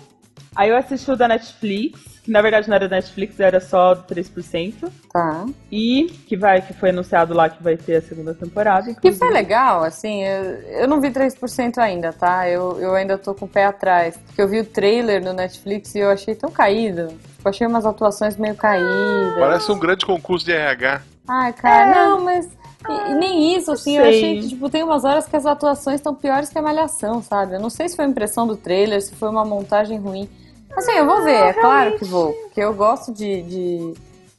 Aí 0.55 0.69
eu 0.69 0.77
assisti 0.77 1.09
o 1.11 1.15
da 1.17 1.27
Netflix, 1.27 2.12
que 2.23 2.31
na 2.31 2.41
verdade 2.41 2.69
não 2.69 2.75
era 2.75 2.87
Netflix, 2.87 3.37
era 3.39 3.59
só 3.59 3.93
do 3.93 4.03
3%. 4.03 4.89
tá. 5.11 5.45
E 5.71 6.05
que 6.25 6.37
vai, 6.37 6.61
que 6.61 6.73
foi 6.73 6.89
anunciado 6.89 7.33
lá 7.33 7.49
que 7.49 7.61
vai 7.61 7.75
ter 7.75 7.97
a 7.97 8.01
segunda 8.01 8.33
temporada. 8.33 8.85
Que 8.85 8.91
inclusive. 8.91 9.19
foi 9.19 9.31
legal, 9.33 9.83
assim, 9.83 10.23
eu, 10.23 10.43
eu 10.81 10.87
não 10.87 11.01
vi 11.01 11.09
3% 11.11 11.77
ainda, 11.79 12.13
tá? 12.13 12.47
Eu, 12.49 12.79
eu 12.79 12.95
ainda 12.95 13.17
tô 13.17 13.33
com 13.35 13.43
o 13.45 13.47
pé 13.47 13.65
atrás. 13.65 14.17
Porque 14.25 14.41
eu 14.41 14.47
vi 14.47 14.59
o 14.61 14.65
trailer 14.65 15.21
no 15.23 15.33
Netflix 15.33 15.93
e 15.95 15.99
eu 15.99 16.09
achei 16.09 16.33
tão 16.33 16.49
caído. 16.49 17.07
Tipo, 17.35 17.49
achei 17.49 17.67
umas 17.67 17.85
atuações 17.85 18.37
meio 18.37 18.55
caídas. 18.55 19.35
Parece 19.37 19.71
um 19.71 19.77
grande 19.79 20.05
concurso 20.05 20.45
de 20.45 20.53
RH. 20.53 21.01
Ai, 21.27 21.51
cara, 21.53 21.93
não, 21.93 22.23
mas. 22.23 22.45
e- 22.89 23.11
e 23.11 23.15
nem 23.15 23.55
isso, 23.57 23.71
assim, 23.71 23.97
eu 23.97 24.03
sei. 24.05 24.09
achei 24.17 24.41
que, 24.41 24.47
tipo, 24.49 24.69
tem 24.69 24.81
umas 24.83 25.03
horas 25.03 25.25
que 25.25 25.35
as 25.35 25.45
atuações 25.45 25.95
estão 25.97 26.15
piores 26.15 26.49
que 26.49 26.57
a 26.57 26.61
malhação, 26.61 27.21
sabe? 27.21 27.55
Eu 27.55 27.59
não 27.59 27.69
sei 27.69 27.89
se 27.89 27.95
foi 27.97 28.05
impressão 28.05 28.47
do 28.47 28.55
trailer, 28.55 29.01
se 29.01 29.13
foi 29.15 29.27
uma 29.29 29.43
montagem 29.43 29.97
ruim. 29.99 30.29
Assim, 30.75 30.91
eu 30.93 31.05
vou 31.05 31.23
ver, 31.23 31.35
é 31.35 31.53
claro 31.53 31.97
que 31.97 32.05
vou. 32.05 32.33
Porque 32.33 32.59
eu 32.61 32.73
gosto 32.73 33.13
de. 33.13 33.41
de 33.43 33.93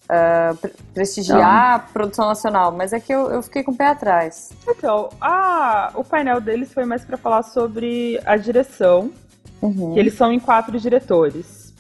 ah, 0.09 0.55
pre- 0.61 0.73
prestigiar 0.93 1.75
a 1.75 1.79
produção 1.79 2.27
nacional, 2.27 2.71
mas 2.73 2.93
é 2.93 3.01
que 3.01 3.13
eu, 3.13 3.31
eu 3.31 3.43
fiquei 3.43 3.63
com 3.63 3.73
o 3.73 3.77
pé 3.77 3.87
atrás. 3.89 4.51
Então, 4.69 5.09
a, 5.21 5.93
o 5.95 6.05
painel 6.05 6.41
deles 6.41 6.73
foi 6.75 6.85
mais 6.85 7.05
pra 7.05 7.17
falar 7.17 7.43
sobre 7.43 8.21
a 8.25 8.37
direção, 8.37 9.11
Uhum. 9.63 9.95
que 9.95 9.99
eles 10.01 10.13
são 10.15 10.31
em 10.31 10.39
quatro 10.39 10.79
diretores. 10.79 11.73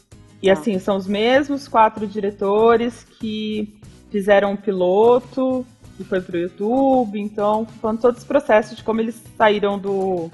E 0.43 0.47
Tá. 0.47 0.53
assim, 0.55 0.79
são 0.79 0.97
os 0.97 1.07
mesmos 1.07 1.69
quatro 1.69 2.07
diretores 2.07 3.05
que 3.19 3.79
fizeram 4.11 4.55
o 4.55 4.57
piloto, 4.57 5.67
que 5.97 6.05
foi 6.05 6.21
pro 6.23 6.38
YouTube, 6.38 7.21
então, 7.21 7.67
falando 7.83 8.01
todos 8.01 8.21
os 8.21 8.25
processos 8.27 8.77
de 8.77 8.83
como 8.85 9.01
eles 9.03 9.23
saíram 9.37 9.79
do, 9.79 10.31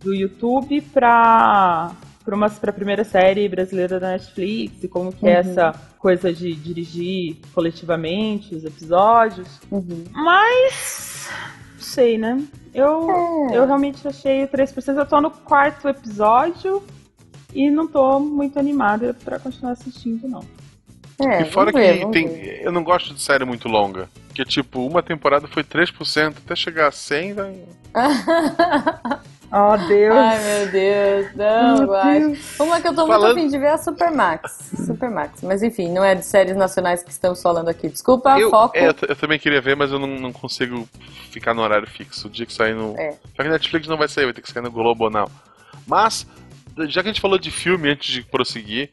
do 0.00 0.14
YouTube 0.14 0.80
pra, 0.92 1.92
pra, 2.26 2.34
uma, 2.36 2.50
pra 2.50 2.72
primeira 2.72 3.04
série 3.04 3.48
brasileira 3.48 3.98
da 3.98 4.08
Netflix, 4.08 4.84
e 4.84 4.88
como 4.88 5.10
que 5.12 5.26
é 5.26 5.40
Uhum. 5.40 5.50
essa 5.52 5.72
coisa 5.98 6.30
de 6.32 6.52
dirigir 6.54 7.36
coletivamente 7.54 8.54
os 8.54 8.64
episódios. 8.64 9.48
Uhum. 9.70 10.04
Mas. 10.12 11.28
Não 11.74 11.80
sei, 11.80 12.18
né? 12.18 12.42
Eu, 12.74 13.10
É. 13.50 13.56
eu 13.56 13.64
realmente 13.66 14.06
achei 14.06 14.44
o 14.44 14.48
3%. 14.48 14.98
Eu 14.98 15.06
tô 15.06 15.20
no 15.20 15.30
quarto 15.30 15.88
episódio 15.88 16.82
e 17.54 17.70
não 17.70 17.86
tô 17.86 18.18
muito 18.20 18.58
animada 18.58 19.14
pra 19.24 19.38
continuar 19.38 19.72
assistindo, 19.72 20.28
não. 20.28 20.44
É, 21.18 21.40
e 21.40 21.44
fora 21.50 21.72
ver, 21.72 22.00
que 22.00 22.12
tem, 22.12 22.28
ver. 22.28 22.60
eu 22.62 22.70
não 22.70 22.84
gosto 22.84 23.14
de 23.14 23.22
série 23.22 23.44
muito 23.46 23.68
longa. 23.68 24.06
Porque, 24.26 24.44
tipo, 24.44 24.84
uma 24.86 25.02
temporada 25.02 25.48
foi 25.48 25.64
3%, 25.64 26.34
até 26.44 26.54
chegar 26.54 26.88
a 26.88 26.92
100, 26.92 27.32
vai... 27.32 27.54
Oh, 29.52 29.76
Deus. 29.86 30.14
Ai, 30.16 30.38
meu 30.42 30.72
Deus, 30.72 31.34
não, 31.36 31.78
Meu. 31.86 32.28
Deus. 32.30 32.60
Uma 32.60 32.80
que 32.80 32.88
eu 32.88 32.94
tô 32.94 33.06
Falando- 33.06 33.34
muito 33.34 33.38
afim 33.38 33.48
de 33.48 33.58
ver 33.58 33.66
é 33.66 33.70
a 33.72 33.78
Supermax. 33.78 34.70
Supermax. 34.86 35.42
Mas 35.42 35.62
enfim, 35.62 35.92
não 35.92 36.04
é 36.04 36.14
de 36.14 36.24
séries 36.24 36.56
nacionais 36.56 37.02
que 37.02 37.10
estamos 37.10 37.40
falando 37.40 37.68
aqui. 37.68 37.88
Desculpa, 37.88 38.38
eu, 38.38 38.50
foco. 38.50 38.76
é, 38.76 38.88
eu, 38.88 39.16
também 39.16 39.38
queria 39.38 39.60
ver, 39.60 39.76
mas 39.76 39.92
eu 39.92 39.98
não, 39.98 40.08
não 40.08 40.32
consigo 40.32 40.88
ficar 41.30 41.54
no 41.54 41.62
horário 41.62 41.86
fixo. 41.86 42.26
O 42.26 42.30
dia 42.30 42.44
que 42.44 42.52
sair 42.52 42.74
no. 42.74 42.94
É. 42.98 43.12
Só 43.36 43.42
que 43.42 43.48
Netflix 43.48 43.86
não 43.86 43.96
vai 43.96 44.08
sair, 44.08 44.24
vai 44.24 44.34
ter 44.34 44.42
que 44.42 44.50
sair 44.50 44.62
no 44.62 44.70
Globo 44.70 45.04
ou 45.04 45.10
não. 45.10 45.28
Mas, 45.86 46.26
já 46.88 47.02
que 47.02 47.08
a 47.08 47.12
gente 47.12 47.20
falou 47.20 47.38
de 47.38 47.50
filme 47.50 47.88
antes 47.90 48.12
de 48.12 48.22
prosseguir, 48.22 48.90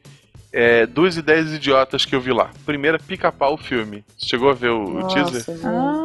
é, 0.52 0.86
duas 0.86 1.16
ideias 1.16 1.50
idiotas 1.52 2.04
que 2.04 2.14
eu 2.14 2.20
vi 2.20 2.32
lá. 2.32 2.50
Primeira, 2.64 2.96
pica-pau 2.96 3.54
o 3.54 3.58
filme. 3.58 4.04
Você 4.16 4.28
chegou 4.28 4.50
a 4.50 4.54
ver 4.54 4.68
o, 4.70 4.84
o 4.84 5.00
Nossa, 5.00 5.14
teaser? 5.16 5.56
gente. 5.56 5.66
Ah, 5.66 6.03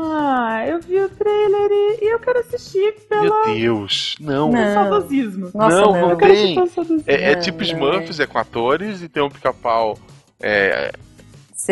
eu 0.67 0.79
vi 0.81 0.99
o 0.99 1.09
trailer 1.09 1.69
e, 1.71 2.05
e 2.05 2.13
eu 2.13 2.19
quero 2.19 2.39
assistir 2.39 2.93
pelo 3.07 3.21
Meu 3.21 3.55
Deus, 3.55 4.15
não. 4.19 4.51
Não. 4.51 4.73
saudosismo. 4.73 5.51
Nossa, 5.53 5.81
não, 5.81 5.91
não. 5.93 6.09
não 6.09 6.17
tem. 6.17 6.55
É, 7.07 7.31
é 7.31 7.35
tipo 7.35 7.63
Smurfs, 7.63 8.19
é 8.19 8.27
com 8.27 8.37
atores 8.37 9.01
e 9.01 9.09
tem 9.09 9.21
um 9.23 9.29
pica-pau 9.29 9.97
é, 10.41 10.91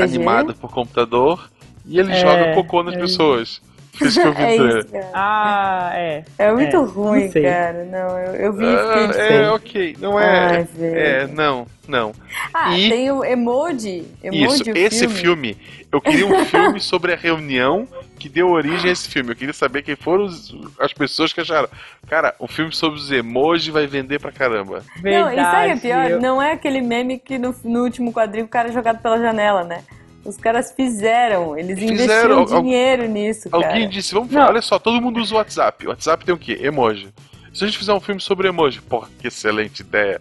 animado 0.02 0.54
por 0.56 0.72
computador 0.72 1.50
e 1.86 2.00
ele 2.00 2.12
É, 2.12 2.16
joga 2.16 2.54
cocô 2.54 2.84
nas 2.84 2.96
é 2.96 2.98
pessoas. 2.98 3.62
Foi 3.98 4.08
isso 4.10 4.22
que 4.22 4.28
eu 4.28 4.34
vi 4.36 4.44
É 4.44 4.56
isso. 4.56 4.88
Ah, 5.14 5.92
é. 5.94 6.26
É 6.38 6.52
muito 6.54 6.76
É, 6.76 6.80
ruim, 6.80 7.32
não 7.34 7.42
cara. 7.42 7.86
Não, 7.86 8.20
eu, 8.20 8.36
eu 8.36 8.54
vi 8.54 8.66
e 8.66 8.78
fiquei 8.78 9.06
Ah, 9.06 9.24
é, 9.34 9.50
ok. 9.52 9.98
Não 10.00 10.20
é. 10.20 10.58
Ai, 10.58 10.68
é, 10.82 11.28
não, 11.28 11.66
não. 11.88 12.14
Ah, 12.54 12.78
E- 12.78 12.90
tem 12.90 13.10
o 13.12 13.24
emoji. 13.26 14.06
emoji 14.24 14.44
Isso, 14.62 14.72
o 14.72 14.78
esse 14.78 15.08
filme. 15.08 15.54
filme. 15.56 15.58
Eu 15.92 16.02
queria 16.02 16.28
um 16.28 16.46
filme 16.46 16.80
sobre 16.82 17.14
a 17.14 17.16
reunião 17.16 17.88
que 18.18 18.28
deu 18.28 18.50
origem 18.50 18.90
a 18.90 18.94
esse 18.94 19.08
filme. 19.10 19.32
Eu 19.32 19.36
queria 19.36 19.54
saber 19.54 19.82
quem 19.84 19.96
foram 19.96 20.26
os- 20.26 20.54
as 20.80 20.92
pessoas 20.94 21.32
que 21.32 21.40
acharam. 21.42 21.70
Cara, 22.08 22.36
um 22.40 22.48
filme 22.48 22.74
sobre 22.74 23.00
os 23.00 23.12
emojis 23.12 23.68
vai 23.68 23.88
vender 23.88 24.20
pra 24.20 24.32
caramba. 24.32 24.84
Não, 25.04 25.32
e 25.32 25.36
sabe 25.36 25.74
o 25.74 25.78
Verdade. 25.78 25.82
pior? 25.82 26.12
eu- 26.12 26.22
Não 26.22 26.42
é 26.42 26.52
aquele 26.54 26.82
meme 26.82 27.18
que 27.20 27.38
no, 27.38 27.56
no 27.64 27.84
último 27.84 28.12
quadrinho 28.12 28.46
o 28.46 28.50
cara 28.50 28.70
é 28.70 28.72
jogado 28.72 29.02
pela 29.02 29.18
janela, 29.20 29.64
né? 29.64 29.84
Os 30.26 30.36
caras 30.36 30.74
fizeram, 30.76 31.58
eles 31.58 31.80
Fizeram, 31.80 31.94
investiram 31.96 32.40
al- 32.40 32.62
dinheiro 32.64 33.08
nisso, 33.08 33.50
cara. 33.50 33.66
Alguém 33.68 33.88
disse, 33.88 34.14
vamos 34.14 34.30
Não. 34.32 34.46
olha 34.46 34.62
só, 34.62 34.78
todo 34.78 35.02
mundo 35.02 35.22
usa 35.22 35.34
o 35.36 35.38
WhatsApp. 35.38 35.86
O 35.86 35.90
WhatsApp 35.90 36.26
tem 36.26 36.36
o 36.36 36.38
quê? 36.38 36.58
Emoji. 36.62 37.14
Se 37.54 37.64
a 37.64 37.68
gente 37.68 37.78
fizer 37.78 37.94
um 37.94 38.00
filme 38.02 38.20
sobre 38.20 38.48
emoji, 38.50 38.82
porra, 38.82 39.08
que 39.20 39.28
excelente 39.30 39.80
ideia. 39.80 40.20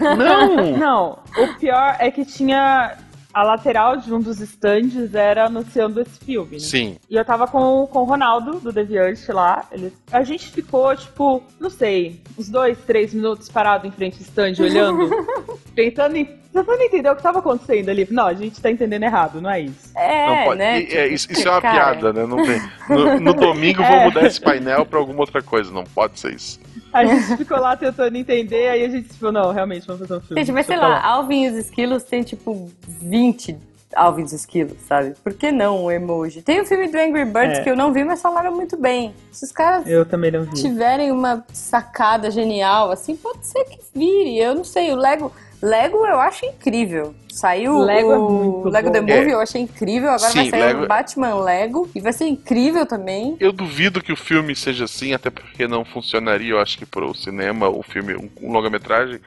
Não! 0.00 0.76
Não, 0.76 1.18
o 1.36 1.48
pior 1.58 1.96
é 1.98 2.10
que 2.10 2.24
tinha. 2.24 2.96
A 3.36 3.42
lateral 3.42 3.98
de 3.98 4.14
um 4.14 4.18
dos 4.18 4.40
stands 4.40 5.14
era 5.14 5.44
anunciando 5.44 6.00
esse 6.00 6.18
filme. 6.20 6.52
Né? 6.52 6.58
Sim. 6.58 6.96
E 7.10 7.16
eu 7.16 7.22
tava 7.22 7.46
com, 7.46 7.86
com 7.86 7.98
o 7.98 8.04
Ronaldo, 8.04 8.60
do 8.60 8.72
Deviante, 8.72 9.30
lá. 9.30 9.68
Ele, 9.70 9.92
a 10.10 10.22
gente 10.22 10.50
ficou, 10.50 10.96
tipo, 10.96 11.42
não 11.60 11.68
sei, 11.68 12.22
uns 12.38 12.48
dois, 12.48 12.78
três 12.86 13.12
minutos 13.12 13.50
parado 13.50 13.86
em 13.86 13.90
frente 13.90 14.14
ao 14.14 14.22
stand, 14.22 14.54
olhando, 14.58 15.10
tentando, 15.76 16.16
en- 16.60 16.64
tentando 16.64 16.80
entender 16.82 17.10
o 17.10 17.16
que 17.16 17.22
tava 17.22 17.38
acontecendo 17.40 17.88
ali. 17.88 18.06
Não, 18.10 18.26
a 18.26 18.34
gente 18.34 18.60
tá 18.60 18.70
entendendo 18.70 19.02
errado, 19.02 19.40
não 19.40 19.50
é 19.50 19.60
isso. 19.60 19.90
É, 19.96 20.26
não 20.38 20.44
pode. 20.44 20.58
né? 20.58 20.80
e- 20.82 20.94
é, 20.94 21.08
isso, 21.08 21.30
isso 21.32 21.46
é 21.46 21.50
uma 21.50 21.60
cara, 21.60 21.74
piada, 21.96 22.12
né? 22.12 22.26
Não 22.26 22.36
tem. 22.42 22.60
No, 22.88 23.20
no 23.20 23.34
domingo 23.34 23.82
vou 23.82 23.92
É. 23.96 24.04
mudar 24.04 24.26
esse 24.26 24.40
painel 24.40 24.84
pra 24.86 24.98
alguma 24.98 25.20
outra 25.20 25.42
coisa. 25.42 25.70
Não 25.72 25.84
pode 25.84 26.18
ser 26.20 26.34
isso. 26.34 26.58
A 26.92 27.04
gente 27.04 27.36
ficou 27.36 27.58
lá 27.60 27.76
tentando 27.76 28.16
entender, 28.16 28.68
aí 28.68 28.84
a 28.84 28.88
gente 28.88 29.08
tipo, 29.10 29.30
não, 29.30 29.52
realmente, 29.52 29.86
vamos 29.86 30.00
fazer 30.00 30.14
um 30.14 30.20
filme. 30.20 30.40
Gente, 30.40 30.52
mas 30.52 30.64
sei 30.66 30.76
lá, 30.76 31.04
Alvin 31.04 31.44
e 31.44 31.50
os 31.50 31.56
Esquilos 31.56 32.02
tem 32.04 32.22
tipo 32.22 32.70
20 32.88 33.56
Alvin 33.94 34.22
e 34.22 34.24
os 34.24 34.32
Esquilos, 34.32 34.76
sabe? 34.86 35.14
Por 35.22 35.32
que 35.34 35.50
não 35.52 35.84
o 35.84 35.90
emoji? 35.90 36.42
Tem 36.42 36.60
o 36.60 36.64
filme 36.66 36.88
do 36.88 36.96
Angry 36.98 37.24
Birds 37.24 37.58
É. 37.58 37.62
que 37.62 37.70
eu 37.70 37.76
não 37.76 37.92
vi, 37.92 38.02
mas 38.04 38.20
falaram 38.22 38.54
muito 38.54 38.76
bem. 38.76 39.14
Se 39.32 39.44
os 39.44 39.52
caras 39.52 39.86
Eu 39.86 40.04
também 40.06 40.30
não 40.30 40.44
vi. 40.44 40.52
tiverem 40.54 41.10
uma 41.12 41.44
sacada 41.52 42.30
genial, 42.30 42.90
assim, 42.90 43.14
pode 43.16 43.46
ser 43.46 43.64
que 43.64 43.78
vire. 43.94 44.38
Eu 44.38 44.54
não 44.54 44.64
sei, 44.64 44.90
o 44.92 44.96
Lego. 44.96 45.32
Lego 45.62 46.06
eu 46.06 46.20
acho 46.20 46.44
incrível. 46.46 47.14
Saiu 47.30 47.78
Lego 47.78 48.12
é 48.12 48.18
o 48.18 48.30
muito 48.30 48.68
Lego 48.70 48.86
bom. 48.88 48.92
The 48.92 49.00
Movie, 49.00 49.30
É. 49.30 49.34
eu 49.34 49.40
achei 49.40 49.60
incrível. 49.60 50.08
Agora 50.10 50.30
Sim, 50.30 50.38
vai 50.38 50.50
sair 50.50 50.60
Lego- 50.72 50.84
o 50.84 50.86
Batman 50.88 51.34
Lego 51.42 51.90
e 51.94 52.00
vai 52.00 52.12
ser 52.12 52.26
incrível 52.26 52.86
também. 52.86 53.36
Eu 53.40 53.52
duvido 53.52 54.02
que 54.02 54.12
o 54.12 54.16
filme 54.16 54.54
seja 54.56 54.84
assim, 54.84 55.12
até 55.12 55.28
porque 55.30 55.66
não 55.68 55.84
funcionaria, 55.84 56.50
eu 56.52 56.60
acho 56.60 56.78
que 56.78 56.86
para 56.86 57.04
o 57.04 57.14
cinema, 57.14 57.68
o 57.68 57.82
filme, 57.82 58.14
um, 58.16 58.30
um 58.42 58.52
longa-metragem. 58.52 59.20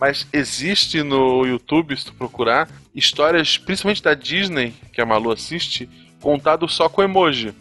Mas 0.00 0.26
existe 0.32 1.02
no 1.02 1.44
YouTube, 1.46 1.96
se 1.96 2.06
tu 2.06 2.14
procurar, 2.14 2.68
histórias, 2.94 3.56
principalmente 3.56 4.02
da 4.02 4.14
Disney, 4.14 4.74
que 4.92 5.00
a 5.00 5.06
Malu 5.06 5.30
assiste, 5.30 5.88
contado 6.20 6.66
só 6.68 6.88
com 6.88 7.02
emoji. 7.02 7.54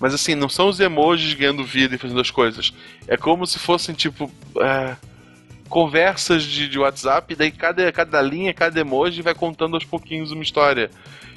Mas 0.00 0.12
assim, 0.12 0.34
não 0.34 0.48
são 0.48 0.68
os 0.68 0.80
emojis 0.80 1.32
ganhando 1.34 1.64
vida 1.64 1.94
e 1.94 1.98
fazendo 1.98 2.20
as 2.20 2.30
coisas. 2.30 2.72
É 3.08 3.16
como 3.16 3.46
se 3.46 3.58
fossem, 3.58 3.94
tipo, 3.94 4.30
é, 4.60 4.96
conversas 5.68 6.42
de, 6.42 6.68
de 6.68 6.78
WhatsApp, 6.78 7.32
e 7.32 7.36
daí 7.36 7.50
cada, 7.50 7.90
cada 7.92 8.20
linha, 8.22 8.52
cada 8.54 8.80
emoji 8.80 9.22
vai 9.22 9.34
contando 9.34 9.74
aos 9.74 9.84
pouquinhos 9.84 10.32
uma 10.32 10.42
história. 10.42 10.90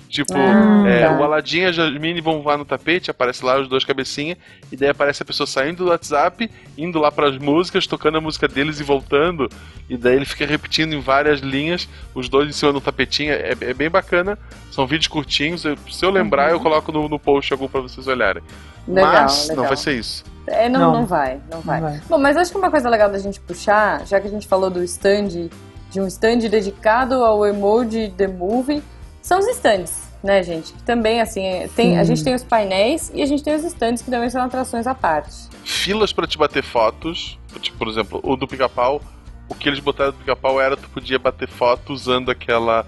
Tipo, 0.08 0.34
Ah, 0.36 0.90
é, 0.90 1.06
tá. 1.06 1.12
o 1.20 1.24
Aladdin 1.24 1.60
e 1.60 1.66
a 1.66 1.72
Jasmine 1.72 2.20
vão 2.20 2.42
voar 2.42 2.58
no 2.58 2.66
tapete, 2.66 3.12
aparece 3.12 3.46
lá 3.46 3.60
os 3.60 3.68
dois 3.68 3.86
cabecinha, 3.86 4.36
e 4.72 4.76
daí 4.76 4.90
aparece 4.90 5.22
a 5.22 5.26
pessoa 5.26 5.46
saindo 5.46 5.84
do 5.86 5.92
WhatsApp, 5.92 6.50
indo 6.76 6.98
lá 7.00 7.12
pras 7.12 7.38
músicas, 7.38 7.86
tocando 7.86 8.18
a 8.18 8.22
música 8.22 8.48
deles 8.48 8.80
e 8.80 8.84
voltando, 8.84 9.48
e 9.88 9.96
daí 9.96 10.16
ele 10.16 10.26
fica 10.26 10.48
repetindo 10.48 10.94
em 10.94 11.00
várias 11.00 11.42
linhas, 11.42 11.88
os 12.16 12.28
dois 12.28 12.50
em 12.50 12.52
cima 12.54 12.74
do 12.74 12.82
tapetinho, 12.82 13.34
é, 13.34 13.52
é 13.62 13.74
bem 13.74 13.88
bacana, 13.90 14.36
são 14.72 14.88
vídeos 14.88 15.08
curtinhos, 15.08 15.64
eu- 15.64 15.78
se 15.92 16.04
eu 16.04 16.10
lembrar 16.10 16.50
eu 16.50 16.60
coloco 16.60 16.92
no, 16.92 17.08
no 17.08 17.20
post 17.20 17.54
algum 17.54 17.68
pra 17.68 17.82
vocês 17.82 18.08
olharem. 18.08 18.42
Uhum. 18.88 18.96
Legal, 18.96 19.12
Mas 19.14 19.42
legal. 19.50 19.58
não 19.58 19.68
vai 19.68 19.78
ser 19.78 19.94
isso. 19.94 20.24
É, 20.48 20.68
não, 20.70 20.80
Não. 20.80 20.94
não 20.94 21.06
vai, 21.06 21.40
não 21.52 21.62
vai. 21.62 21.80
Não 21.82 21.90
vai. 21.90 22.02
Bom, 22.10 22.18
mas 22.18 22.36
acho 22.38 22.52
que 22.52 22.58
uma 22.58 22.72
coisa 22.72 22.90
legal 22.90 23.10
da 23.10 23.20
gente 23.20 23.40
puxar, 23.40 24.06
já 24.08 24.20
que 24.20 24.28
a 24.28 24.32
gente 24.32 24.48
falou 24.48 24.70
do 24.70 24.84
stand, 24.84 25.50
de 25.92 26.00
um 26.02 26.08
stand 26.08 26.40
dedicado 26.50 27.16
ao 27.24 27.46
emoji 27.46 28.14
The 28.18 28.28
Movie, 28.28 28.82
são 29.22 29.40
os 29.40 29.48
stands, 29.50 30.10
né, 30.24 30.42
gente? 30.42 30.74
Que 30.74 30.82
também, 30.84 31.22
assim, 31.22 31.46
é- 31.46 31.68
tem, 31.76 32.00
a 32.00 32.04
gente 32.04 32.24
tem 32.24 32.34
os 32.34 32.44
painéis 32.44 33.12
e 33.14 33.22
a 33.22 33.26
gente 33.26 33.44
tem 33.44 33.54
os 33.56 33.64
stands 33.64 34.02
que 34.02 34.10
também 34.10 34.30
são 34.30 34.42
atrações 34.44 34.88
à 34.88 34.96
parte. 34.96 35.36
Filas 35.64 36.12
pra 36.12 36.26
te 36.26 36.38
bater 36.38 36.64
fotos, 36.64 37.38
tipo, 37.62 37.78
por 37.78 37.88
exemplo, 37.88 38.20
o 38.24 38.36
do 38.36 38.48
pica-pau, 38.48 39.02
o 39.48 39.54
que 39.54 39.70
eles 39.70 39.80
botaram 39.80 40.12
do 40.12 40.18
pica-pau 40.18 40.60
era 40.60 40.76
tu 40.76 40.90
podia 40.90 41.20
bater 41.20 41.48
foto 41.48 41.94
usando 41.94 42.32
aquela 42.32 42.86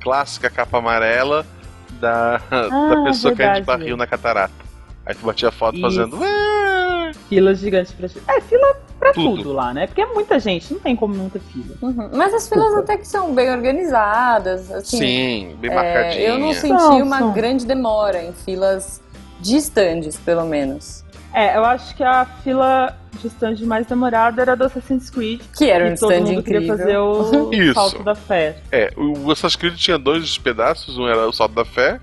clássica 0.00 0.48
capa 0.48 0.78
amarela 0.78 1.44
da, 2.00 2.38
da 2.48 3.02
pessoa 3.04 3.34
caindo 3.34 3.56
de 3.56 3.62
barril 3.62 3.96
na 3.98 4.06
catarata. 4.06 4.54
Aí 5.04 5.14
tu 5.14 5.26
batia 5.26 5.50
foto 5.50 5.74
Isso. 5.76 5.82
fazendo. 5.82 6.18
"Ah". 7.14 7.26
Fila 7.28 7.54
gigante 7.54 7.92
pra. 7.94 8.08
É, 8.28 8.40
fila 8.40 8.76
pra 8.98 9.12
Tudo. 9.12 9.36
tudo. 9.38 9.52
lá, 9.52 9.74
né? 9.74 9.86
Porque 9.86 10.00
é 10.00 10.06
muita 10.06 10.38
gente, 10.38 10.72
não 10.72 10.80
tem 10.80 10.94
como 10.94 11.14
não 11.14 11.28
ter 11.28 11.40
fila. 11.40 11.74
Uhum. 11.82 12.10
Mas 12.12 12.32
as 12.34 12.48
filas 12.48 12.72
até 12.74 12.96
que 12.96 13.06
são 13.06 13.34
bem 13.34 13.50
organizadas, 13.50 14.70
assim. 14.70 14.98
Sim, 14.98 15.56
bem 15.60 15.70
é, 15.70 15.74
marcadinha. 15.74 16.28
eu 16.28 16.38
não 16.38 16.52
senti 16.52 17.02
uma 17.02 17.32
grande 17.32 17.66
demora 17.66 18.22
em 18.22 18.32
filas 18.32 19.00
de 19.40 19.56
stands, 19.56 20.16
pelo 20.18 20.44
menos. 20.44 21.04
É, 21.34 21.56
eu 21.56 21.64
acho 21.64 21.96
que 21.96 22.04
a 22.04 22.26
fila 22.44 22.94
de 23.18 23.26
stand 23.26 23.56
mais 23.64 23.86
demorada 23.86 24.42
era 24.42 24.54
do 24.54 24.64
Assassin's 24.64 25.08
Creed. 25.10 25.40
Que 25.56 25.70
era 25.70 25.86
um 25.90 25.94
todo 25.94 26.12
stand 26.12 26.24
mundo 26.26 26.42
queria 26.42 26.58
incrível. 26.60 26.76
fazer 26.78 26.98
o 26.98 27.50
Isso. 27.54 27.74
salto 27.74 28.02
da 28.02 28.14
fé. 28.14 28.56
É, 28.70 28.92
o 28.96 29.30
Assassin's 29.30 29.56
Creed 29.56 29.76
tinha 29.76 29.98
dois 29.98 30.36
pedaços, 30.38 30.96
um 30.98 31.08
era 31.08 31.26
o 31.26 31.32
Salto 31.32 31.54
da 31.54 31.64
Fé 31.64 31.98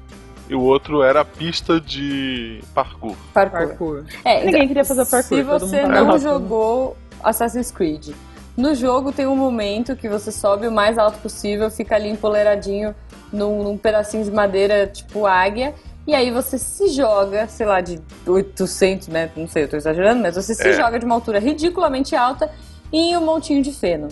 e 0.49 0.55
o 0.55 0.61
outro 0.61 1.03
era 1.03 1.21
a 1.21 1.25
pista 1.25 1.79
de 1.79 2.61
parkour. 2.73 3.15
Parkour. 3.33 3.67
Parkour. 3.67 4.03
É, 4.25 4.43
Ninguém 4.45 4.67
queria 4.67 4.83
fazer 4.83 5.05
parkour, 5.05 5.37
Se 5.37 5.43
você 5.43 5.83
não 5.85 6.17
jogou 6.17 6.97
Assassin's 7.23 7.69
Creed, 7.71 8.09
no 8.57 8.73
jogo 8.75 9.11
tem 9.11 9.27
um 9.27 9.35
momento 9.35 9.95
que 9.95 10.09
você 10.09 10.31
sobe 10.31 10.67
o 10.67 10.71
mais 10.71 10.97
alto 10.97 11.19
possível, 11.19 11.69
fica 11.69 11.95
ali 11.95 12.09
empoleiradinho 12.09 12.93
num, 13.31 13.63
num 13.63 13.77
pedacinho 13.77 14.23
de 14.23 14.31
madeira 14.31 14.87
tipo 14.87 15.25
águia, 15.25 15.73
e 16.07 16.15
aí 16.15 16.31
você 16.31 16.57
se 16.57 16.87
joga, 16.89 17.47
sei 17.47 17.65
lá, 17.67 17.79
de 17.81 18.01
800 18.25 19.07
metros, 19.09 19.37
não 19.37 19.47
sei, 19.47 19.63
eu 19.63 19.67
tô 19.69 19.77
exagerando, 19.77 20.21
mas 20.21 20.35
você 20.35 20.55
se 20.55 20.67
É. 20.67 20.73
joga 20.73 20.97
de 20.97 21.05
uma 21.05 21.13
altura 21.15 21.37
ridiculamente 21.39 22.15
alta 22.15 22.49
em 22.91 23.15
um 23.15 23.23
montinho 23.23 23.61
de 23.61 23.71
feno. 23.71 24.07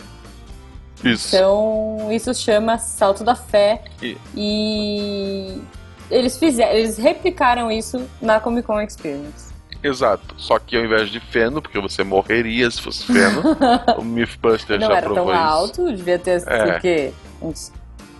Isso. 1.04 1.36
Então, 1.36 2.08
isso 2.12 2.34
chama 2.34 2.78
Salto 2.78 3.24
da 3.24 3.36
Fé. 3.36 3.84
E- 4.02 4.18
E 4.36 5.62
eles 6.10 6.38
fizeram, 6.38 6.72
eles 6.74 6.98
replicaram 6.98 7.72
isso 7.72 8.08
na 8.22 8.40
Comic 8.40 8.66
Con 8.68 8.82
Experience. 8.82 9.48
Exato. 9.84 10.36
Só 10.38 10.58
que 10.60 10.76
ao 10.76 10.84
invés 10.84 11.10
de 11.10 11.20
feno, 11.20 11.62
porque 11.62 11.80
você 11.80 12.04
morreria 12.04 12.70
se 12.72 12.82
fosse 12.82 13.06
feno, 13.06 13.42
o 13.98 14.04
Mythbusters 14.04 14.80
Não 14.82 14.88
já 14.88 14.98
era 14.98 15.06
tão 15.06 15.14
provou 15.14 15.34
isso. 15.34 15.42
alto, 15.44 15.94
devia 15.96 16.18
ter 16.20 16.44
É. 16.48 16.78
o 16.78 16.80
quê? 16.82 17.14
Uns 17.42 17.72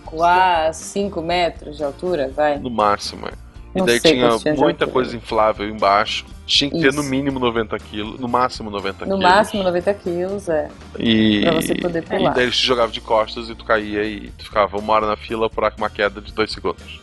quase 0.04 0.84
5 0.84 1.20
metros 1.20 1.76
de 1.76 1.84
altura, 1.84 2.30
vai. 2.34 2.58
No 2.58 2.70
máximo, 2.70 3.26
é. 3.26 3.32
E 3.74 3.78
Não 3.80 3.86
daí 3.86 4.00
tinha 4.00 4.30
muita 4.56 4.86
coisa 4.86 5.14
inflável 5.14 5.68
embaixo. 5.68 6.24
Tinha 6.46 6.70
que 6.70 6.80
ter 6.80 6.92
no 6.94 7.02
mínimo 7.02 7.38
90 7.38 7.78
quilos, 7.78 8.18
no 8.18 8.26
máximo 8.26 8.70
90 8.70 9.04
No 9.04 9.18
quilos. 9.18 9.30
máximo 9.32 9.62
90 9.62 9.94
quilos, 9.94 10.48
é. 10.48 10.68
E, 10.98 11.42
Pra 11.42 11.52
você 11.52 11.74
poder 11.74 12.02
e 12.04 12.06
pular. 12.06 12.32
daí 12.32 12.44
eles 12.44 12.56
te 12.56 12.66
jogavam 12.66 12.90
de 12.90 13.02
costas 13.02 13.50
e 13.50 13.54
tu 13.54 13.64
caía 13.66 14.02
e 14.04 14.30
tu 14.30 14.44
ficava 14.44 14.78
uma 14.78 14.92
hora 14.94 15.06
na 15.06 15.16
fila 15.16 15.50
por 15.50 15.70
uma 15.76 15.90
queda 15.90 16.22
de 16.22 16.32
2 16.32 16.50
segundos. 16.50 17.00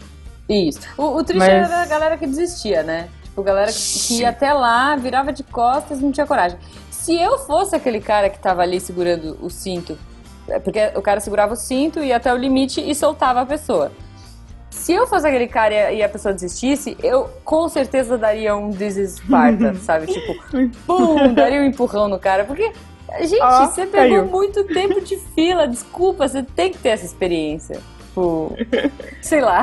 Isso. 0.49 0.81
O, 0.97 1.17
o 1.17 1.23
triste 1.23 1.39
Mas- 1.39 1.69
era 1.71 1.81
a 1.81 1.85
galera 1.85 2.17
que 2.17 2.27
desistia, 2.27 2.83
né? 2.83 3.09
Tipo, 3.23 3.43
galera 3.43 3.71
que, 3.71 3.99
que 4.07 4.19
ia 4.21 4.29
até 4.29 4.53
lá, 4.53 4.95
virava 4.95 5.33
de 5.33 5.43
costas 5.43 5.99
e 5.99 6.03
não 6.03 6.11
tinha 6.11 6.25
coragem. 6.25 6.57
Se 6.89 7.15
eu 7.15 7.37
fosse 7.39 7.75
aquele 7.75 7.99
cara 7.99 8.29
que 8.29 8.39
tava 8.39 8.61
ali 8.61 8.79
segurando 8.79 9.37
o 9.41 9.49
cinto, 9.49 9.97
é 10.47 10.59
porque 10.59 10.91
o 10.95 11.01
cara 11.01 11.19
segurava 11.19 11.53
o 11.53 11.55
cinto, 11.57 11.99
ia 12.03 12.17
até 12.17 12.33
o 12.33 12.37
limite 12.37 12.79
e 12.81 12.93
soltava 12.95 13.41
a 13.41 13.45
pessoa. 13.45 13.91
Se 14.69 14.93
eu 14.93 15.07
fosse 15.07 15.27
aquele 15.27 15.47
cara 15.47 15.91
e 15.91 16.03
a, 16.03 16.09
pessoa 16.09 16.33
desistisse, 16.33 16.95
eu 17.01 17.29
com 17.43 17.67
certeza 17.69 18.17
daria 18.17 18.55
um 18.55 18.71
This 18.71 18.97
is 18.97 19.11
Sparta, 19.15 19.73
sabe? 19.81 20.07
Tipo, 20.07 20.33
pum, 20.85 21.33
daria 21.33 21.61
um 21.61 21.65
empurrão 21.65 22.07
no 22.07 22.19
cara. 22.19 22.43
Porque, 22.43 22.71
gente, 23.21 23.41
Ó, 23.41 23.65
você 23.65 23.85
pegou 23.85 24.17
caiu. 24.19 24.25
muito 24.25 24.63
tempo 24.65 25.01
de 25.01 25.17
fila, 25.33 25.67
desculpa, 25.67 26.27
você 26.27 26.43
tem 26.43 26.71
que 26.71 26.77
ter 26.77 26.89
essa 26.89 27.05
experiência. 27.05 27.79
Tipo, 28.15 28.55
sei 29.21 29.41
lá. 29.41 29.61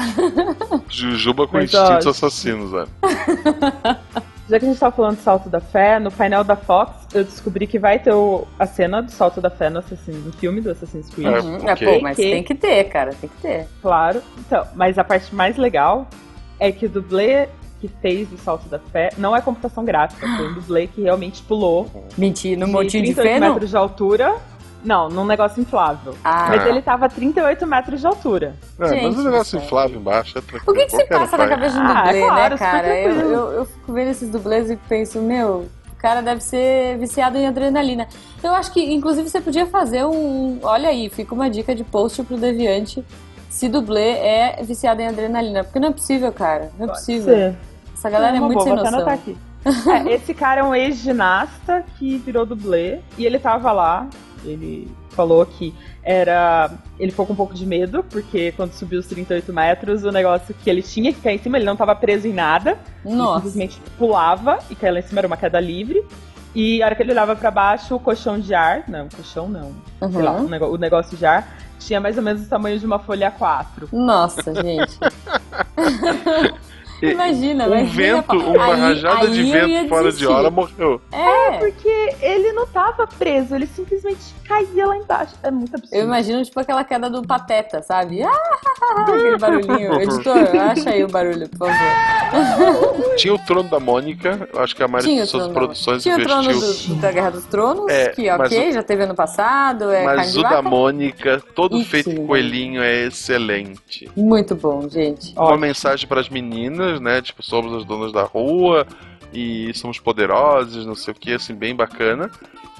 Jujuba 0.91 1.47
com 1.47 1.57
Mas, 1.57 1.73
instintos 1.73 2.07
ó, 2.07 2.11
assassinos, 2.11 2.71
velho. 2.71 2.89
Já 4.49 4.59
que 4.59 4.67
a 4.67 4.69
gente 4.69 4.79
tá 4.79 4.91
falando 4.91 5.17
de 5.17 5.23
Salto 5.23 5.49
da 5.49 5.61
Fé, 5.61 5.99
no 5.99 6.11
painel 6.11 6.45
da 6.45 6.55
Fox 6.57 6.93
eu 7.15 7.25
descobri 7.25 7.67
que 7.67 7.79
vai 7.79 7.99
ter 7.99 8.13
o- 8.13 8.47
a 8.59 8.67
cena 8.67 9.01
do 9.03 9.11
Salto 9.11 9.41
da 9.41 9.49
Fé 9.49 9.71
no, 9.71 9.79
Assassin's, 9.79 10.23
no 10.27 10.33
filme 10.33 10.61
do 10.61 10.71
Assassin's 10.71 11.09
Creed. 11.09 11.27
É, 11.29 11.41
Uhum. 11.41 11.57
ok. 11.73 11.95
pô, 11.95 12.01
mas 12.03 12.17
Que- 12.17 12.31
tem 12.31 12.43
que 12.43 12.55
ter, 12.55 12.85
cara, 12.85 13.15
tem 13.19 13.31
que 13.31 13.37
ter. 13.41 13.67
Claro. 13.81 14.21
Então, 14.39 14.67
mas 14.75 14.99
a 14.99 15.05
parte 15.05 15.35
mais 15.35 15.57
legal 15.57 16.07
é 16.61 16.71
que 16.71 16.85
o 16.85 16.89
dublê 16.91 17.49
que 17.81 17.89
fez 18.01 18.31
o 18.33 18.37
Salto 18.39 18.69
da 18.69 18.79
Fé 18.79 19.11
não 19.19 19.35
é 19.35 19.41
computação 19.41 19.85
gráfica, 19.85 20.25
foi 20.37 20.49
um 20.51 20.55
dublê 20.55 20.87
que 20.87 21.01
realmente 21.03 21.43
pulou 21.43 21.91
Mentir, 22.19 22.57
no 22.59 22.67
de 22.67 22.73
montinho 22.73 23.03
de 23.05 23.15
38 23.15 23.33
feno? 23.41 23.53
metros 23.55 23.71
de 23.71 23.77
altura. 23.77 24.37
Não, 24.85 25.09
num 25.09 25.25
negócio 25.25 25.61
inflável. 25.61 26.15
Ah, 26.25 26.47
Mas 26.49 26.67
ele 26.67 26.83
tava 26.83 27.07
a 27.07 27.09
38 27.09 27.67
metros 27.67 28.01
de 28.01 28.07
altura. 28.07 28.55
É, 28.81 28.89
Gente 28.89 29.03
mas 29.05 29.19
o 29.19 29.23
negócio 29.23 29.59
inflável 29.59 30.01
embaixo 30.01 30.39
é 30.39 30.41
tranquilo. 30.41 30.65
o 30.67 30.73
que, 30.75 30.87
que 30.87 30.97
se 30.97 31.05
passa 31.07 31.37
na 31.37 31.47
cabeça 31.49 31.77
de 31.79 31.83
um 31.83 31.87
Ah, 31.87 32.03
dublê, 32.05 32.21
claro, 32.21 32.55
né, 32.55 32.59
cara? 32.59 32.99
Eu, 33.01 33.21
eu, 33.21 33.53
eu 33.53 33.65
fico 33.65 33.93
vendo 33.93 34.09
esses 34.11 34.29
dublês 34.29 34.71
e 34.71 34.77
penso, 34.77 35.21
meu, 35.21 35.69
o 35.93 35.97
cara 35.97 36.21
deve 36.21 36.41
ser 36.43 36.99
viciado 36.99 37.39
em 37.39 37.47
adrenalina. 37.47 38.09
Eu 38.43 38.53
acho 38.55 38.73
que, 38.73 38.93
inclusive, 38.93 39.29
você 39.29 39.41
podia 39.41 39.67
fazer 39.67 40.05
um. 40.05 40.59
Olha 40.63 40.89
aí, 40.89 41.09
fica 41.09 41.33
uma 41.33 41.49
dica 41.49 41.75
de 41.75 41.85
post 41.85 42.23
pro 42.25 42.37
Deviante. 42.37 43.05
Se 43.49 43.69
dublê 43.69 44.13
é 44.19 44.63
viciado 44.65 45.01
em 45.01 45.07
adrenalina. 45.07 45.63
Porque 45.63 45.79
não 45.79 45.89
é 45.91 45.93
possível, 45.93 46.33
cara. 46.33 46.71
Não 46.79 46.87
é 46.87 46.89
possível. 46.89 47.35
Sim. 47.53 47.57
Essa 47.95 48.11
galera 48.11 48.37
é, 48.37 48.41
uma 48.41 48.47
muito 48.47 48.65
boa, 48.65 48.81
sem 48.83 48.91
noção. 48.91 49.09
aqui. 49.09 49.37
É, 50.09 50.15
esse 50.15 50.35
cara 50.35 50.61
é 50.63 50.65
um 50.65 50.75
ex-ginasta 50.75 51.85
que 51.97 52.17
virou 52.19 52.45
dublê 52.45 52.99
e 53.17 53.25
ele 53.25 53.39
tava 53.39 53.71
lá. 53.71 54.09
Ele 54.45 54.91
falou 55.11 55.45
que 55.47 55.75
era. 56.03 56.71
Ele 56.99 57.11
ficou 57.11 57.27
com 57.27 57.33
um 57.33 57.37
pouco 57.37 57.55
de 57.55 57.65
medo, 57.67 58.03
porque 58.05 58.53
quando 58.53 58.73
subiu 58.73 59.01
os 59.01 59.07
38 59.07 59.53
metros, 59.53 60.05
o 60.05 60.11
negócio 60.11 60.55
que 60.55 60.69
ele 60.69 60.83
tinha 60.83 61.13
que 61.13 61.21
cair 61.21 61.37
em 61.37 61.43
cima, 61.43 61.57
ele 61.59 61.65
não 61.67 61.77
tava 61.77 61.95
preso 61.95 62.27
em 62.27 62.33
nada. 62.33 62.79
Ele 63.05 63.15
Nossa. 63.15 63.37
simplesmente 63.47 63.81
pulava 63.99 64.59
e 64.71 64.75
caía 64.75 64.95
lá 64.95 64.99
em 64.99 65.03
cima, 65.03 65.21
era 65.21 65.27
uma 65.27 65.37
queda 65.37 65.61
livre. 65.61 66.05
E 66.55 66.83
a 66.83 66.87
hora 66.87 66.95
que 66.95 67.03
ele 67.03 67.13
olhava 67.13 67.35
pra 67.35 67.51
baixo, 67.51 67.95
o 67.95 68.01
colchão 68.01 68.39
de 68.39 68.53
ar. 68.55 68.85
Não, 68.89 69.09
colchão 69.09 69.49
não. 69.49 69.73
Sei 70.11 70.23
lá, 70.23 70.33
Uhum. 70.33 70.45
o 70.45 70.49
nego- 70.49 70.67
o 70.67 70.77
negócio 70.77 71.17
de 71.17 71.25
ar 71.25 71.57
tinha 71.79 71.99
mais 72.01 72.17
ou 72.17 72.23
menos 72.23 72.43
o 72.43 72.49
tamanho 72.49 72.79
de 72.79 72.85
uma 72.87 72.99
folha 72.99 73.31
A4. 73.33 73.89
Nossa, 73.93 74.53
gente. 74.55 74.99
Imagina, 77.11 77.67
Um 77.67 77.87
vento, 77.87 78.37
uma 78.37 78.65
Aí- 78.65 78.81
rajada 78.81 79.27
aí 79.27 79.33
de 79.33 79.43
vento 79.45 79.89
fora 79.89 80.13
de 80.13 80.27
hora 80.27 80.51
morreu. 80.51 81.01
É. 81.11 81.59
Porque 81.59 82.15
ele 82.21 82.53
não 82.53 82.67
tava 82.67 83.07
preso, 83.07 83.55
ele 83.55 83.67
simplesmente 83.67 84.21
caía 84.47 84.87
lá 84.87 84.97
embaixo. 84.97 85.35
É 85.43 85.51
muito 85.51 85.75
absurdo. 85.75 85.95
Eu 85.97 86.05
imagino, 86.05 86.45
tipo, 86.45 86.59
aquela 86.61 86.85
queda 86.85 87.09
do 87.11 87.23
Pateta, 87.23 87.83
sabe? 87.83 88.23
Ah, 88.23 88.33
aquele 88.99 89.37
barulhinho. 89.39 89.95
Editor, 90.03 90.37
acha 90.61 90.91
aí 90.91 91.03
o 91.05 91.09
barulho, 91.09 91.49
por 91.49 91.69
favor. 91.69 91.73
Tinha 93.17 93.35
o 93.35 93.39
trono 93.39 93.69
da 93.69 93.79
Mônica, 93.81 94.49
eu 94.53 94.61
acho 94.63 94.75
que 94.75 94.83
a 94.83 94.87
Tinha 94.87 94.93
maioria 94.99 95.23
o 95.23 95.25
de 95.25 95.31
suas 95.31 95.43
trono 95.45 95.55
da- 95.55 95.61
produções 95.61 96.03
Tinha 96.03 96.17
o 96.17 96.23
trono 96.23 96.51
investiu. 96.51 96.95
do- 96.95 97.01
da 97.01 97.13
Guerra 97.13 97.31
dos 97.31 97.45
Tronos, 97.45 97.93
É, 97.93 98.09
que 98.09 98.31
mas 98.31 98.41
ok, 98.53 98.73
já 98.73 98.83
teve 98.83 99.03
ano 99.05 99.15
passado, 99.15 99.91
é 99.91 100.05
Mas 100.05 100.37
o 100.37 100.43
da. 100.43 100.63
Mônica, 100.63 101.43
todo 101.55 101.77
Ih, 101.79 101.85
feito 101.85 102.15
coelhinho, 102.27 102.83
é 102.83 103.05
excelente. 103.07 104.11
Muito 104.17 104.55
bom, 104.55 104.89
gente. 104.89 105.35
Uma 105.37 105.57
mensagem 105.57 106.07
para 106.09 106.21
as 106.21 106.29
meninas, 106.29 106.92
né? 107.01 107.21
Tipo, 107.23 107.43
somos 107.43 107.73
as 107.75 107.85
donas 107.85 108.13
da 108.13 108.23
rua 108.23 108.87
e 109.33 109.73
somos 109.75 109.99
poderosas, 109.99 110.85
não 110.87 110.95
sei 110.95 111.13
o 111.13 111.17
que, 111.17 111.33
assim, 111.33 111.55
bem 111.55 111.75
bacana. 111.75 112.31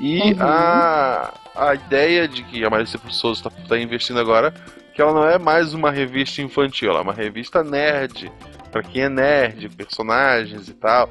E 0.01 0.21
Uhum. 0.21 0.37
a, 0.41 1.33
a 1.55 1.75
ideia 1.75 2.27
de 2.27 2.43
que 2.45 2.65
a 2.65 2.71
Marisa 2.71 2.99
Souza 3.11 3.41
está 3.41 3.51
tá 3.69 3.79
investindo 3.79 4.19
agora, 4.19 4.53
que 4.95 5.01
ela 5.01 5.13
não 5.13 5.27
é 5.29 5.39
mais 5.39 5.75
uma 5.75 5.91
revista 5.91 6.43
infantil, 6.43 6.91
ela 6.91 7.01
é 7.01 7.03
uma 7.03 7.13
revista 7.13 7.63
nerd. 7.63 8.31
Pra 8.71 8.83
quem 8.83 9.03
é 9.03 9.09
nerd, 9.09 9.69
personagens 9.71 10.67
e 10.69 10.73
tal. 10.73 11.09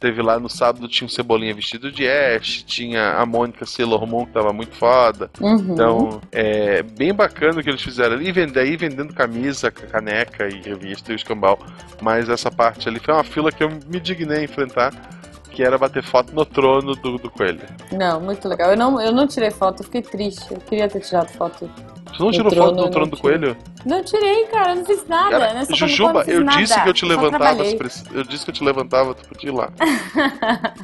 Teve 0.00 0.22
lá 0.22 0.40
no 0.40 0.48
sábado, 0.48 0.88
tinha 0.88 1.04
um 1.04 1.10
Cebolinha 1.10 1.54
vestido 1.54 1.92
de 1.92 2.08
Ash, 2.08 2.64
tinha 2.66 3.18
a 3.18 3.26
Mônica 3.26 3.66
Sailor 3.66 4.06
Moon, 4.06 4.24
que 4.24 4.32
tava 4.32 4.50
muito 4.50 4.74
foda. 4.74 5.30
Uhum. 5.38 5.74
Então, 5.74 6.22
é 6.32 6.82
bem 6.82 7.12
bacana 7.12 7.60
o 7.60 7.62
que 7.62 7.68
eles 7.68 7.82
fizeram 7.82 8.14
ali, 8.14 8.28
e 8.28 8.32
vender, 8.32 8.60
aí 8.60 8.78
vendendo 8.78 9.12
camisa, 9.12 9.70
caneca 9.70 10.48
e 10.48 10.58
revista 10.62 11.12
e 11.12 11.14
o 11.14 11.16
escambau. 11.16 11.58
Mas 12.00 12.30
essa 12.30 12.50
parte 12.50 12.88
ali 12.88 12.98
foi 12.98 13.12
uma 13.12 13.22
fila 13.22 13.52
que 13.52 13.62
eu 13.62 13.68
me 13.68 14.00
dignei 14.00 14.38
a 14.38 14.44
enfrentar, 14.44 15.19
que 15.50 15.62
era 15.62 15.76
bater 15.76 16.02
foto 16.02 16.32
no 16.34 16.44
trono 16.44 16.94
do, 16.96 17.18
do 17.18 17.30
coelho. 17.30 17.60
Não, 17.92 18.20
muito 18.20 18.48
legal. 18.48 18.70
Eu 18.70 18.76
não, 18.76 19.00
eu 19.00 19.12
não 19.12 19.26
tirei 19.26 19.50
foto, 19.50 19.80
eu 19.80 19.84
fiquei 19.84 20.02
triste. 20.02 20.52
Eu 20.52 20.58
queria 20.60 20.88
ter 20.88 21.00
tirado 21.00 21.28
foto. 21.30 21.70
Você 22.10 22.18
não 22.18 22.26
No 22.26 22.32
tirou 22.32 22.50
trono, 22.50 22.68
foto 22.70 22.76
do 22.76 22.86
eu 22.86 22.90
trono 22.90 23.10
do 23.10 23.16
tirei. 23.16 23.38
coelho? 23.38 23.56
Não 23.86 24.02
tirei, 24.04 24.44
cara, 24.46 24.72
eu 24.72 24.76
não 24.76 24.84
fiz 24.84 25.06
nada. 25.06 25.38
Cara, 25.38 25.54
né? 25.54 25.64
Só 25.64 25.74
Jujuba, 25.76 26.24
eu 26.26 26.44
nada. 26.44 26.58
disse 26.58 26.82
que 26.82 26.88
eu 26.88 26.92
te 26.92 27.04
levantava. 27.06 27.62
Eu 27.64 28.24
disse 28.24 28.44
que 28.44 28.50
eu 28.50 28.54
te 28.54 28.64
levantava, 28.64 29.14
tu 29.14 29.28
podia 29.28 29.50
ir 29.50 29.54
lá. 29.54 29.70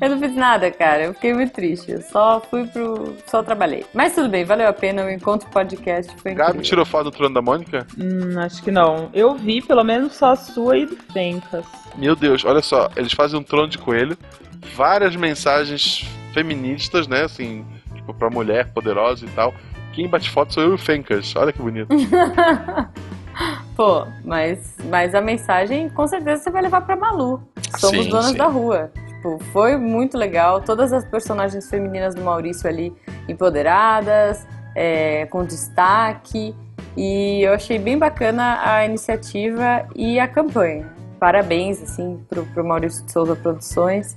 eu 0.00 0.10
não 0.10 0.18
fiz 0.18 0.34
nada, 0.34 0.70
cara. 0.70 1.04
Eu 1.04 1.14
fiquei 1.14 1.32
muito 1.32 1.52
triste. 1.52 1.92
Eu 1.92 2.02
só 2.02 2.40
fui 2.50 2.66
pro. 2.66 3.14
Só 3.26 3.42
trabalhei. 3.42 3.86
Mas 3.94 4.14
tudo 4.14 4.28
bem, 4.28 4.44
valeu 4.44 4.68
a 4.68 4.72
pena. 4.72 5.04
O 5.04 5.10
encontro 5.10 5.48
podcast 5.50 6.12
foi 6.20 6.32
incrível. 6.32 6.52
Gabi 6.52 6.62
tirou 6.64 6.84
foto 6.84 7.04
do 7.04 7.10
trono 7.10 7.34
da 7.34 7.40
Mônica? 7.42 7.86
Hum, 7.98 8.38
acho 8.38 8.62
que 8.62 8.70
não. 8.70 9.08
Eu 9.14 9.34
vi 9.34 9.62
pelo 9.62 9.84
menos 9.84 10.14
só 10.14 10.32
a 10.32 10.36
sua 10.36 10.76
e 10.78 10.86
do 10.86 10.96
Fencas. 11.12 11.64
Meu 11.96 12.14
Deus, 12.14 12.44
olha 12.44 12.60
só, 12.60 12.90
eles 12.96 13.12
fazem 13.12 13.38
um 13.38 13.42
trono 13.42 13.68
de 13.68 13.78
coelho, 13.78 14.16
várias 14.74 15.16
mensagens 15.16 16.04
feministas, 16.32 17.06
né? 17.08 17.22
Assim, 17.22 17.64
tipo, 17.94 18.12
pra 18.12 18.28
mulher 18.28 18.72
poderosa 18.72 19.24
e 19.24 19.28
tal. 19.30 19.54
Quem 19.92 20.06
bate 20.06 20.28
foto 20.28 20.52
sou 20.52 20.62
eu 20.62 20.72
e 20.72 20.74
o 20.74 20.78
Fencas. 20.78 21.34
Olha 21.36 21.52
que 21.52 21.62
bonito. 21.62 21.88
Pô, 23.74 24.06
mas, 24.24 24.76
mas 24.90 25.14
a 25.14 25.20
mensagem 25.20 25.88
com 25.88 26.06
certeza 26.06 26.42
você 26.42 26.50
vai 26.50 26.62
levar 26.62 26.82
pra 26.82 26.96
Malu. 26.96 27.42
Somos 27.78 28.04
Sim, 28.04 28.10
donas 28.10 28.26
sim. 28.26 28.36
da 28.36 28.46
rua. 28.46 28.90
Tipo, 29.08 29.38
foi 29.52 29.76
muito 29.76 30.18
legal. 30.18 30.60
Todas 30.60 30.92
as 30.92 31.04
personagens 31.04 31.68
femininas 31.68 32.14
do 32.14 32.22
Maurício 32.22 32.68
ali 32.68 32.94
empoderadas, 33.28 34.46
é, 34.74 35.26
com 35.26 35.44
destaque. 35.44 36.54
E 36.96 37.42
eu 37.42 37.52
achei 37.52 37.78
bem 37.78 37.98
bacana 37.98 38.60
a 38.62 38.84
iniciativa 38.84 39.86
e 39.94 40.18
a 40.18 40.28
campanha. 40.28 40.95
Parabéns, 41.18 41.82
assim, 41.82 42.20
pro, 42.28 42.44
pro 42.46 42.64
Maurício 42.66 43.04
de 43.04 43.12
Souza 43.12 43.34
Produções. 43.36 44.14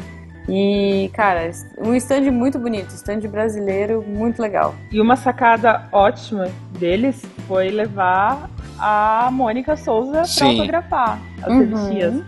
E, 0.47 1.11
cara, 1.13 1.51
um 1.77 1.93
stand 1.95 2.31
muito 2.31 2.57
bonito, 2.57 2.89
stand 2.95 3.19
brasileiro 3.29 4.03
muito 4.07 4.41
legal. 4.41 4.73
E 4.91 4.99
uma 4.99 5.15
sacada 5.15 5.87
ótima 5.91 6.47
deles 6.79 7.21
foi 7.47 7.69
levar 7.69 8.49
a 8.79 9.29
Mônica 9.31 9.75
Souza 9.77 10.11
pra 10.13 10.25
Sim. 10.25 10.49
autografar 10.59 11.19
as 11.43 11.47
Uhum. 11.53 11.59
revistinhas. 11.59 12.23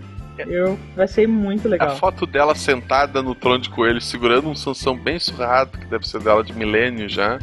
Eu 0.47 0.77
achei 0.97 1.27
muito 1.27 1.67
A 1.67 1.71
legal. 1.71 1.95
foto 1.97 2.25
dela 2.25 2.55
sentada 2.55 3.21
no 3.21 3.35
trono 3.35 3.59
de 3.59 3.69
coelho, 3.69 4.01
segurando 4.01 4.49
um 4.49 4.55
Sansão 4.55 4.95
bem 4.97 5.19
surrado, 5.19 5.77
que 5.77 5.85
deve 5.85 6.07
ser 6.07 6.19
dela 6.21 6.43
de 6.43 6.53
milênio 6.53 7.07
já. 7.09 7.37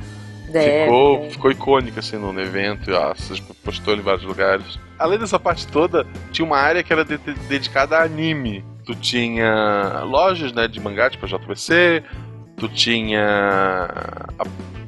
Ficou, 0.85 1.31
ficou 1.31 1.51
icônica 1.51 2.01
assim 2.01 2.17
no 2.17 2.39
evento, 2.41 2.91
ó, 2.93 3.15
vocês 3.15 3.39
postou 3.41 3.95
em 3.95 4.01
vários 4.01 4.25
lugares. 4.25 4.79
Além 4.99 5.19
dessa 5.19 5.39
parte 5.39 5.67
toda, 5.67 6.07
tinha 6.33 6.45
uma 6.45 6.59
área 6.59 6.83
que 6.83 6.93
era 6.93 7.05
de- 7.05 7.19
de- 7.19 7.35
dedicada 7.49 7.99
a 7.99 8.03
anime. 8.03 8.65
Tu 8.85 8.95
tinha 8.95 10.03
lojas 10.05 10.53
né, 10.53 10.67
de 10.67 10.81
mangá, 10.81 11.11
tipo 11.11 11.27
a 11.27 11.29
JBC, 11.29 12.03
tu 12.57 12.69
tinha 12.69 14.19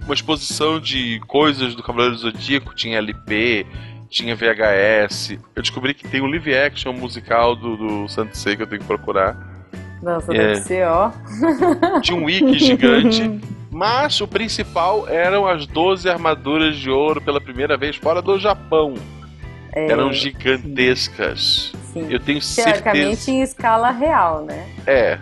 uma 0.04 0.14
exposição 0.14 0.80
de 0.80 1.20
coisas 1.26 1.74
do 1.74 1.82
Cavaleiro 1.82 2.14
do 2.14 2.20
Zodíaco, 2.20 2.74
tinha 2.74 2.98
LP, 2.98 3.66
tinha 4.08 4.34
VHS. 4.34 5.38
Eu 5.54 5.62
descobri 5.62 5.94
que 5.94 6.08
tem 6.08 6.20
um 6.20 6.26
live 6.26 6.54
action 6.56 6.92
musical 6.92 7.54
do, 7.54 7.76
do 7.76 8.08
Santo 8.08 8.36
Sei 8.36 8.56
que 8.56 8.62
eu 8.62 8.66
tenho 8.66 8.80
que 8.80 8.86
procurar. 8.86 9.36
Nossa, 10.03 10.32
É. 10.34 10.36
deve 10.38 10.61
ser, 10.61 10.86
ó. 10.86 11.11
Tinha 12.03 12.18
um 12.18 12.24
wiki 12.24 12.59
gigante. 12.59 13.40
Mas 13.70 14.20
o 14.20 14.26
principal 14.26 15.09
eram 15.09 15.46
as 15.46 15.64
12 15.66 16.09
armaduras 16.09 16.76
de 16.76 16.90
ouro 16.90 17.20
pela 17.20 17.40
primeira 17.40 17.76
vez 17.76 17.94
fora 17.96 18.20
do 18.20 18.38
Japão. 18.38 18.94
É, 19.72 19.88
Eram 19.92 20.12
gigantescas. 20.12 21.72
assim. 21.88 22.07
Eu 22.11 22.18
tenho 22.18 22.40
Teoricamente 22.40 23.16
certeza. 23.16 23.30
em 23.30 23.42
escala 23.42 23.90
real, 23.92 24.42
né? 24.44 24.66
É, 24.86 25.18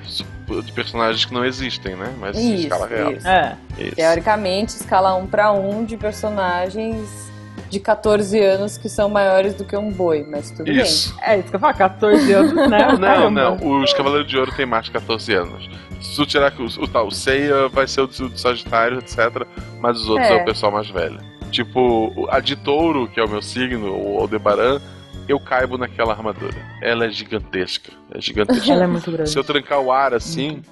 de 0.64 0.72
personagens 0.72 1.24
que 1.26 1.34
não 1.34 1.44
existem, 1.44 1.94
né? 1.94 2.14
Mas 2.18 2.38
em 2.38 2.54
Isso, 2.54 2.62
escala 2.64 2.86
real. 2.86 3.12
isso. 3.12 3.28
É. 3.28 3.56
Isso. 3.78 3.96
Teoricamente, 3.96 4.68
escala 4.70 5.14
1 5.16 5.26
para 5.26 5.52
1 5.52 5.84
de 5.84 5.96
personagens 5.98 7.30
de 7.68 7.78
14 7.80 8.38
anos 8.40 8.78
que 8.78 8.88
são 8.88 9.08
maiores 9.08 9.54
do 9.54 9.64
que 9.64 9.76
um 9.76 9.90
boi, 9.90 10.26
mas 10.28 10.50
tudo 10.50 10.70
Isso. 10.70 11.14
É 11.22 11.38
isso 11.38 11.48
que 11.48 11.56
eu 11.56 11.60
falo, 11.60 11.76
14 11.76 12.32
anos, 12.32 12.54
né? 12.68 12.92
Não, 12.98 13.30
não. 13.30 13.82
Os 13.82 13.92
Cavaleiros 13.92 14.28
de 14.28 14.38
Ouro 14.38 14.52
têm 14.52 14.66
mais 14.66 14.86
de 14.86 14.92
14 14.92 15.34
anos. 15.34 15.68
Se 16.00 16.16
tu 16.16 16.26
tirar 16.26 16.50
que 16.50 16.62
o, 16.62 16.66
o, 16.66 16.88
tá, 16.88 17.02
o 17.02 17.10
Seiya 17.10 17.68
vai 17.68 17.86
ser 17.86 18.02
o 18.02 18.06
do, 18.06 18.38
Sagitário, 18.38 18.98
etc. 18.98 19.46
Mas 19.80 20.00
os 20.00 20.08
outros 20.08 20.28
é. 20.28 20.38
É. 20.38 20.42
o 20.42 20.44
pessoal 20.44 20.72
mais 20.72 20.88
velho. 20.88 21.18
Tipo, 21.50 22.28
a 22.30 22.40
de 22.40 22.56
touro, 22.56 23.08
que 23.08 23.18
é 23.18 23.24
o 23.24 23.28
meu 23.28 23.42
signo, 23.42 23.90
o 23.90 24.20
Aldebaran, 24.20 24.80
eu 25.28 25.40
caibo 25.40 25.76
naquela 25.76 26.12
armadura. 26.12 26.56
Ela 26.82 27.06
é 27.06 27.10
gigantesca. 27.10 27.92
É 28.14 28.20
gigantesca. 28.20 28.72
Ela 28.72 28.84
é 28.84 28.86
muito 28.86 29.10
grande. 29.10 29.30
Se 29.30 29.38
eu 29.38 29.44
trancar 29.44 29.80
o 29.80 29.90
ar 29.90 30.14
assim, 30.14 30.62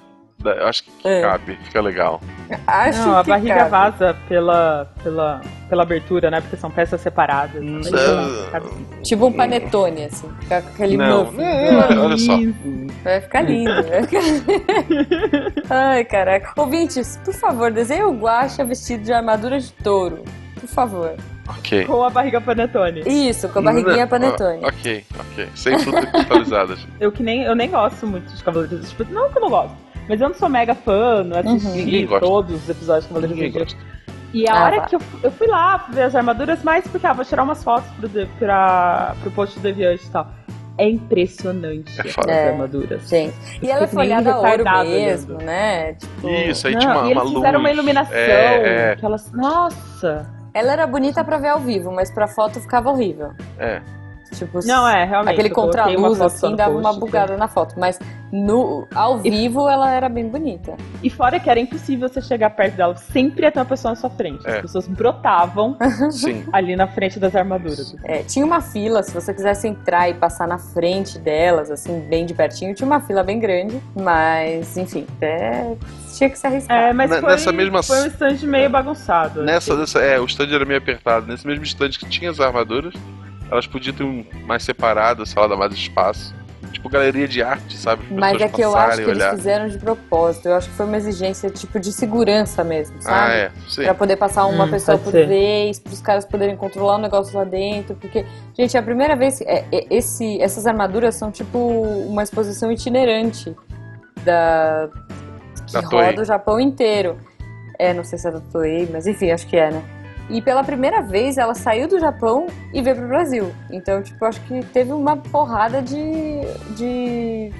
eu 0.43 0.67
acho 0.67 0.83
que 0.83 0.91
É. 1.07 1.21
cabe, 1.21 1.57
fica 1.63 1.81
legal. 1.81 2.21
Acho 2.65 2.99
Não, 2.99 3.17
a 3.17 3.23
barriga 3.23 3.55
cabe. 3.55 3.69
vaza 3.69 4.15
pela, 4.29 4.89
pela, 5.03 5.41
pela 5.67 5.83
abertura, 5.83 6.31
né? 6.31 6.39
Porque 6.39 6.55
são 6.55 6.71
peças 6.71 7.01
separadas. 7.01 7.61
Não. 7.61 7.83
Sim. 7.83 7.91
Tipo 9.03 9.27
um 9.27 9.33
panetone, 9.33 10.05
assim. 10.05 10.29
Ficar 10.41 10.61
com 10.61 10.69
aquele 10.69 10.95
Não, 10.97 11.25
muffin. 11.25 11.41
é, 11.43 11.97
olha 11.97 12.17
só. 12.17 12.37
Vai 13.03 13.21
ficar 13.21 13.41
lindo. 13.41 13.83
Vai 13.83 14.03
ficar... 14.03 14.21
Ai, 15.69 16.05
caraca. 16.05 16.53
Ouvintes, 16.55 17.19
por 17.23 17.33
favor, 17.33 17.71
desenhe 17.71 18.03
o 18.03 18.13
Guaxa 18.13 18.63
vestido 18.63 19.03
de 19.03 19.11
armadura 19.13 19.59
de 19.59 19.71
touro. 19.73 20.23
Por 20.59 20.69
favor. 20.69 21.15
Ok. 21.49 21.85
Com 21.85 22.03
a 22.03 22.09
barriga 22.09 22.41
panetone. 22.41 23.03
Isso, 23.05 23.47
com 23.49 23.59
a 23.59 23.61
barriguinha 23.61 23.99
Não, 24.01 24.07
panetone. 24.07 24.65
Ok, 24.65 25.05
ok. 25.17 25.47
Sem 25.55 25.79
frutas 25.79 26.05
cristalizadas. 26.11 26.87
Eu 26.99 27.11
que 27.11 27.23
nem, 27.23 27.43
eu 27.43 27.55
nem 27.55 27.69
gosto 27.69 28.05
muito 28.07 28.33
de 28.33 28.43
Cavaleiros 28.43 28.89
Tipo, 28.89 29.05
não 29.13 29.29
que 29.31 29.37
eu 29.37 29.41
não 29.41 29.49
gosto. 29.49 29.75
Mas 30.07 30.21
eu 30.21 30.29
não 30.29 30.35
sou 30.35 30.49
mega 30.49 30.73
fã, 30.75 31.23
não 31.23 31.37
assisti 31.39 31.77
Ninguém 31.79 32.05
gosta. 32.05 32.25
todos 32.25 32.55
os 32.63 32.69
episódios 32.69 33.05
do 33.11 33.19
Zodíaco. 33.21 33.59
gosta. 33.59 33.77
E 34.33 34.47
a 34.47 34.53
Ah, 34.53 34.63
hora 34.65 34.81
tá. 34.81 34.87
que 34.87 34.95
eu, 34.95 35.01
eu 35.23 35.31
fui 35.31 35.47
lá 35.47 35.85
ver 35.89 36.03
as 36.03 36.15
armaduras, 36.15 36.61
mais 36.63 36.85
porque, 36.87 37.07
ah, 37.07 37.13
vou 37.13 37.23
tirar 37.25 37.43
umas 37.43 37.63
fotos 37.63 37.89
pro, 37.91 38.07
de- 38.09 38.25
pra, 38.39 39.15
pro 39.21 39.31
post 39.31 39.57
do 39.59 39.63
Deviante 39.63 40.05
e 40.05 40.09
tal. 40.09 40.27
É 40.77 40.87
impressionante 40.87 41.91
É 41.99 42.01
as. 42.07 42.27
É. 42.27 42.49
armaduras. 42.49 43.09
Gente. 43.09 43.33
E 43.61 43.69
ela 43.71 43.83
é 43.83 43.87
Fico 43.87 43.99
nem 43.99 44.09
folhada 44.09 44.33
a 44.33 44.39
ouro 44.83 44.89
mesmo, 44.89 45.37
né? 45.39 45.93
Tipo, 45.93 46.27
Isso, 46.29 46.67
aí 46.67 46.73
Não, 46.73 46.79
tinha 46.81 46.93
uma, 46.93 47.07
e 47.07 47.11
eles 47.11 47.23
uma 47.23 47.33
fizeram 47.35 47.51
luz. 47.59 47.59
uma 47.61 47.71
iluminação. 47.71 48.15
É, 48.15 48.91
é, 48.91 48.95
Que 48.95 49.05
elas, 49.05 49.31
nossa! 49.31 50.29
ela 50.53 50.71
era 50.73 50.85
bonita 50.85 51.23
pra 51.23 51.37
ver 51.37 51.49
ao 51.49 51.59
vivo, 51.59 51.91
mas 51.91 52.11
pra 52.11 52.27
foto 52.27 52.59
ficava 52.59 52.89
horrível. 52.91 53.31
é. 53.57 53.81
Tipo, 54.31 54.59
Não, 54.65 54.87
é, 54.87 55.03
realmente. 55.05 55.33
Aquele 55.33 55.49
contraluz, 55.49 56.21
assim, 56.21 56.49
no 56.51 56.55
dava 56.55 56.71
post, 56.73 56.85
uma 56.85 56.93
que- 56.93 56.99
bugada 56.99 57.37
na 57.37 57.47
foto. 57.47 57.75
Mas 57.77 57.99
no, 58.31 58.87
ao 58.93 59.17
vivo 59.19 59.67
ela 59.69 59.89
era 59.91 60.09
bem 60.09 60.27
bonita. 60.27 60.75
E 61.01 61.09
fora 61.09 61.39
que 61.39 61.49
era 61.49 61.59
impossível 61.59 62.07
você 62.09 62.21
chegar 62.21 62.49
perto 62.51 62.75
dela, 62.75 62.95
sempre 62.95 63.43
ia 63.45 63.51
ter 63.51 63.59
uma 63.59 63.65
pessoa 63.65 63.91
na 63.91 63.95
sua 63.95 64.09
frente. 64.09 64.45
É. 64.47 64.55
As 64.55 64.61
pessoas 64.61 64.87
brotavam 64.87 65.77
Sim. 66.11 66.43
ali 66.51 66.75
na 66.75 66.87
frente 66.87 67.19
das 67.19 67.35
armaduras. 67.35 67.95
É, 68.03 68.23
tinha 68.23 68.45
uma 68.45 68.59
fila, 68.61 69.01
se 69.03 69.13
você 69.13 69.33
quisesse 69.33 69.67
entrar 69.67 70.09
e 70.09 70.13
passar 70.13 70.47
na 70.47 70.57
frente 70.57 71.17
delas, 71.19 71.71
assim, 71.71 71.99
bem 72.01 72.25
de 72.25 72.33
pertinho, 72.33 72.73
tinha 72.75 72.85
uma 72.85 72.99
fila 72.99 73.23
bem 73.23 73.39
grande. 73.39 73.81
Mas, 73.95 74.75
enfim, 74.77 75.05
é, 75.21 75.75
tinha 76.17 76.29
que 76.29 76.37
se 76.37 76.45
arriscar. 76.47 76.77
É, 76.77 76.93
mas 76.93 77.09
foi, 77.11 77.21
nessa 77.21 77.51
mesma- 77.51 77.81
foi 77.83 78.01
um 78.01 78.07
stand 78.07 78.37
meio 78.47 78.69
bagunçado. 78.69 79.43
Nessa, 79.43 79.71
assim. 79.73 79.79
nessa, 79.81 79.99
é, 79.99 80.19
o 80.19 80.25
stand 80.25 80.53
era 80.53 80.65
meio 80.65 80.79
apertado. 80.79 81.27
Nesse 81.27 81.45
mesmo 81.47 81.63
stand 81.63 81.89
que 81.91 82.05
tinha 82.09 82.29
as 82.29 82.39
armaduras, 82.39 82.93
elas 83.51 83.67
podiam 83.67 83.95
ter 83.95 84.03
um 84.03 84.23
mais 84.45 84.63
separado, 84.63 85.25
sei 85.25 85.41
lá, 85.41 85.47
dar 85.47 85.57
mais 85.57 85.73
espaço. 85.73 86.35
Tipo 86.71 86.89
galeria 86.89 87.27
de 87.27 87.41
arte, 87.41 87.77
sabe? 87.77 88.03
As 88.03 88.11
Mas 88.11 88.41
é 88.41 88.49
que 88.49 88.61
eu 88.61 88.75
acho 88.75 88.97
que 88.97 89.09
eles 89.09 89.23
fizeram 89.27 89.67
de 89.69 89.77
propósito. 89.77 90.47
Eu 90.49 90.55
acho 90.55 90.69
que 90.69 90.75
foi 90.75 90.85
uma 90.85 90.97
exigência, 90.97 91.49
tipo, 91.49 91.79
de 91.79 91.91
segurança 91.93 92.63
mesmo, 92.63 92.97
Ah, 92.99 93.01
sabe? 93.01 93.33
é. 93.33 93.51
Sim. 93.69 93.83
Pra 93.83 93.93
poder 93.95 94.17
passar 94.17 94.45
uma 94.47 94.65
Hum, 94.65 94.69
pessoa 94.69 94.97
por 94.97 95.11
ser. 95.11 95.27
vez, 95.27 95.79
para 95.79 95.93
os 95.93 96.01
caras 96.01 96.25
poderem 96.25 96.57
controlar 96.57 96.95
o 96.95 96.97
negócio 96.99 97.35
lá 97.37 97.45
dentro. 97.45 97.95
Porque, 97.95 98.25
gente, 98.57 98.75
é 98.75 98.79
a 98.79 98.83
primeira 98.83 99.15
vez. 99.15 99.39
É, 99.41 99.63
é- 99.71 99.87
esse, 99.89 100.41
essas 100.41 100.67
armaduras 100.67 101.15
são 101.15 101.31
tipo 101.31 101.57
uma 101.57 102.21
exposição 102.23 102.71
itinerante 102.71 103.55
da. 104.23 104.89
que 105.65 105.73
Da 105.73 105.81
Toei. 105.83 106.05
roda 106.07 106.21
o 106.21 106.25
Japão 106.25 106.59
inteiro. 106.59 107.17
É, 107.79 107.93
não 107.93 108.03
sei 108.03 108.17
se 108.19 108.27
é 108.27 108.31
da 108.31 108.39
Toei, 108.41 108.89
mas 108.91 109.07
enfim, 109.07 109.31
acho 109.31 109.47
que 109.47 109.55
é, 109.55 109.71
né? 109.71 109.81
E 110.29 110.41
pela 110.41 110.63
primeira 110.63 111.01
vez 111.01 111.37
ela 111.37 111.53
saiu 111.53 111.87
do 111.87 111.99
Japão 111.99 112.47
e 112.73 112.81
veio 112.81 112.95
pro 112.97 113.07
Brasil. 113.07 113.51
Então, 113.71 114.01
tipo, 114.01 114.23
acho 114.25 114.41
que 114.41 114.59
teve 114.65 114.91
uma 114.91 115.15
porrada 115.15 115.81
de, 115.81 116.41
de 116.75 117.51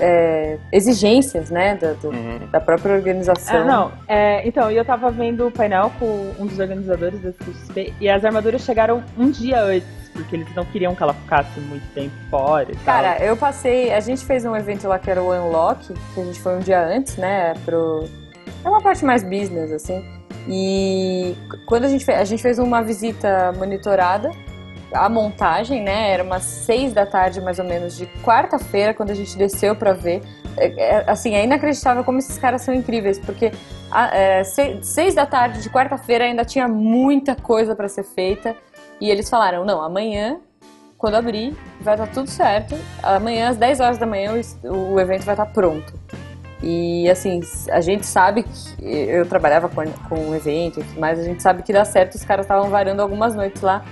é, 0.00 0.58
exigências, 0.72 1.50
né? 1.50 1.76
Da, 1.76 1.92
do- 1.92 2.08
Uhum. 2.08 2.48
da 2.50 2.60
própria 2.60 2.94
organização. 2.94 3.56
É, 3.60 3.64
não, 3.64 3.92
é, 4.08 4.46
então, 4.48 4.70
e 4.70 4.76
eu 4.76 4.84
tava 4.84 5.10
vendo 5.10 5.46
o 5.46 5.50
painel 5.50 5.92
com 5.98 6.32
um 6.38 6.46
dos 6.46 6.58
organizadores 6.58 7.20
da 7.20 7.32
CXP 7.32 7.92
e 8.00 8.08
as 8.08 8.24
armaduras 8.24 8.62
chegaram 8.62 9.02
um 9.16 9.30
dia 9.30 9.60
antes, 9.62 9.86
porque 10.12 10.34
eles 10.36 10.52
não 10.54 10.64
queriam 10.64 10.94
que 10.94 11.02
ela 11.02 11.14
ficasse 11.14 11.60
muito 11.60 11.86
tempo 11.94 12.14
fora 12.30 12.70
e 12.72 12.74
tal. 12.76 12.84
Cara, 12.84 13.18
eu 13.24 13.36
passei. 13.36 13.92
A 13.92 14.00
gente 14.00 14.24
fez 14.24 14.44
um 14.44 14.56
evento 14.56 14.88
lá 14.88 14.98
que 14.98 15.10
era 15.10 15.22
o 15.22 15.32
Unlock, 15.32 15.92
que 16.14 16.20
a 16.20 16.24
gente 16.24 16.40
foi 16.40 16.56
um 16.56 16.60
dia 16.60 16.82
antes, 16.84 17.16
né? 17.16 17.54
Pro. 17.64 18.04
É 18.64 18.68
uma 18.68 18.80
parte 18.80 19.04
mais 19.04 19.22
business, 19.22 19.70
assim. 19.70 20.04
E 20.48 21.34
quando 21.66 21.84
a 21.84 21.88
gente 21.88 22.04
fez. 22.04 22.18
A 22.18 22.24
gente 22.24 22.42
fez 22.42 22.58
uma 22.58 22.82
visita 22.82 23.52
monitorada. 23.56 24.30
A 24.92 25.08
montagem, 25.08 25.82
né? 25.82 26.10
Era 26.12 26.22
umas 26.22 26.44
seis 26.44 26.92
da 26.92 27.04
tarde, 27.04 27.40
mais 27.40 27.58
ou 27.58 27.64
menos, 27.64 27.96
de 27.96 28.06
quarta-feira, 28.22 28.94
quando 28.94 29.10
a 29.10 29.14
gente 29.14 29.36
desceu 29.36 29.74
pra 29.74 29.92
ver. 29.92 30.22
É, 30.56 30.66
é, 31.00 31.04
assim, 31.10 31.34
é 31.34 31.44
inacreditável 31.44 32.04
como 32.04 32.18
esses 32.18 32.38
caras 32.38 32.62
são 32.62 32.72
incríveis, 32.72 33.18
porque 33.18 33.52
a- 33.90 34.16
é, 34.16 34.44
se- 34.44 34.78
seis 34.82 35.14
da 35.14 35.26
tarde 35.26 35.60
de 35.60 35.68
quarta-feira 35.68 36.24
ainda 36.24 36.44
tinha 36.44 36.66
muita 36.68 37.34
coisa 37.34 37.74
pra 37.74 37.88
ser 37.88 38.04
feita. 38.04 38.54
E 39.00 39.10
eles 39.10 39.28
falaram: 39.28 39.64
não, 39.64 39.82
amanhã 39.82 40.38
quando 40.96 41.16
abrir, 41.16 41.54
vai 41.80 41.94
estar 41.94 42.06
tudo 42.06 42.30
certo. 42.30 42.74
Amanhã, 43.02 43.50
às 43.50 43.56
10 43.58 43.80
horas 43.80 43.98
da 43.98 44.06
manhã, 44.06 44.32
o 44.64 44.94
o 44.94 45.00
evento 45.00 45.24
vai 45.24 45.34
estar 45.34 45.46
pronto. 45.46 45.92
E 46.68 47.08
assim, 47.08 47.40
a 47.70 47.80
gente 47.80 48.04
sabe 48.04 48.42
que 48.42 48.84
eu 48.84 49.24
trabalhava 49.24 49.68
com, 49.68 49.84
com 50.08 50.30
o 50.30 50.34
evento 50.34 50.80
e 50.80 50.82
tudo 50.82 50.98
mais, 50.98 51.16
a 51.16 51.22
gente 51.22 51.40
sabe 51.40 51.62
que 51.62 51.72
dá 51.72 51.84
certo, 51.84 52.16
os 52.16 52.24
caras 52.24 52.44
estavam 52.44 52.68
varando 52.68 53.00
algumas 53.00 53.36
noites 53.36 53.62
lá. 53.62 53.84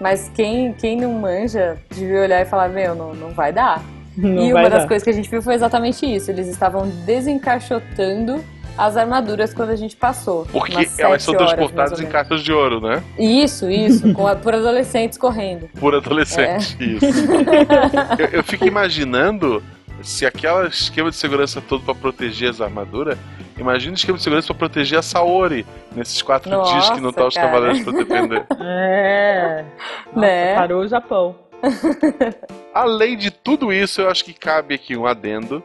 Mas 0.00 0.28
quem, 0.34 0.72
quem 0.72 0.96
não 1.00 1.12
manja 1.12 1.78
devia 1.88 2.22
olhar 2.22 2.42
e 2.42 2.44
falar, 2.44 2.68
meu, 2.68 2.96
não, 2.96 3.14
não 3.14 3.30
vai 3.30 3.52
dar. 3.52 3.80
Não 4.16 4.46
e 4.46 4.50
vai 4.50 4.62
uma 4.62 4.70
das 4.70 4.82
dar. 4.84 4.88
coisas 4.88 5.04
que 5.04 5.10
a 5.10 5.12
gente 5.12 5.28
viu 5.28 5.42
foi 5.42 5.52
exatamente 5.54 6.06
isso. 6.06 6.30
Eles 6.30 6.48
estavam 6.48 6.88
desencaixotando 7.04 8.42
as 8.76 8.96
armaduras 8.96 9.52
quando 9.52 9.68
a 9.70 9.76
gente 9.76 9.94
passou. 9.94 10.46
Porque 10.46 10.88
elas 10.98 11.22
são 11.22 11.34
transportadas 11.34 12.00
em 12.00 12.06
caixas 12.06 12.42
de 12.42 12.50
ouro, 12.50 12.80
né? 12.80 13.02
Isso, 13.18 13.70
isso, 13.70 14.12
com 14.14 14.26
a- 14.26 14.34
por 14.34 14.54
adolescentes 14.54 15.18
correndo. 15.18 15.68
Por 15.78 15.94
adolescente. 15.94 16.76
É. 16.80 16.84
Isso. 16.84 17.04
eu, 18.18 18.38
eu 18.38 18.42
fico 18.42 18.66
imaginando 18.66 19.62
se 20.06 20.24
aquele 20.24 20.68
esquema 20.68 21.10
de 21.10 21.16
segurança 21.16 21.60
todo 21.60 21.82
pra 21.84 21.94
proteger 21.94 22.50
as 22.50 22.60
armaduras. 22.60 23.18
Imagina 23.58 23.92
o 23.92 23.96
esquema 23.96 24.16
de 24.18 24.22
segurança 24.22 24.46
pra 24.48 24.54
proteger 24.56 24.98
a 24.98 25.02
Saori 25.02 25.66
nesses 25.94 26.22
quatro 26.22 26.50
Nossa, 26.50 26.72
dias 26.72 26.90
que 26.90 27.00
não 27.00 27.12
tá 27.12 27.26
os 27.26 27.34
cara. 27.34 27.46
cavaleiros 27.48 27.82
pra 27.82 27.92
defender. 27.92 28.46
É. 28.60 29.64
Nossa, 30.06 30.20
Né? 30.20 30.54
Parou 30.54 30.82
o 30.82 30.88
Japão. 30.88 31.36
Além 32.72 33.16
de 33.16 33.30
tudo 33.30 33.72
isso, 33.72 34.00
eu 34.02 34.08
acho 34.10 34.24
que 34.24 34.32
cabe 34.32 34.74
aqui 34.74 34.96
um 34.96 35.06
adendo 35.06 35.62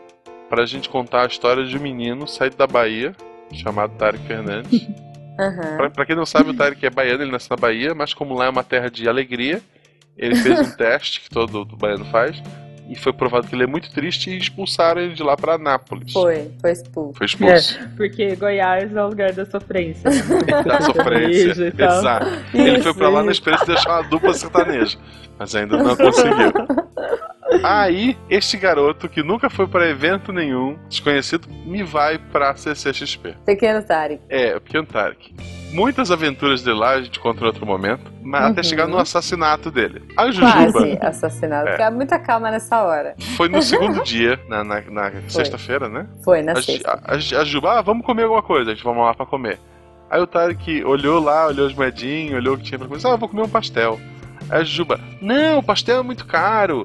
pra 0.50 0.66
gente 0.66 0.89
contar 0.89 1.24
a 1.24 1.28
história 1.28 1.64
de 1.66 1.78
um 1.78 1.82
menino 1.82 2.28
saído 2.28 2.56
da 2.56 2.66
Bahia, 2.66 3.14
chamado 3.54 3.94
Tarek 3.96 4.26
Fernandes. 4.26 4.88
Aham. 5.39 5.78
Pra, 5.78 5.89
pra 5.89 6.06
quem 6.06 6.16
não 6.16 6.26
sabe, 6.26 6.50
o 6.50 6.54
Tarek 6.54 6.86
é 6.86 6.89
baiano, 6.89 7.24
ele 7.24 7.32
nasceu 7.32 7.56
na 7.56 7.62
Bahia, 7.62 7.94
mas 7.94 8.14
como 8.14 8.34
lá 8.34 8.46
é 8.46 8.50
uma 8.50 8.64
terra 8.64 8.89
de 8.89 9.08
alegria, 9.08 9.62
ele 10.18 10.36
fez 10.36 10.60
um 10.60 10.72
teste 10.76 11.22
que 11.22 11.30
todo 11.30 11.66
baiano 11.78 12.06
faz, 12.06 12.42
e 12.92 12.96
foi 12.96 13.14
provado 13.14 13.48
que 13.48 13.56
ele 13.56 13.64
é 13.64 13.68
muito 13.68 13.89
triste 13.89 14.30
e 14.30 14.38
expulsaram 14.38 15.00
ele 15.02 15.14
de 15.14 15.24
lá 15.24 15.38
pra 15.38 15.58
Nápoles. 15.58 16.12
Foi, 16.12 16.52
foi 16.60 16.72
expulso. 16.74 17.14
Foi 17.18 17.26
expulso. 17.26 17.80
Porque 17.96 18.36
Goiás 18.36 18.94
é 18.94 19.02
o 19.02 19.08
lugar 19.08 19.32
da 19.32 19.46
sofrência. 19.46 20.10
né? 20.10 20.64
Da 20.64 20.82
sofrência. 20.82 21.68
E 21.68 21.72
tal. 21.72 22.00
Exato. 22.00 22.28
ele 22.54 22.72
Isso, 22.74 22.84
foi 22.84 22.94
pra 22.94 23.10
lá 23.10 23.24
na 23.24 23.32
esperança 23.32 23.66
de 23.66 23.72
deixar 23.74 23.92
uma 23.92 24.10
dupla 24.10 24.34
sertaneja. 24.34 24.98
Mas 25.39 25.56
ainda 25.56 25.78
não 25.78 25.96
conseguiu. 25.96 26.52
Aí, 27.64 28.18
este 28.30 28.58
garoto, 28.58 29.10
que 29.10 29.22
nunca 29.22 29.49
foi 29.49 29.68
pra 29.68 29.88
evento 29.89 30.32
nenhum, 30.32 30.78
desconhecido, 30.88 31.47
me 31.66 31.84
vai 31.84 32.18
pra 32.18 32.56
CCXP. 32.56 33.36
Pequeno 33.45 33.84
Tarek. 33.84 34.22
É, 34.30 34.56
o 34.56 34.62
pequeno 34.62 34.86
Tarek. 34.86 35.34
Muitas 35.74 36.12
aventuras 36.12 36.62
dele 36.62 36.78
lá, 36.80 36.91
a 36.91 37.02
gente 37.02 37.20
conta 37.20 37.41
em 37.43 37.47
outro 37.47 37.66
momento, 37.66 38.12
mas 38.22 38.43
até 38.52 38.60
Uhum. 38.60 38.64
chegar 38.64 38.88
no 38.88 38.97
assassinato 38.97 39.72
dele. 39.72 40.02
A 40.18 40.28
Jujuba 40.32 40.72
Quase 40.72 40.97
assassinado. 41.02 41.70
É. 41.70 41.72
Fica 41.74 41.91
muita 41.91 42.20
calma 42.20 42.52
nessa 42.52 42.82
hora. 42.84 43.16
foi 43.38 43.47
no 43.47 43.62
segundo 43.62 44.04
dia, 44.04 44.38
na, 44.49 44.64
na, 44.64 44.82
na 44.82 45.12
sexta-feira, 45.30 45.88
né? 45.88 46.08
Foi, 46.24 46.41
na 46.41 46.54
A, 46.54 46.62
sexta. 46.62 46.91
a, 47.06 47.14
a, 47.14 47.16
a 47.16 47.45
Juba, 47.45 47.80
ah, 47.80 47.82
vamos 47.82 48.06
comer 48.06 48.24
alguma 48.24 48.41
coisa, 48.43 48.72
a 48.72 48.74
gente 48.74 48.84
vamos 48.84 49.04
lá 49.06 49.14
pra 49.14 49.26
comer. 49.26 49.60
Aí 50.10 50.20
o 50.22 50.28
Tarek 50.28 50.84
olhou 50.84 51.22
lá, 51.24 51.47
olhou 51.47 51.68
as 51.68 51.74
moedinhas, 51.74 52.36
olhou 52.36 52.56
o 52.56 52.58
que 52.58 52.64
tinha 52.66 52.78
pra 52.78 52.88
comer, 52.89 53.02
ah, 53.06 53.16
vou 53.16 53.30
comer 53.30 53.43
um 53.43 53.49
pastel. 53.49 53.97
Aí 54.49 54.62
a 54.62 54.64
Juba, 54.66 54.99
não, 55.22 55.60
o 55.60 55.64
pastel 55.64 55.99
é 55.99 56.04
muito 56.04 56.26
caro. 56.26 56.84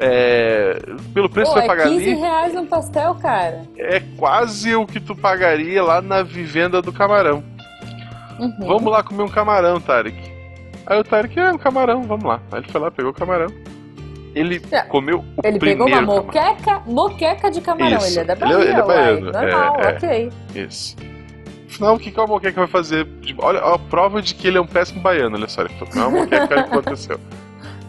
É, 0.00 0.78
pelo 1.12 1.28
preço 1.28 1.52
Pô, 1.52 1.60
que 1.60 1.66
vai 1.66 1.76
é 1.76 1.76
pagar 1.80 1.88
15 1.90 2.10
ali, 2.10 2.20
reais 2.20 2.54
um 2.54 2.64
pastel, 2.66 3.14
cara. 3.16 3.62
é 3.76 4.00
quase 4.16 4.74
o 4.76 4.86
que 4.86 5.00
tu 5.00 5.14
pagaria 5.16 5.82
lá 5.82 6.00
na 6.00 6.22
vivenda 6.22 6.80
do 6.80 6.92
camarão. 6.92 7.42
Uhum. 8.38 8.54
Vamos 8.60 8.92
lá 8.92 9.02
comer 9.02 9.24
um 9.24 9.28
camarão, 9.28 9.80
Tarek. 9.80 10.16
Aí 10.86 10.98
o 11.00 11.04
Tarek, 11.04 11.38
é 11.38 11.52
um 11.52 11.58
camarão, 11.58 12.04
vamos 12.04 12.24
lá. 12.24 12.40
Aí 12.52 12.60
ele 12.60 12.68
foi 12.70 12.80
lá, 12.80 12.90
pegou 12.92 13.10
o 13.10 13.14
camarão. 13.14 13.48
Ele 14.34 14.62
É, 14.70 14.82
comeu 14.82 15.18
o 15.36 15.40
Ele 15.46 15.58
primeiro 15.58 15.84
pegou 15.84 15.88
uma 15.88 16.22
moqueca, 16.22 16.80
moqueca 16.86 17.50
de 17.50 17.60
camarão. 17.60 17.98
Isso. 17.98 18.20
Ele 18.20 18.20
é 18.20 18.24
da 18.24 18.32
Ele 18.34 18.44
é- 18.44 18.46
Bahia, 18.56 18.62
ele 18.70 18.70
é 18.70 18.84
uai. 18.84 18.86
baiano, 18.86 19.32
Normal, 19.32 19.76
é, 19.80 19.82
é. 19.84 19.88
ok. 19.96 20.32
Isso. 20.54 20.96
Afinal, 21.68 21.94
o 21.96 21.98
que, 21.98 22.10
que 22.12 22.20
a 22.20 22.26
moqueca 22.26 22.60
vai 22.60 22.68
fazer? 22.68 23.04
Tipo, 23.22 23.44
Olha 23.44 23.58
a 23.60 23.78
prova 23.78 24.22
de 24.22 24.34
que 24.34 24.46
ele 24.46 24.58
é 24.58 24.60
um 24.60 24.66
péssimo 24.66 25.00
baiano, 25.00 25.36
olha 25.36 25.48
só. 25.48 25.62
Ele 25.62 25.70
falou, 25.74 25.94
não, 25.96 26.06
a 26.06 26.10
moqueca 26.22 26.48
olha 26.54 26.60
o 26.60 26.64
que 26.64 26.70
aconteceu. 26.78 27.18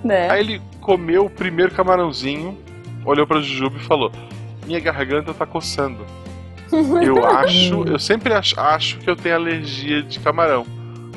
Né? 0.03 0.29
Aí 0.29 0.39
ele 0.39 0.61
comeu 0.81 1.25
o 1.25 1.29
primeiro 1.29 1.71
camarãozinho, 1.73 2.57
olhou 3.05 3.27
pra 3.27 3.41
Jujuba 3.41 3.77
e 3.77 3.83
falou: 3.83 4.11
Minha 4.65 4.79
garganta 4.79 5.33
tá 5.33 5.45
coçando. 5.45 6.05
Eu 7.03 7.25
acho, 7.25 7.83
eu 7.87 7.97
sempre 7.97 8.31
acho, 8.31 8.59
acho 8.59 8.99
que 8.99 9.09
eu 9.09 9.15
tenho 9.15 9.33
alergia 9.35 10.03
de 10.03 10.19
camarão. 10.19 10.65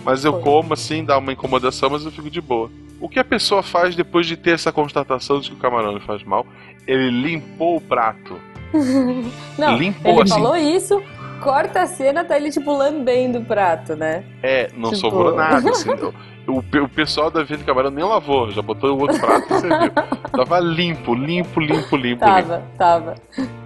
Mas 0.03 0.24
eu 0.24 0.33
Foi. 0.33 0.43
como 0.43 0.72
assim, 0.72 1.05
dá 1.05 1.18
uma 1.18 1.30
incomodação, 1.33 1.91
mas 1.91 2.05
eu 2.07 2.11
fico 2.11 2.30
de 2.30 2.41
boa. 2.41 2.70
O 2.99 3.07
que 3.09 3.18
a 3.18 3.24
pessoa 3.24 3.62
faz 3.62 3.95
depois 3.95 4.26
de 4.26 4.37
ter 4.37 4.53
essa 4.53 4.72
constatação 4.72 5.41
de 5.41 5.51
que 5.51 5.57
o 5.57 5.59
camarão 5.59 5.93
lhe 5.93 6.01
faz 6.01 6.22
mal? 6.24 6.47
Ele 6.87 7.11
limpou 7.11 7.76
o 7.76 7.80
prato. 7.80 8.37
Não, 9.59 9.76
limpou, 9.76 10.12
ele 10.12 10.22
assim. 10.22 10.33
falou 10.35 10.57
isso, 10.57 11.03
corta 11.43 11.83
a 11.83 11.87
cena, 11.87 12.24
tá 12.24 12.37
ele 12.37 12.51
tipo 12.51 12.72
lambendo 12.72 13.39
o 13.41 13.45
prato, 13.45 13.95
né? 13.95 14.24
É, 14.43 14.70
não 14.74 14.91
Tipo- 14.91 14.97
sobrou 15.03 15.35
nada, 15.37 15.68
assim. 15.70 15.91
o 16.47 16.59
o 16.59 16.88
pessoal 16.88 17.30
da 17.30 17.43
Venda 17.43 17.64
Camarão 17.64 17.90
nem 17.90 18.05
lavou, 18.05 18.51
já 18.51 18.62
botou 18.62 18.97
o 18.97 19.01
outro 19.01 19.20
prato 19.20 19.55
e 19.55 19.61
serviu. 19.61 19.93
Tava 20.32 20.59
limpo, 20.61 21.14
limpo, 21.14 21.61
limpo, 21.61 21.97
limpo, 21.97 21.97
limpo. 21.97 22.20
Tava, 22.20 22.62
tava. 22.78 23.14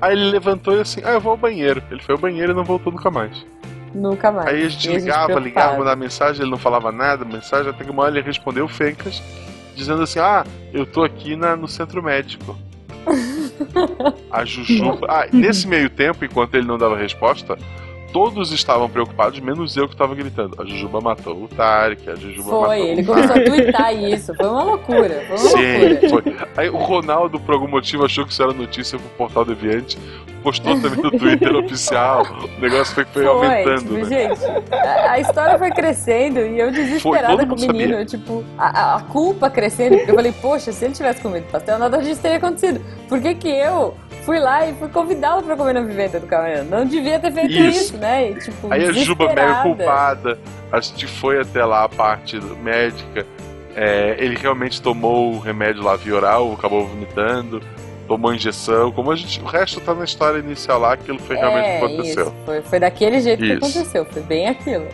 Aí 0.01 0.13
ele 0.13 0.31
levantou 0.31 0.77
e 0.77 0.81
assim, 0.81 1.01
ah, 1.05 1.13
eu 1.13 1.21
vou 1.21 1.33
ao 1.33 1.37
banheiro. 1.37 1.83
Ele 1.91 2.03
foi 2.03 2.15
ao 2.15 2.21
banheiro 2.21 2.53
e 2.53 2.55
não 2.55 2.65
voltou 2.65 2.93
nunca 2.93 3.11
mais. 3.11 3.47
Nunca 3.95 4.33
mais. 4.33 4.49
Aí 4.49 4.65
a 4.65 4.69
gente 4.69 4.89
ligava, 4.89 5.39
ligava, 5.39 5.79
mandava 5.79 5.97
mensagem, 5.97 6.43
ele 6.43 6.51
não 6.51 6.59
falava 6.59 6.91
nada, 6.91 7.25
mensagem, 7.25 7.71
até 7.71 7.85
que 7.85 7.91
uma 7.91 8.03
hora 8.03 8.19
ele 8.19 8.27
respondeu 8.27 8.67
Fencas, 8.69 9.23
dizendo 9.75 10.03
assim, 10.03 10.19
ah, 10.19 10.45
eu 10.73 10.85
tô 10.85 11.05
aqui 11.05 11.37
na, 11.37 11.57
no 11.57 11.69
centro 11.69 12.03
médico. 12.03 12.57
A 14.31 14.45
Jujuba. 14.45 15.07
Ah, 15.09 15.27
nesse 15.33 15.67
meio 15.67 15.89
tempo, 15.89 16.25
enquanto 16.25 16.55
ele 16.57 16.67
não 16.67 16.77
dava 16.77 16.97
resposta, 16.97 17.57
todos 18.17 18.51
estavam 18.51 18.89
preocupados, 18.89 19.39
menos 19.41 19.77
eu 19.77 19.87
que 19.87 19.95
tava 19.95 20.15
gritando. 20.15 20.59
A 20.59 20.65
Jujuba 20.65 21.03
matou 21.03 21.45
o 21.45 21.49
Tarek, 21.49 22.09
a 22.09 22.15
Jujuba 22.15 22.51
matou 22.51 22.65
Foi, 22.65 22.81
ele 22.81 23.05
começou 23.05 23.37
a 23.37 23.45
twittar 23.45 23.95
isso. 23.95 24.35
Foi 24.35 24.47
uma 24.47 24.63
loucura. 24.63 25.23
Foi 25.27 25.37
uma 25.37 25.39
Sim, 25.39 25.89
loucura. 25.89 26.09
foi. 26.09 26.37
Aí 26.57 26.71
o 26.71 26.79
Ronaldo, 26.79 27.39
por 27.39 27.53
algum 27.53 27.69
motivo, 27.69 28.07
achou 28.07 28.25
que 28.25 28.33
isso 28.33 28.43
era 28.43 28.55
notícia 28.55 28.99
pro 28.99 29.09
Portal 29.19 29.45
Deviante, 29.45 29.99
postou 30.47 30.81
também 30.81 31.03
no 31.03 31.11
Twitter 31.11 31.55
oficial. 31.57 32.23
O 32.57 32.61
negócio 32.61 32.95
foi, 32.95 33.05
foi, 33.07 33.27
aumentando, 33.27 33.79
tipo, 33.81 33.95
né? 33.95 34.05
gente, 34.05 34.41
a, 34.73 35.11
a 35.11 35.19
história 35.19 35.59
foi 35.59 35.71
crescendo 35.73 36.39
e 36.39 36.61
eu 36.61 36.73
Foi, 36.73 36.85
desesperada 36.85 37.45
com 37.47 37.55
o 37.57 37.61
menino, 37.61 37.95
eu, 37.95 38.07
tipo, 38.07 38.45
a, 38.57 38.95
a- 38.95 39.01
culpa 39.01 39.51
crescendo. 39.51 39.97
Eu 39.97 40.15
falei, 40.15 40.31
poxa, 40.31 40.71
se 40.71 40.85
ele 40.85 40.95
tivesse 40.95 41.21
comido 41.21 41.51
pastel, 41.51 41.81
nada 41.81 41.99
disso 41.99 42.23
teria 42.23 42.37
acontecido. 42.37 42.81
Por 43.09 43.21
que 43.21 43.35
que 43.35 43.49
eu 43.49 43.97
fui 44.23 44.39
lá 44.39 44.65
e 44.69 44.75
fui 44.75 44.89
convidá-lo 44.89 45.43
pra 45.43 45.57
comer 45.57 45.73
na 45.73 45.81
vivenda 45.81 46.21
do 46.21 46.27
camarão? 46.29 46.65
Não 46.65 46.87
devia 46.87 47.19
ter 47.19 47.33
feito 47.33 47.51
Isso. 47.53 47.81
isso, 47.81 47.97
né? 47.97 48.31
E, 48.31 48.35
tipo, 48.37 48.73
Aí 48.73 48.85
a 48.85 48.93
Juba 48.93 49.35
meio 49.35 49.63
culpada, 49.63 50.39
a 50.71 50.81
gente 50.81 51.09
foi 51.09 51.41
até 51.41 51.65
lá 51.65 51.83
a 51.85 51.89
parte 51.89 52.41
médica. 52.63 53.27
É, 53.75 54.15
ele 54.19 54.37
realmente 54.37 54.81
tomou 54.81 55.35
o 55.35 55.39
remédio 55.41 55.83
lá 55.83 55.97
via 55.97 56.15
oral, 56.15 56.53
acabou 56.53 56.87
vomitando, 56.87 57.61
tomou 58.07 58.33
injeção. 58.35 58.91
Como 58.93 59.11
a 59.11 59.17
gente, 59.17 59.41
o 59.41 59.45
resto 59.45 59.81
tá 59.81 59.95
na 59.95 60.05
história 60.05 60.39
inicial 60.39 60.79
lá, 60.81 60.93
aquilo 60.95 61.19
foi 61.19 61.37
realmente 61.37 61.67
É, 61.67 61.77
aconteceu. 61.79 62.23
isso. 62.27 62.35
Foi, 62.45 62.63
foi 62.63 62.81
daquele 62.81 63.21
jeito 63.21 63.45
Isso. 63.45 63.53
que 63.61 63.65
aconteceu. 63.65 64.05
Foi 64.07 64.23
bem 64.23 64.49
aquilo. 64.49 64.87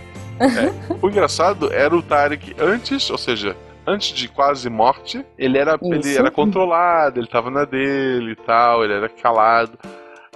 O 1.00 1.08
engraçado 1.08 1.72
era 1.72 1.94
o 1.94 2.02
Tarek 2.02 2.54
antes, 2.58 3.08
ou 3.10 3.18
seja, 3.18 3.56
antes 3.86 4.08
de 4.16 4.28
quase 4.28 4.68
morte, 4.68 5.24
ele 5.38 5.58
era, 5.58 5.78
ele 5.80 6.16
era 6.16 6.30
controlado, 6.30 7.20
ele 7.20 7.26
tava 7.28 7.50
na 7.50 7.64
dele 7.64 8.32
e 8.32 8.36
tal, 8.36 8.82
ele 8.84 8.92
era 8.94 9.08
calado. 9.08 9.78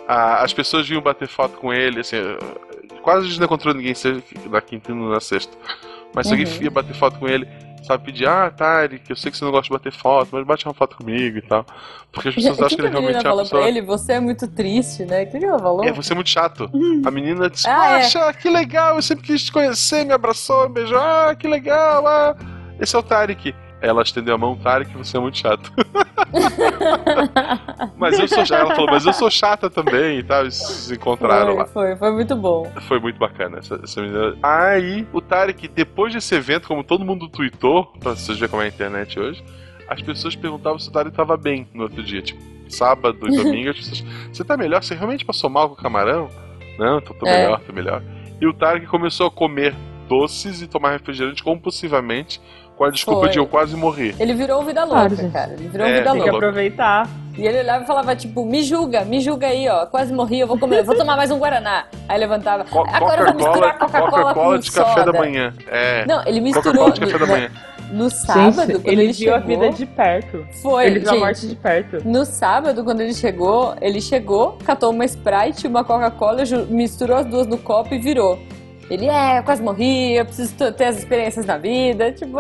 Ah, 0.07 0.43
as 0.45 0.53
pessoas 0.53 0.87
vinham 0.87 1.03
bater 1.03 1.27
foto 1.27 1.57
com 1.57 1.73
ele, 1.73 2.01
assim, 2.01 2.17
quase 3.03 3.27
a 3.27 3.29
gente 3.29 3.39
não 3.41 3.47
encontrou 3.47 3.75
ninguém 3.75 3.95
da 4.49 4.61
quinta 4.61 4.93
e 4.93 4.95
na 4.95 5.19
sexta. 5.21 5.57
Mas 6.15 6.29
se 6.29 6.33
alguém 6.33 6.47
Uhum. 6.47 6.63
ia 6.63 6.71
bater 6.71 6.95
foto 6.95 7.19
com 7.19 7.27
ele, 7.29 7.49
sabe, 7.85 8.05
pedir, 8.05 8.29
ah, 8.29 8.51
Tarek, 8.51 9.09
eu 9.09 9.17
sei 9.17 9.31
que 9.31 9.37
você 9.39 9.45
não 9.45 9.53
gosta 9.53 9.65
de 9.67 9.71
bater 9.71 9.93
foto, 9.93 10.29
mas 10.33 10.47
bate 10.47 10.67
uma 10.67 10.75
foto 10.75 10.97
comigo 10.97 11.39
e 11.39 11.43
tal. 11.43 11.65
Porque 12.13 12.29
as 12.31 12.35
pessoas 12.35 12.57
que, 12.57 12.65
acham 12.65 12.77
que 12.77 12.83
que 12.83 12.89
ele 12.89 13.01
menina 13.01 13.21
realmente 13.21 13.27
é 13.27 13.31
uma 13.33 13.43
pessoa. 13.43 13.61
pra 13.63 13.69
ele? 13.69 13.83
Você 13.83 14.13
é 14.13 14.21
muito 14.21 14.49
triste, 14.49 15.05
né? 15.05 15.23
O 15.25 15.31
que, 15.31 15.39
que 15.39 15.45
ela 15.45 15.59
falou? 15.59 15.85
É, 15.85 15.93
você 15.93 16.13
é 16.13 16.15
muito 16.15 16.31
chato. 16.31 16.71
A 17.05 17.11
menina 17.11 17.51
disse, 17.51 17.69
Ah, 17.69 17.99
é. 17.99 18.03
Poxa, 18.03 18.33
que 18.33 18.49
legal, 18.49 18.97
eu 18.97 19.03
sempre 19.03 19.27
quis 19.27 19.45
te 19.45 19.53
conhecer, 19.53 20.05
me 20.05 20.13
abraçou, 20.13 20.69
me 20.69 20.75
beijou, 20.75 20.99
ah, 20.99 21.35
que 21.39 21.47
legal, 21.47 22.07
ah. 22.07 22.37
Esse 22.81 22.95
é 22.97 22.99
o 22.99 23.03
Tarek. 23.03 23.55
Ela 23.81 24.03
estendeu 24.03 24.35
a 24.35 24.39
mão, 24.39 24.57
Tarek, 24.57 24.97
você 24.97 25.17
é 25.17 25.21
muito 25.21 25.39
chato. 25.39 25.71
mas 27.97 28.19
eu 28.19 28.27
sou 28.27 28.45
chata, 28.45 28.63
ela 28.63 28.75
falou, 28.75 28.91
mas 28.91 29.07
eu 29.07 29.13
sou 29.13 29.31
chata 29.31 29.69
também 29.69 30.19
e 30.19 30.23
tal, 30.23 30.43
eles 30.43 30.55
se 30.55 30.95
encontraram 30.95 31.49
foi, 31.49 31.57
lá. 31.57 31.67
foi, 31.67 31.97
foi 31.97 32.11
muito 32.13 32.35
bom. 32.37 32.71
Foi 32.89 32.99
muito 32.99 33.19
bacana 33.19 33.59
essa, 33.59 33.79
essa 33.83 34.01
menina. 34.01 34.37
Aí, 34.43 35.07
o 35.13 35.21
Tarek, 35.21 35.69
depois 35.69 36.13
desse 36.13 36.35
evento, 36.35 36.69
como 36.69 36.83
todo 36.83 37.05
mundo 37.05 37.29
tweetou, 37.29 37.87
pra 38.01 38.17
vocês 38.17 38.39
verem 38.39 38.51
como 38.51 38.63
é 38.63 38.67
a 38.67 38.69
internet 38.69 39.19
hoje, 39.21 39.45
as 39.89 40.01
pessoas 40.03 40.35
perguntavam 40.35 40.79
se 40.79 40.89
o 40.89 40.93
Tarek 40.93 41.15
tava 41.15 41.37
bem 41.37 41.69
no 41.75 41.85
outro 41.85 42.03
dia, 42.03 42.23
tipo, 42.23 42.41
sábado 42.69 43.19
e 43.29 43.37
domingo, 43.37 43.71
as 43.71 43.77
pessoas, 43.77 44.05
você 44.33 44.45
tá 44.45 44.57
melhor? 44.57 44.83
Você 44.83 44.95
realmente 44.95 45.25
passou 45.25 45.51
mal 45.51 45.69
com 45.69 45.75
o 45.75 45.79
camarão? 45.79 46.29
Não, 46.79 47.01
tô, 47.01 47.15
tô 47.15 47.27
É. 47.27 47.43
melhor, 47.43 47.61
tô 47.61 47.73
melhor. 47.73 48.03
E 48.41 48.47
o 48.47 48.53
Tarek 48.53 48.87
começou 48.87 49.27
a 49.27 49.31
comer 49.31 49.75
doces 50.09 50.63
e 50.63 50.67
tomar 50.67 50.93
refrigerante 50.93 51.43
compulsivamente 51.43 52.41
com 52.77 52.85
a 52.85 52.91
desculpa 52.91 53.21
Foi. 53.23 53.31
de 53.31 53.39
eu 53.39 53.47
quase 53.47 53.75
morrer. 53.77 54.15
Ele 54.21 54.35
virou 54.35 54.63
vida 54.63 54.85
Claro, 54.87 55.09
louca, 55.09 55.17
gente. 55.23 55.33
cara. 55.33 55.53
Ele 55.55 55.69
virou 55.69 55.87
É, 55.87 55.93
vida 55.95 56.05
Tem 56.11 56.13
que 56.23 56.31
louca. 56.31 56.37
aproveitar. 56.47 57.09
E 57.39 57.47
ele 57.47 57.59
olhava 57.61 57.85
e 57.85 57.87
falava, 57.87 58.17
tipo, 58.17 58.45
me 58.47 58.63
julga, 58.63 59.05
me 59.05 59.21
julga 59.21 59.47
aí, 59.49 59.69
ó. 59.69 59.85
Quase 59.87 60.13
morri, 60.13 60.41
eu 60.41 60.47
vou 60.47 60.59
comer, 60.59 60.79
eu 60.81 60.85
vou 60.85 60.97
tomar 60.97 61.17
mais 61.17 61.31
um 61.31 61.39
Guaraná. 61.39 61.85
Aí 62.09 62.19
levantava. 62.19 62.65
Co- 62.65 62.87
Agora 62.91 63.23
eu 63.23 63.27
vou 63.27 63.35
Coca-Cola 63.35 63.35
misturar 63.35 63.79
Coca-Cola 63.79 64.11
Coca-Cola 64.11 64.55
com 64.55 64.59
de 64.59 64.73
café 64.73 65.01
soda. 65.01 65.13
da 65.13 65.19
manhã. 65.19 65.53
É. 65.71 66.07
Não, 66.07 66.23
ele 66.27 66.41
misturou 66.41 66.91
de 66.91 67.01
café 67.01 67.19
da 67.19 67.27
no, 67.27 67.33
manhã. 67.33 67.51
no 67.93 68.09
sábado, 68.11 68.73
Gente, 68.73 68.73
quando 68.81 68.89
ele, 68.89 69.03
ele, 69.05 69.13
viu 69.13 69.35
a 69.35 69.39
vida 69.39 69.69
de 69.71 69.85
perto. 69.85 70.47
Foi, 70.63 70.87
ele 70.87 70.99
viu 71.01 71.09
a 71.09 71.13
gente. 71.13 71.21
morte 71.23 71.47
de 71.47 71.57
perto. 71.57 72.09
No 72.09 72.25
sábado, 72.25 72.83
quando 72.85 73.01
ele 73.03 73.13
chegou, 73.13 73.75
ele 73.83 74.01
chegou, 74.01 74.57
catou 74.65 74.91
uma 74.91 75.05
Sprite, 75.05 75.67
uma 75.67 75.85
Coca-Cola, 75.85 76.43
misturou 76.71 77.19
as 77.19 77.27
duas 77.27 77.47
no 77.47 77.59
copo 77.59 77.95
e 77.95 77.99
virou. 77.99 78.39
Ele, 78.91 79.07
é, 79.07 79.39
eu 79.39 79.43
quase 79.43 79.63
morri, 79.63 80.15
eu 80.17 80.25
preciso 80.25 80.55
ter 80.73 80.85
as 80.85 80.97
experiências 80.99 81.45
na 81.47 81.59
vida, 81.59 82.13
tipo... 82.15 82.39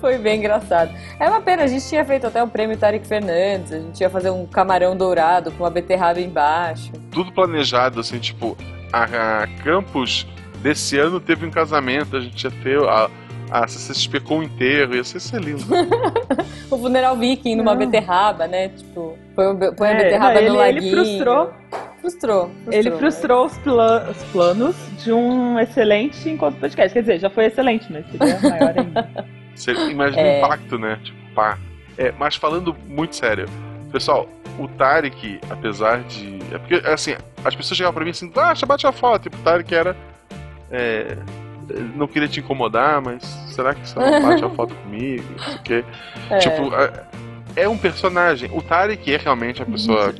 Foi 0.00 0.16
bem 0.16 0.38
engraçado. 0.38 0.90
É 1.18 1.28
uma 1.28 1.40
pena, 1.42 1.64
a 1.64 1.66
gente 1.66 1.86
tinha 1.86 2.02
feito 2.04 2.26
até 2.26 2.42
o 2.42 2.48
prêmio 2.48 2.76
Tarek 2.78 3.06
Fernandes, 3.06 3.72
a 3.72 3.78
gente 3.78 4.00
ia 4.00 4.08
fazer 4.08 4.30
um 4.30 4.46
camarão 4.46 4.96
dourado 4.96 5.52
com 5.52 5.64
uma 5.64 5.70
beterraba 5.70 6.18
embaixo. 6.20 6.90
tudo 7.12 7.30
planejado, 7.32 8.00
assim, 8.00 8.18
tipo, 8.18 8.56
a, 8.92 9.42
a 9.42 9.46
Campus 9.62 10.26
desse 10.62 10.98
ano 10.98 11.20
teve 11.20 11.44
um 11.46 11.50
casamento, 11.50 12.16
a 12.16 12.20
gente 12.20 12.42
ia 12.42 12.50
ter 12.50 12.82
a, 12.82 13.10
a 13.50 13.68
CCXP 13.68 14.20
com 14.20 14.38
o 14.38 14.42
inteiro, 14.42 14.96
ia 14.96 15.04
ser, 15.04 15.20
ser 15.20 15.40
lindo. 15.40 15.64
O 16.70 16.78
funeral 16.78 17.16
viking 17.16 17.56
numa 17.56 17.72
Não. 17.74 17.78
beterraba, 17.80 18.46
né? 18.46 18.68
Tipo, 18.68 19.18
põe, 19.34 19.56
põe 19.74 19.88
a 19.88 19.90
É, 19.90 20.04
beterraba 20.04 20.40
não, 20.40 20.54
no 20.54 20.62
ele- 20.62 20.78
ele 20.78 20.92
laguinho. 20.94 20.96
frustrou. 20.96 21.50
Frustrou. 22.00 22.48
frustrou. 22.50 22.72
Ele 22.74 22.90
frustrou 22.92 23.46
os, 23.46 23.58
pla- 23.58 24.08
os 24.10 24.22
planos 24.32 24.76
de 25.02 25.12
um 25.12 25.58
excelente 25.58 26.28
encontro 26.28 26.58
podcast. 26.60 26.92
Quer 26.92 27.00
dizer, 27.00 27.18
já 27.20 27.30
foi 27.30 27.46
excelente, 27.46 27.86
mas 27.92 28.04
seria 28.10 28.38
maior 28.50 28.78
ainda. 28.78 29.26
Você 29.54 29.72
imagina 29.72 30.22
É. 30.22 30.34
o 30.42 30.44
impacto, 30.46 30.78
né? 30.78 30.98
Tipo, 31.02 31.18
pá. 31.34 31.58
É, 31.98 32.12
mas 32.18 32.36
falando 32.36 32.74
muito 32.88 33.14
sério, 33.16 33.46
pessoal, 33.92 34.26
o 34.58 34.66
Tarek, 34.68 35.38
apesar 35.50 36.02
de. 36.04 36.38
É 36.52 36.58
porque, 36.58 36.74
assim, 36.88 37.14
as 37.44 37.54
pessoas 37.54 37.76
chegavam 37.76 37.94
pra 37.94 38.04
mim 38.04 38.10
assim, 38.10 38.30
ah, 38.36 38.54
bate 38.66 38.86
a 38.86 38.92
foto, 38.92 39.24
tipo, 39.24 39.36
o 39.36 39.40
Tarek 39.40 39.74
era. 39.74 39.96
É, 40.70 41.16
não 41.94 42.06
queria 42.08 42.26
te 42.28 42.40
incomodar, 42.40 43.00
mas 43.02 43.22
será 43.54 43.74
que 43.74 43.86
você 43.88 43.98
não 43.98 44.22
bate 44.22 44.44
a 44.44 44.48
foto 44.50 44.74
comigo? 44.76 45.24
Não 45.32 45.38
sei 45.44 45.54
o 45.54 45.62
quê. 45.62 45.84
É. 46.30 46.38
Tipo, 46.38 46.74
é, 46.74 47.04
é 47.64 47.68
um 47.68 47.76
personagem. 47.76 48.50
O 48.52 48.62
Tarek 48.62 49.12
é 49.12 49.16
realmente 49.18 49.62
a 49.62 49.66
pessoa. 49.66 50.14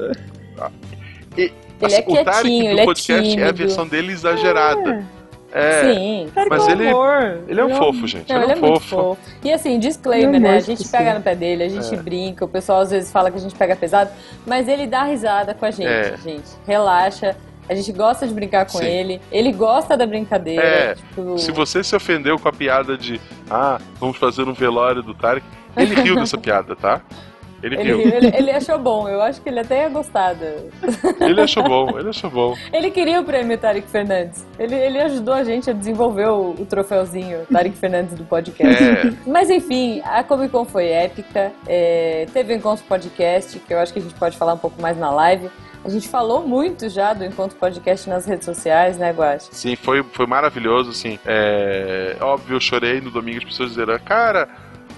E, 1.37 1.53
Ele 1.83 1.95
é 1.95 1.99
o 1.99 2.24
Tarek 2.24 2.24
quietinho, 2.43 2.64
do 2.64 2.70
ele 2.70 2.81
é 2.81 2.85
podcast 2.85 3.12
é, 3.12 3.33
a 3.33 3.37
tímido. 3.37 3.55
versão 3.59 3.87
dele 3.87 4.12
exagerada. 4.12 5.05
É, 5.53 5.83
Sim. 5.95 6.28
Tarek 6.33 6.49
Mas 6.51 6.68
é 6.68 6.72
ele- 6.72 6.89
amor. 6.89 7.39
ele 7.49 7.61
é 7.61 7.64
um 7.64 7.68
Ele 7.70 7.76
fofo, 7.78 8.07
gente. 8.07 8.33
Não, 8.33 8.43
ele 8.43 8.53
é 8.53 8.57
um 8.57 8.59
fofo. 8.61 8.89
fofo. 8.89 9.20
E 9.43 9.53
assim, 9.53 9.78
disclaimer, 9.81 10.37
é 10.37 10.39
né? 10.39 10.57
A 10.57 10.61
gente 10.61 10.85
sim. 10.85 10.91
pega 10.93 11.14
no 11.14 11.20
pé 11.22 11.35
dele, 11.35 11.64
a 11.64 11.68
gente 11.68 11.97
brinca, 11.97 12.45
o 12.45 12.49
pessoal 12.49 12.81
às 12.83 12.91
vezes 12.93 13.11
fala 13.11 13.31
que 13.33 13.37
a 13.37 13.41
gente 13.41 13.55
pega 13.57 13.74
pesado, 13.74 14.11
mas 14.47 14.68
ele 14.68 14.87
dá 14.87 15.03
risada 15.03 15.53
com 15.53 15.66
a 15.66 15.70
gente, 15.72 15.89
É. 15.89 16.16
gente. 16.22 16.49
Relaxa. 16.66 17.37
A 17.68 17.74
gente 17.74 17.93
gosta 17.93 18.26
de 18.26 18.35
brincar 18.35 18.64
com 18.66 18.78
Sim. 18.78 18.85
ele. 18.85 19.20
Ele 19.31 19.53
gosta 19.53 19.97
da 19.97 20.05
brincadeira. 20.07 20.62
É, 20.62 20.95
tipo, 20.95 21.39
Se 21.39 21.53
você 21.53 21.83
se 21.85 21.95
ofendeu 21.95 22.37
com 22.39 22.49
a 22.49 22.53
piada 22.53 22.97
de 22.99 23.20
ah, 23.49 23.81
vamos 24.01 24.16
fazer 24.16 24.43
um 24.49 24.53
velório 24.53 25.03
do 25.05 25.14
Tarek, 25.14 25.47
ele 25.76 25.95
riu 25.95 26.16
dessa 26.16 26.37
piada, 26.37 26.74
tá? 26.76 27.01
Ele 27.63 27.77
Ele, 27.77 27.93
viu. 27.95 28.01
ele, 28.01 28.27
ele 28.37 28.51
achou 28.51 28.79
bom, 28.79 29.09
eu 29.09 29.21
acho 29.21 29.41
que 29.41 29.49
ele 29.49 29.61
até 29.61 29.83
ia 29.83 29.89
gostar. 29.89 30.35
Ele 31.21 31.41
achou 31.41 31.63
bom, 31.63 31.99
ele 31.99 32.09
achou 32.09 32.31
bom. 32.31 32.55
Ele 32.73 32.91
queria 32.91 33.21
o 33.21 33.25
prêmio 33.25 33.57
Tarek 33.59 33.87
Fernandes. 33.89 34.45
Ele, 34.59 34.75
ele 34.75 34.99
ajudou 35.01 35.35
a 35.35 35.45
gente 35.45 35.69
a 35.69 35.73
desenvolver 35.73 36.27
o, 36.29 36.51
o 36.59 36.67
troféuzinho 36.67 37.41
Tarek 37.53 37.77
Fernandes 37.77 38.15
do 38.15 38.25
podcast. 38.25 38.83
É. 38.83 39.13
Mas 39.27 39.51
enfim, 39.51 40.01
a 40.05 40.23
Comic 40.25 40.51
Con 40.51 40.65
foi 40.65 40.87
épica. 40.89 41.53
é, 41.67 42.27
teve 42.33 42.55
o 42.55 42.57
Encontro 42.57 42.85
Podcast, 42.87 43.59
que 43.59 43.75
eu 43.75 43.79
acho 43.79 43.93
que 43.93 43.99
a 43.99 44.03
gente 44.03 44.15
pode 44.15 44.37
falar 44.37 44.55
um 44.55 44.59
pouco 44.59 44.81
mais 44.81 44.97
na 44.97 45.11
live. 45.11 45.51
A 45.85 45.89
gente 45.89 46.09
falou 46.09 46.47
muito 46.47 46.89
já 46.91 47.13
do 47.15 47.25
Encontro 47.25 47.57
Podcast 47.57 48.09
nas 48.09 48.27
redes 48.27 48.45
sociais, 48.45 48.99
né, 48.99 49.13
Guache? 49.13 49.49
Sim, 49.53 49.77
foi, 49.77 50.03
foi 50.03 50.27
maravilhoso, 50.27 50.91
assim. 50.91 51.19
É, 51.27 52.17
óbvio, 52.21 52.57
eu 52.57 52.61
chorei 52.61 53.01
no 53.01 53.11
domingo, 53.11 53.39
as 53.39 53.45
pessoas 53.45 53.71
disseram, 53.71 53.99
cara, 53.99 54.47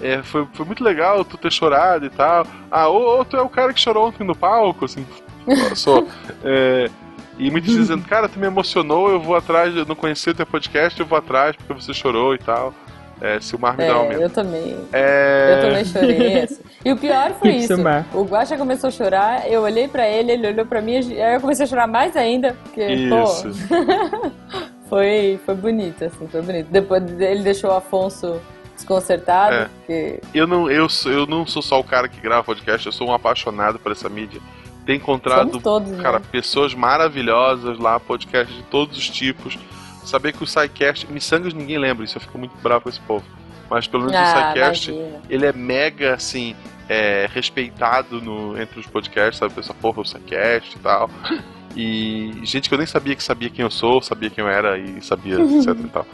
é, 0.03 0.23
foi, 0.23 0.47
foi 0.53 0.67
muito 0.67 0.83
legal 0.83 1.25
tu 1.25 1.39
ter 1.39 1.53
chorado 1.53 2.05
e 2.07 2.11
tal. 2.11 2.47
Ah, 2.71 2.89
ou, 2.89 3.19
ou 3.19 3.25
tu 3.25 3.37
é 3.37 3.43
o 3.43 3.49
cara 3.49 3.73
que 3.73 3.81
chorou 3.81 4.09
ontem 4.09 4.25
no 4.25 4.35
palco, 4.35 4.85
assim. 4.85 5.07
Sou. 5.75 6.09
É, 6.45 6.91
e 7.39 7.51
muitos 7.51 7.75
dizendo, 7.75 8.05
cara, 8.05 8.29
tu 8.29 8.39
me 8.39 8.47
emocionou, 8.47 9.11
eu 9.11 9.21
vou 9.21 9.37
atrás, 9.37 9.75
eu 9.75 9.87
não 9.87 9.95
conhecia 9.95 10.33
o 10.33 10.37
teu 10.37 10.47
podcast, 10.47 10.99
eu 11.01 11.07
vou 11.07 11.19
atrás 11.19 11.57
porque 11.57 11.73
você 11.73 11.95
chorou 11.95 12.35
e 12.35 12.39
tal. 12.39 12.75
É, 13.21 13.39
se 13.39 13.55
o 13.55 13.59
mar 13.59 13.77
me 13.77 13.87
dá 13.87 14.01
um 14.01 14.11
É, 14.11 14.25
eu 14.25 14.29
também. 14.29 14.77
É, 14.93 15.55
Eu 15.55 15.69
também 15.69 15.85
chorei. 15.85 16.43
assim. 16.43 16.61
E 16.85 16.91
o 16.93 16.97
pior 16.97 17.31
foi 17.35 17.51
isso. 17.51 17.75
O 18.13 18.25
Guaxa 18.25 18.57
começou 18.57 18.89
a 18.89 18.91
chorar, 18.91 19.49
eu 19.49 19.63
olhei 19.63 19.87
pra 19.87 20.09
ele, 20.09 20.33
ele 20.33 20.49
olhou 20.49 20.67
pra 20.67 20.83
mim, 20.83 20.97
aí 20.97 21.35
eu 21.35 21.41
comecei 21.41 21.65
a 21.65 21.69
chorar 21.69 21.87
mais 21.87 22.17
ainda, 22.17 22.57
porque, 22.65 22.85
Isso. 22.85 23.49
pô, 23.69 24.31
foi, 24.91 25.39
foi 25.47 25.55
bonito, 25.55 26.05
assim, 26.05 26.27
foi 26.27 26.43
bonito. 26.43 26.67
Depois 26.69 27.01
ele 27.21 27.45
deixou 27.45 27.71
o 27.71 27.75
Afonso 27.75 28.41
desconcertado, 28.83 29.55
É. 29.55 29.65
porque 29.65 30.21
Eu 30.35 30.47
não, 30.47 30.71
eu, 30.71 30.89
sou- 30.89 31.11
eu 31.13 31.27
não 31.27 31.47
sou 31.47 31.63
só 31.63 31.79
o 31.81 31.85
cara 31.85 32.09
que 32.09 32.21
grava 32.21 32.45
podcast, 32.45 32.87
eu 32.87 32.93
sou 32.93 33.09
um 33.09 33.15
apaixonado 33.15 33.79
por 33.79 33.93
essa 33.93 34.09
mídia. 34.09 34.41
Tenho 34.85 34.97
encontrado 34.97 35.61
todos, 35.61 35.93
Cara, 36.01 36.19
né? 36.19 36.25
pessoas 36.31 36.75
maravilhosas 36.75 37.79
lá, 37.79 38.01
podcast 38.01 38.53
de 38.53 38.63
todos 38.65 38.99
os 38.99 39.09
tipos. 39.09 39.59
Saber 40.05 40.33
que 40.33 40.43
o 40.43 40.47
SciCast, 40.47 41.07
Missangas 41.11 41.55
ninguém 41.55 41.79
lembra 41.79 42.05
isso, 42.05 42.17
eu 42.17 42.21
fico 42.21 42.37
muito 42.37 42.55
bravo 42.61 42.83
com 42.83 42.89
esse 42.89 43.01
povo. 43.01 43.25
Mas 43.71 43.87
pelo 43.87 44.05
menos 44.05 44.19
o 44.19 44.23
Ah, 44.23 44.49
SciCast, 44.53 44.91
imagina. 44.91 45.21
ele 45.31 45.47
é 45.47 45.53
mega, 45.53 46.15
assim, 46.15 46.57
é, 46.89 47.29
respeitado 47.33 48.21
no, 48.21 48.61
entre 48.61 48.81
os 48.81 48.87
podcasts, 48.87 49.39
sabe? 49.39 49.55
Pessoa, 49.55 49.77
porra, 49.81 50.01
o 50.01 50.05
SciCast 50.05 50.77
e 50.77 50.79
tal. 50.81 51.09
E 51.75 52.33
gente 52.45 52.69
que 52.69 52.75
eu 52.75 52.79
nem 52.79 52.87
sabia 52.87 53.15
que 53.15 53.23
sabia 53.23 53.49
quem 53.49 53.63
eu 53.63 53.71
sou, 53.71 54.03
sabia 54.03 54.31
quem 54.31 54.45
eu 54.45 54.51
era 54.51 54.79
e 54.79 55.01
sabia, 55.03 55.37
etc 55.41 55.79
e 55.79 55.89
tal. 55.89 56.07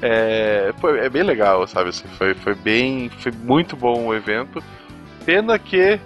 É, 0.00 0.72
pô, 0.80 0.90
é 0.90 1.08
bem 1.08 1.22
legal, 1.22 1.66
sabe? 1.66 1.90
Assim, 1.90 2.08
foi, 2.16 2.34
foi 2.34 2.54
bem. 2.54 3.10
Foi 3.18 3.32
muito 3.32 3.76
bom 3.76 4.06
o 4.06 4.14
evento. 4.14 4.62
Pena 5.24 5.58
que 5.58 6.00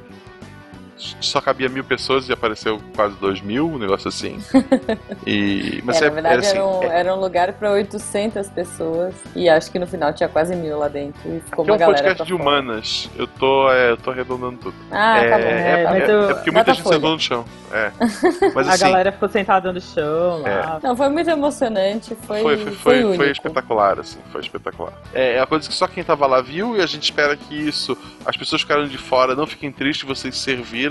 só 0.96 1.40
cabia 1.40 1.68
mil 1.68 1.84
pessoas 1.84 2.28
e 2.28 2.32
apareceu 2.32 2.80
quase 2.94 3.14
dois 3.16 3.40
mil, 3.40 3.66
um 3.68 3.78
negócio 3.78 4.08
assim. 4.08 4.38
E, 5.26 5.80
mas 5.84 6.00
É, 6.00 6.06
é, 6.06 6.08
na 6.08 6.14
verdade, 6.14 6.34
é 6.36 6.38
assim, 6.48 6.56
era, 6.56 6.66
um, 6.66 6.82
é- 6.82 7.00
era 7.00 7.14
um 7.14 7.20
lugar 7.20 7.52
pra 7.54 7.72
800 7.72 8.48
pessoas 8.50 9.14
e 9.34 9.48
acho 9.48 9.70
que 9.70 9.78
no 9.78 9.86
final 9.86 10.12
tinha 10.12 10.28
quase 10.28 10.54
mil 10.54 10.78
lá 10.78 10.88
dentro 10.88 11.20
e 11.26 11.40
ficou 11.40 11.64
é 11.64 11.68
uma 11.68 11.74
um 11.74 11.78
galera 11.78 11.98
podcast 11.98 12.24
de 12.24 12.30
fora. 12.38 12.42
humanas. 12.42 13.10
Eu 13.16 13.26
tô, 13.26 13.70
é, 13.72 13.90
eu 13.90 13.96
tô 13.96 14.10
arredondando 14.10 14.56
tudo. 14.58 14.74
Ah, 14.90 15.18
é, 15.18 15.30
tá 15.30 15.36
bom. 15.38 15.44
é, 15.44 15.80
É, 15.80 15.84
tá 15.84 15.90
mas 15.90 16.06
bom. 16.06 16.12
é- 16.12 16.30
é 16.30 16.34
porque 16.34 16.50
muita 16.50 16.74
gente 16.74 16.84
Datafolha. 16.84 16.94
sentou 16.94 17.12
no 17.12 17.20
chão. 17.20 17.44
É. 17.72 17.90
Mas 18.54 18.68
A 18.68 18.72
assim, 18.74 18.84
galera 18.84 19.10
ficou 19.12 19.28
sentada 19.28 19.72
no 19.72 19.80
chão 19.80 20.46
É. 20.46 20.54
lá. 20.60 20.80
Não, 20.82 20.96
foi 20.96 21.08
muito 21.08 21.28
emocionante, 21.28 22.14
foi, 22.26 22.40
foi, 22.40 22.56
foi, 22.58 22.72
foi, 22.74 23.04
único. 23.04 23.16
foi 23.16 23.30
espetacular, 23.32 23.98
assim, 23.98 24.18
foi 24.30 24.40
espetacular. 24.40 24.92
É, 25.12 25.34
é 25.34 25.40
uma 25.40 25.46
coisa 25.48 25.68
que 25.68 25.74
só 25.74 25.86
quem 25.88 26.04
tava 26.04 26.26
lá 26.26 26.40
viu 26.40 26.76
e 26.76 26.80
a 26.80 26.86
gente 26.86 27.02
espera 27.02 27.36
que 27.36 27.54
isso, 27.54 27.98
as 28.24 28.36
pessoas 28.36 28.62
ficaram 28.62 28.86
de 28.86 28.96
fora, 28.96 29.34
não 29.34 29.46
fiquem 29.46 29.72
tristes, 29.72 30.06
vocês 30.06 30.36
serviram 30.38 30.85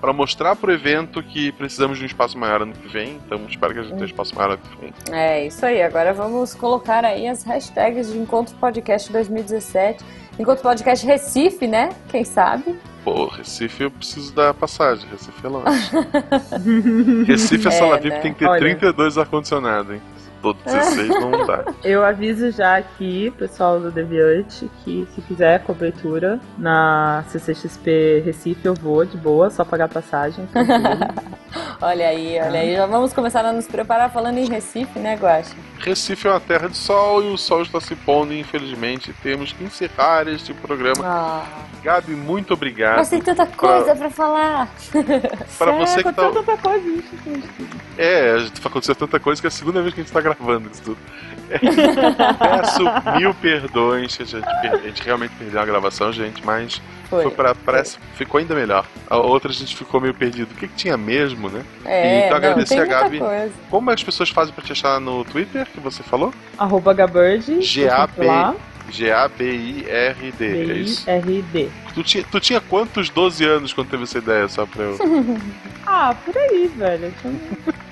pra 0.00 0.12
mostrar 0.12 0.56
pro 0.56 0.72
evento 0.72 1.22
que 1.22 1.52
precisamos 1.52 1.98
de 1.98 2.04
um 2.04 2.06
espaço 2.06 2.38
maior 2.38 2.62
ano 2.62 2.72
que 2.72 2.88
vem, 2.88 3.18
então 3.26 3.40
espero 3.48 3.74
que 3.74 3.80
a 3.80 3.82
gente 3.82 3.92
tenha 3.92 4.02
um 4.02 4.06
espaço 4.06 4.34
maior 4.34 4.52
ano 4.52 4.60
que 4.62 4.80
vem. 4.80 4.94
É, 5.12 5.46
isso 5.46 5.64
aí. 5.66 5.82
Agora 5.82 6.12
vamos 6.14 6.54
colocar 6.54 7.04
aí 7.04 7.28
as 7.28 7.42
hashtags 7.44 8.10
de 8.10 8.18
Encontro 8.18 8.54
Podcast 8.56 9.12
2017. 9.12 10.02
Encontro 10.38 10.62
Podcast 10.62 11.04
Recife, 11.04 11.66
né? 11.66 11.90
Quem 12.08 12.24
sabe? 12.24 12.78
Pô, 13.04 13.26
Recife 13.26 13.82
eu 13.84 13.90
preciso 13.90 14.34
da 14.34 14.54
passagem, 14.54 15.06
Recife 15.10 15.44
é 15.44 15.48
longe. 15.48 15.90
Recife, 17.26 17.68
É, 17.68 17.70
sala 17.70 17.96
VIP 17.98 18.08
né? 18.10 18.20
tem 18.20 18.32
que 18.32 18.38
ter 18.40 18.48
Olha. 18.48 18.60
32 18.60 19.18
ar-condicionado, 19.18 19.94
hein? 19.94 20.02
Todo 20.42 20.56
16 20.64 21.08
não 21.08 21.46
dá. 21.46 21.64
Eu 21.84 22.04
aviso 22.04 22.50
já 22.50 22.76
aqui, 22.76 23.30
pessoal 23.38 23.78
do 23.78 23.90
Deviante, 23.90 24.70
que 24.84 25.06
se 25.14 25.20
quiser 25.22 25.62
cobertura 25.64 26.40
na 26.56 27.24
CCXP 27.28 28.22
Recife, 28.24 28.64
eu 28.66 28.74
vou 28.74 29.04
de 29.04 29.16
boa, 29.16 29.50
só 29.50 29.64
pagar 29.64 29.88
passagem. 29.88 30.46
tranquilo. 30.46 30.80
Olha 31.82 32.08
aí, 32.08 32.38
olha 32.38 32.60
aí. 32.60 32.76
Já 32.76 32.86
vamos 32.86 33.12
começar 33.12 33.44
a 33.44 33.52
nos 33.52 33.66
preparar 33.66 34.10
falando 34.12 34.36
em 34.38 34.44
Recife, 34.46 34.98
né, 34.98 35.16
Guaxa? 35.16 35.56
Recife 35.80 36.28
é 36.28 36.30
uma 36.30 36.40
terra 36.40 36.68
de 36.68 36.76
sol 36.76 37.22
e 37.22 37.28
o 37.28 37.36
sol 37.38 37.62
está 37.62 37.80
se 37.80 37.94
pondo, 37.96 38.32
e 38.32 38.40
infelizmente 38.40 39.12
temos 39.22 39.52
que 39.52 39.64
encerrar 39.64 40.28
este 40.28 40.52
programa. 40.52 41.02
Ah, 41.02 41.46
Gabi, 41.82 42.12
muito 42.12 42.52
obrigado. 42.54 42.98
mas 42.98 43.08
tem 43.08 43.20
tanta 43.22 43.46
coisa 43.46 43.96
pra 43.96 44.10
falar. 44.10 44.68
Pra 45.58 45.72
você 45.72 46.02
que 46.02 46.12
tá. 46.12 46.30
tanta 46.30 46.56
coisa. 46.58 47.02
É, 47.96 48.36
aconteceu 48.64 48.94
tanta 48.94 49.18
coisa 49.18 49.40
que 49.40 49.46
é 49.46 49.48
a 49.48 49.50
segunda 49.50 49.80
vez 49.82 49.94
que 49.94 50.00
a 50.00 50.04
gente 50.04 50.12
tá 50.12 50.20
gravando 50.20 50.68
isso 50.70 50.82
tudo. 50.82 50.98
Peço 51.50 53.16
mil 53.18 53.34
perdões, 53.34 54.18
a 54.20 54.24
gente, 54.24 54.46
per- 54.60 54.74
a 54.74 54.76
gente 54.78 55.02
realmente 55.02 55.34
perdeu 55.36 55.60
a 55.60 55.64
gravação, 55.64 56.12
gente, 56.12 56.44
mas 56.44 56.80
Foi. 57.08 57.24
foi 57.24 57.32
pra, 57.32 57.54
parece, 57.56 57.98
ficou 58.14 58.38
ainda 58.38 58.54
melhor. 58.54 58.86
A 59.08 59.16
outra 59.16 59.50
a 59.50 59.54
gente 59.54 59.74
ficou 59.76 60.00
meio 60.00 60.14
perdido. 60.14 60.52
O 60.52 60.54
que, 60.54 60.68
que 60.68 60.74
tinha 60.76 60.96
mesmo, 60.96 61.48
né? 61.48 61.64
É, 61.84 62.18
Então, 62.26 62.30
não, 62.30 62.36
agradecer 62.36 62.74
tem 62.76 62.82
a 62.84 62.86
Gabi. 62.86 63.18
coisa. 63.18 63.52
Como 63.68 63.90
as 63.90 64.02
pessoas 64.04 64.28
fazem 64.30 64.54
pra 64.54 64.62
te 64.64 64.70
achar 64.72 65.00
no 65.00 65.24
Twitter, 65.24 65.66
que 65.70 65.80
você 65.80 66.02
falou? 66.02 66.32
Arroba 66.58 66.92
Gabird. 66.92 67.62
G-A-B. 67.62 68.26
G-A-B-I-R-D. 68.90 70.44
É. 71.06 71.20
B-I-R-D. 71.20 71.68
Tu 71.94 72.02
tinha, 72.02 72.24
tu 72.30 72.40
tinha 72.40 72.60
quantos 72.60 73.08
12 73.10 73.44
anos 73.44 73.72
quando 73.72 73.88
teve 73.88 74.02
essa 74.04 74.18
ideia, 74.18 74.48
só 74.48 74.66
pra 74.66 74.84
eu. 74.84 74.96
Ah, 75.92 76.14
por 76.24 76.36
aí, 76.36 76.70
velho. 76.76 77.06
Eu 77.06 77.12
tinha 77.20 77.34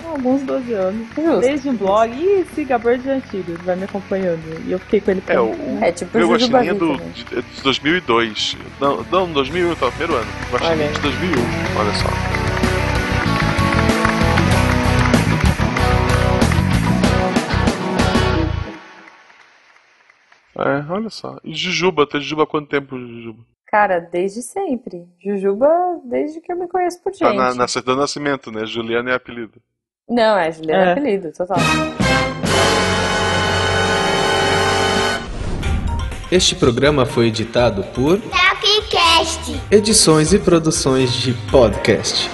alguns 0.09 0.41
12 0.43 0.73
anos. 0.73 1.07
Justo. 1.15 1.39
Desde 1.41 1.69
um 1.69 1.75
blog. 1.75 2.13
E 2.13 2.41
esse 2.41 2.63
Gabird 2.63 3.07
é 3.09 3.13
antigo, 3.13 3.57
vai 3.65 3.75
me 3.75 3.83
acompanhando. 3.83 4.39
E 4.65 4.71
eu 4.71 4.79
fiquei 4.79 5.01
com 5.01 5.11
ele 5.11 5.23
É, 5.27 5.33
pra 5.33 5.43
o-. 5.43 5.79
É 5.81 5.91
tipo 5.91 6.17
Meu 6.17 6.29
Guaxinim 6.29 6.67
é 6.67 6.73
do, 6.73 6.97
também. 6.97 7.11
de, 7.11 7.39
é 7.39 7.41
de 7.41 7.61
2002. 7.61 8.55
Não, 8.79 9.05
não 9.11 9.31
2001, 9.33 9.75
tá, 9.75 9.87
primeiro 9.89 10.15
ano. 10.15 10.27
Aí. 10.61 10.93
de 10.93 10.99
2001, 11.01 11.41
olha 11.77 11.93
só. 11.95 12.48
É, 20.59 20.91
olha 20.91 21.09
só. 21.09 21.37
E 21.43 21.53
Jujuba, 21.53 22.05
tu 22.05 22.17
é 22.17 22.19
Jujuba 22.19 22.43
há 22.43 22.47
quanto 22.47 22.67
tempo, 22.69 22.97
Jujuba? 22.97 23.43
Cara, 23.67 23.99
desde 23.99 24.41
sempre. 24.41 25.07
Jujuba, 25.23 25.67
desde 26.03 26.41
que 26.41 26.51
eu 26.51 26.57
me 26.57 26.67
conheço 26.67 27.01
por 27.03 27.11
gente. 27.13 27.21
Tá 27.21 27.33
na, 27.33 27.53
na 27.53 27.67
certidão 27.67 27.95
de 27.95 28.01
nascimento, 28.01 28.51
né? 28.51 28.65
Juliana 28.65 29.11
é 29.11 29.13
apelido. 29.15 29.61
Não, 30.09 30.37
é 30.37 30.51
Juliana 30.51 30.85
É. 30.85 30.91
apelido, 30.93 31.31
total. 31.31 31.57
Este 36.31 36.55
programa 36.55 37.05
foi 37.05 37.27
editado 37.27 37.83
por 37.95 38.19
Tapcast. 38.21 39.59
Edições 39.71 40.31
e 40.33 40.39
Produções 40.39 41.11
de 41.13 41.33
Podcast. 41.51 42.29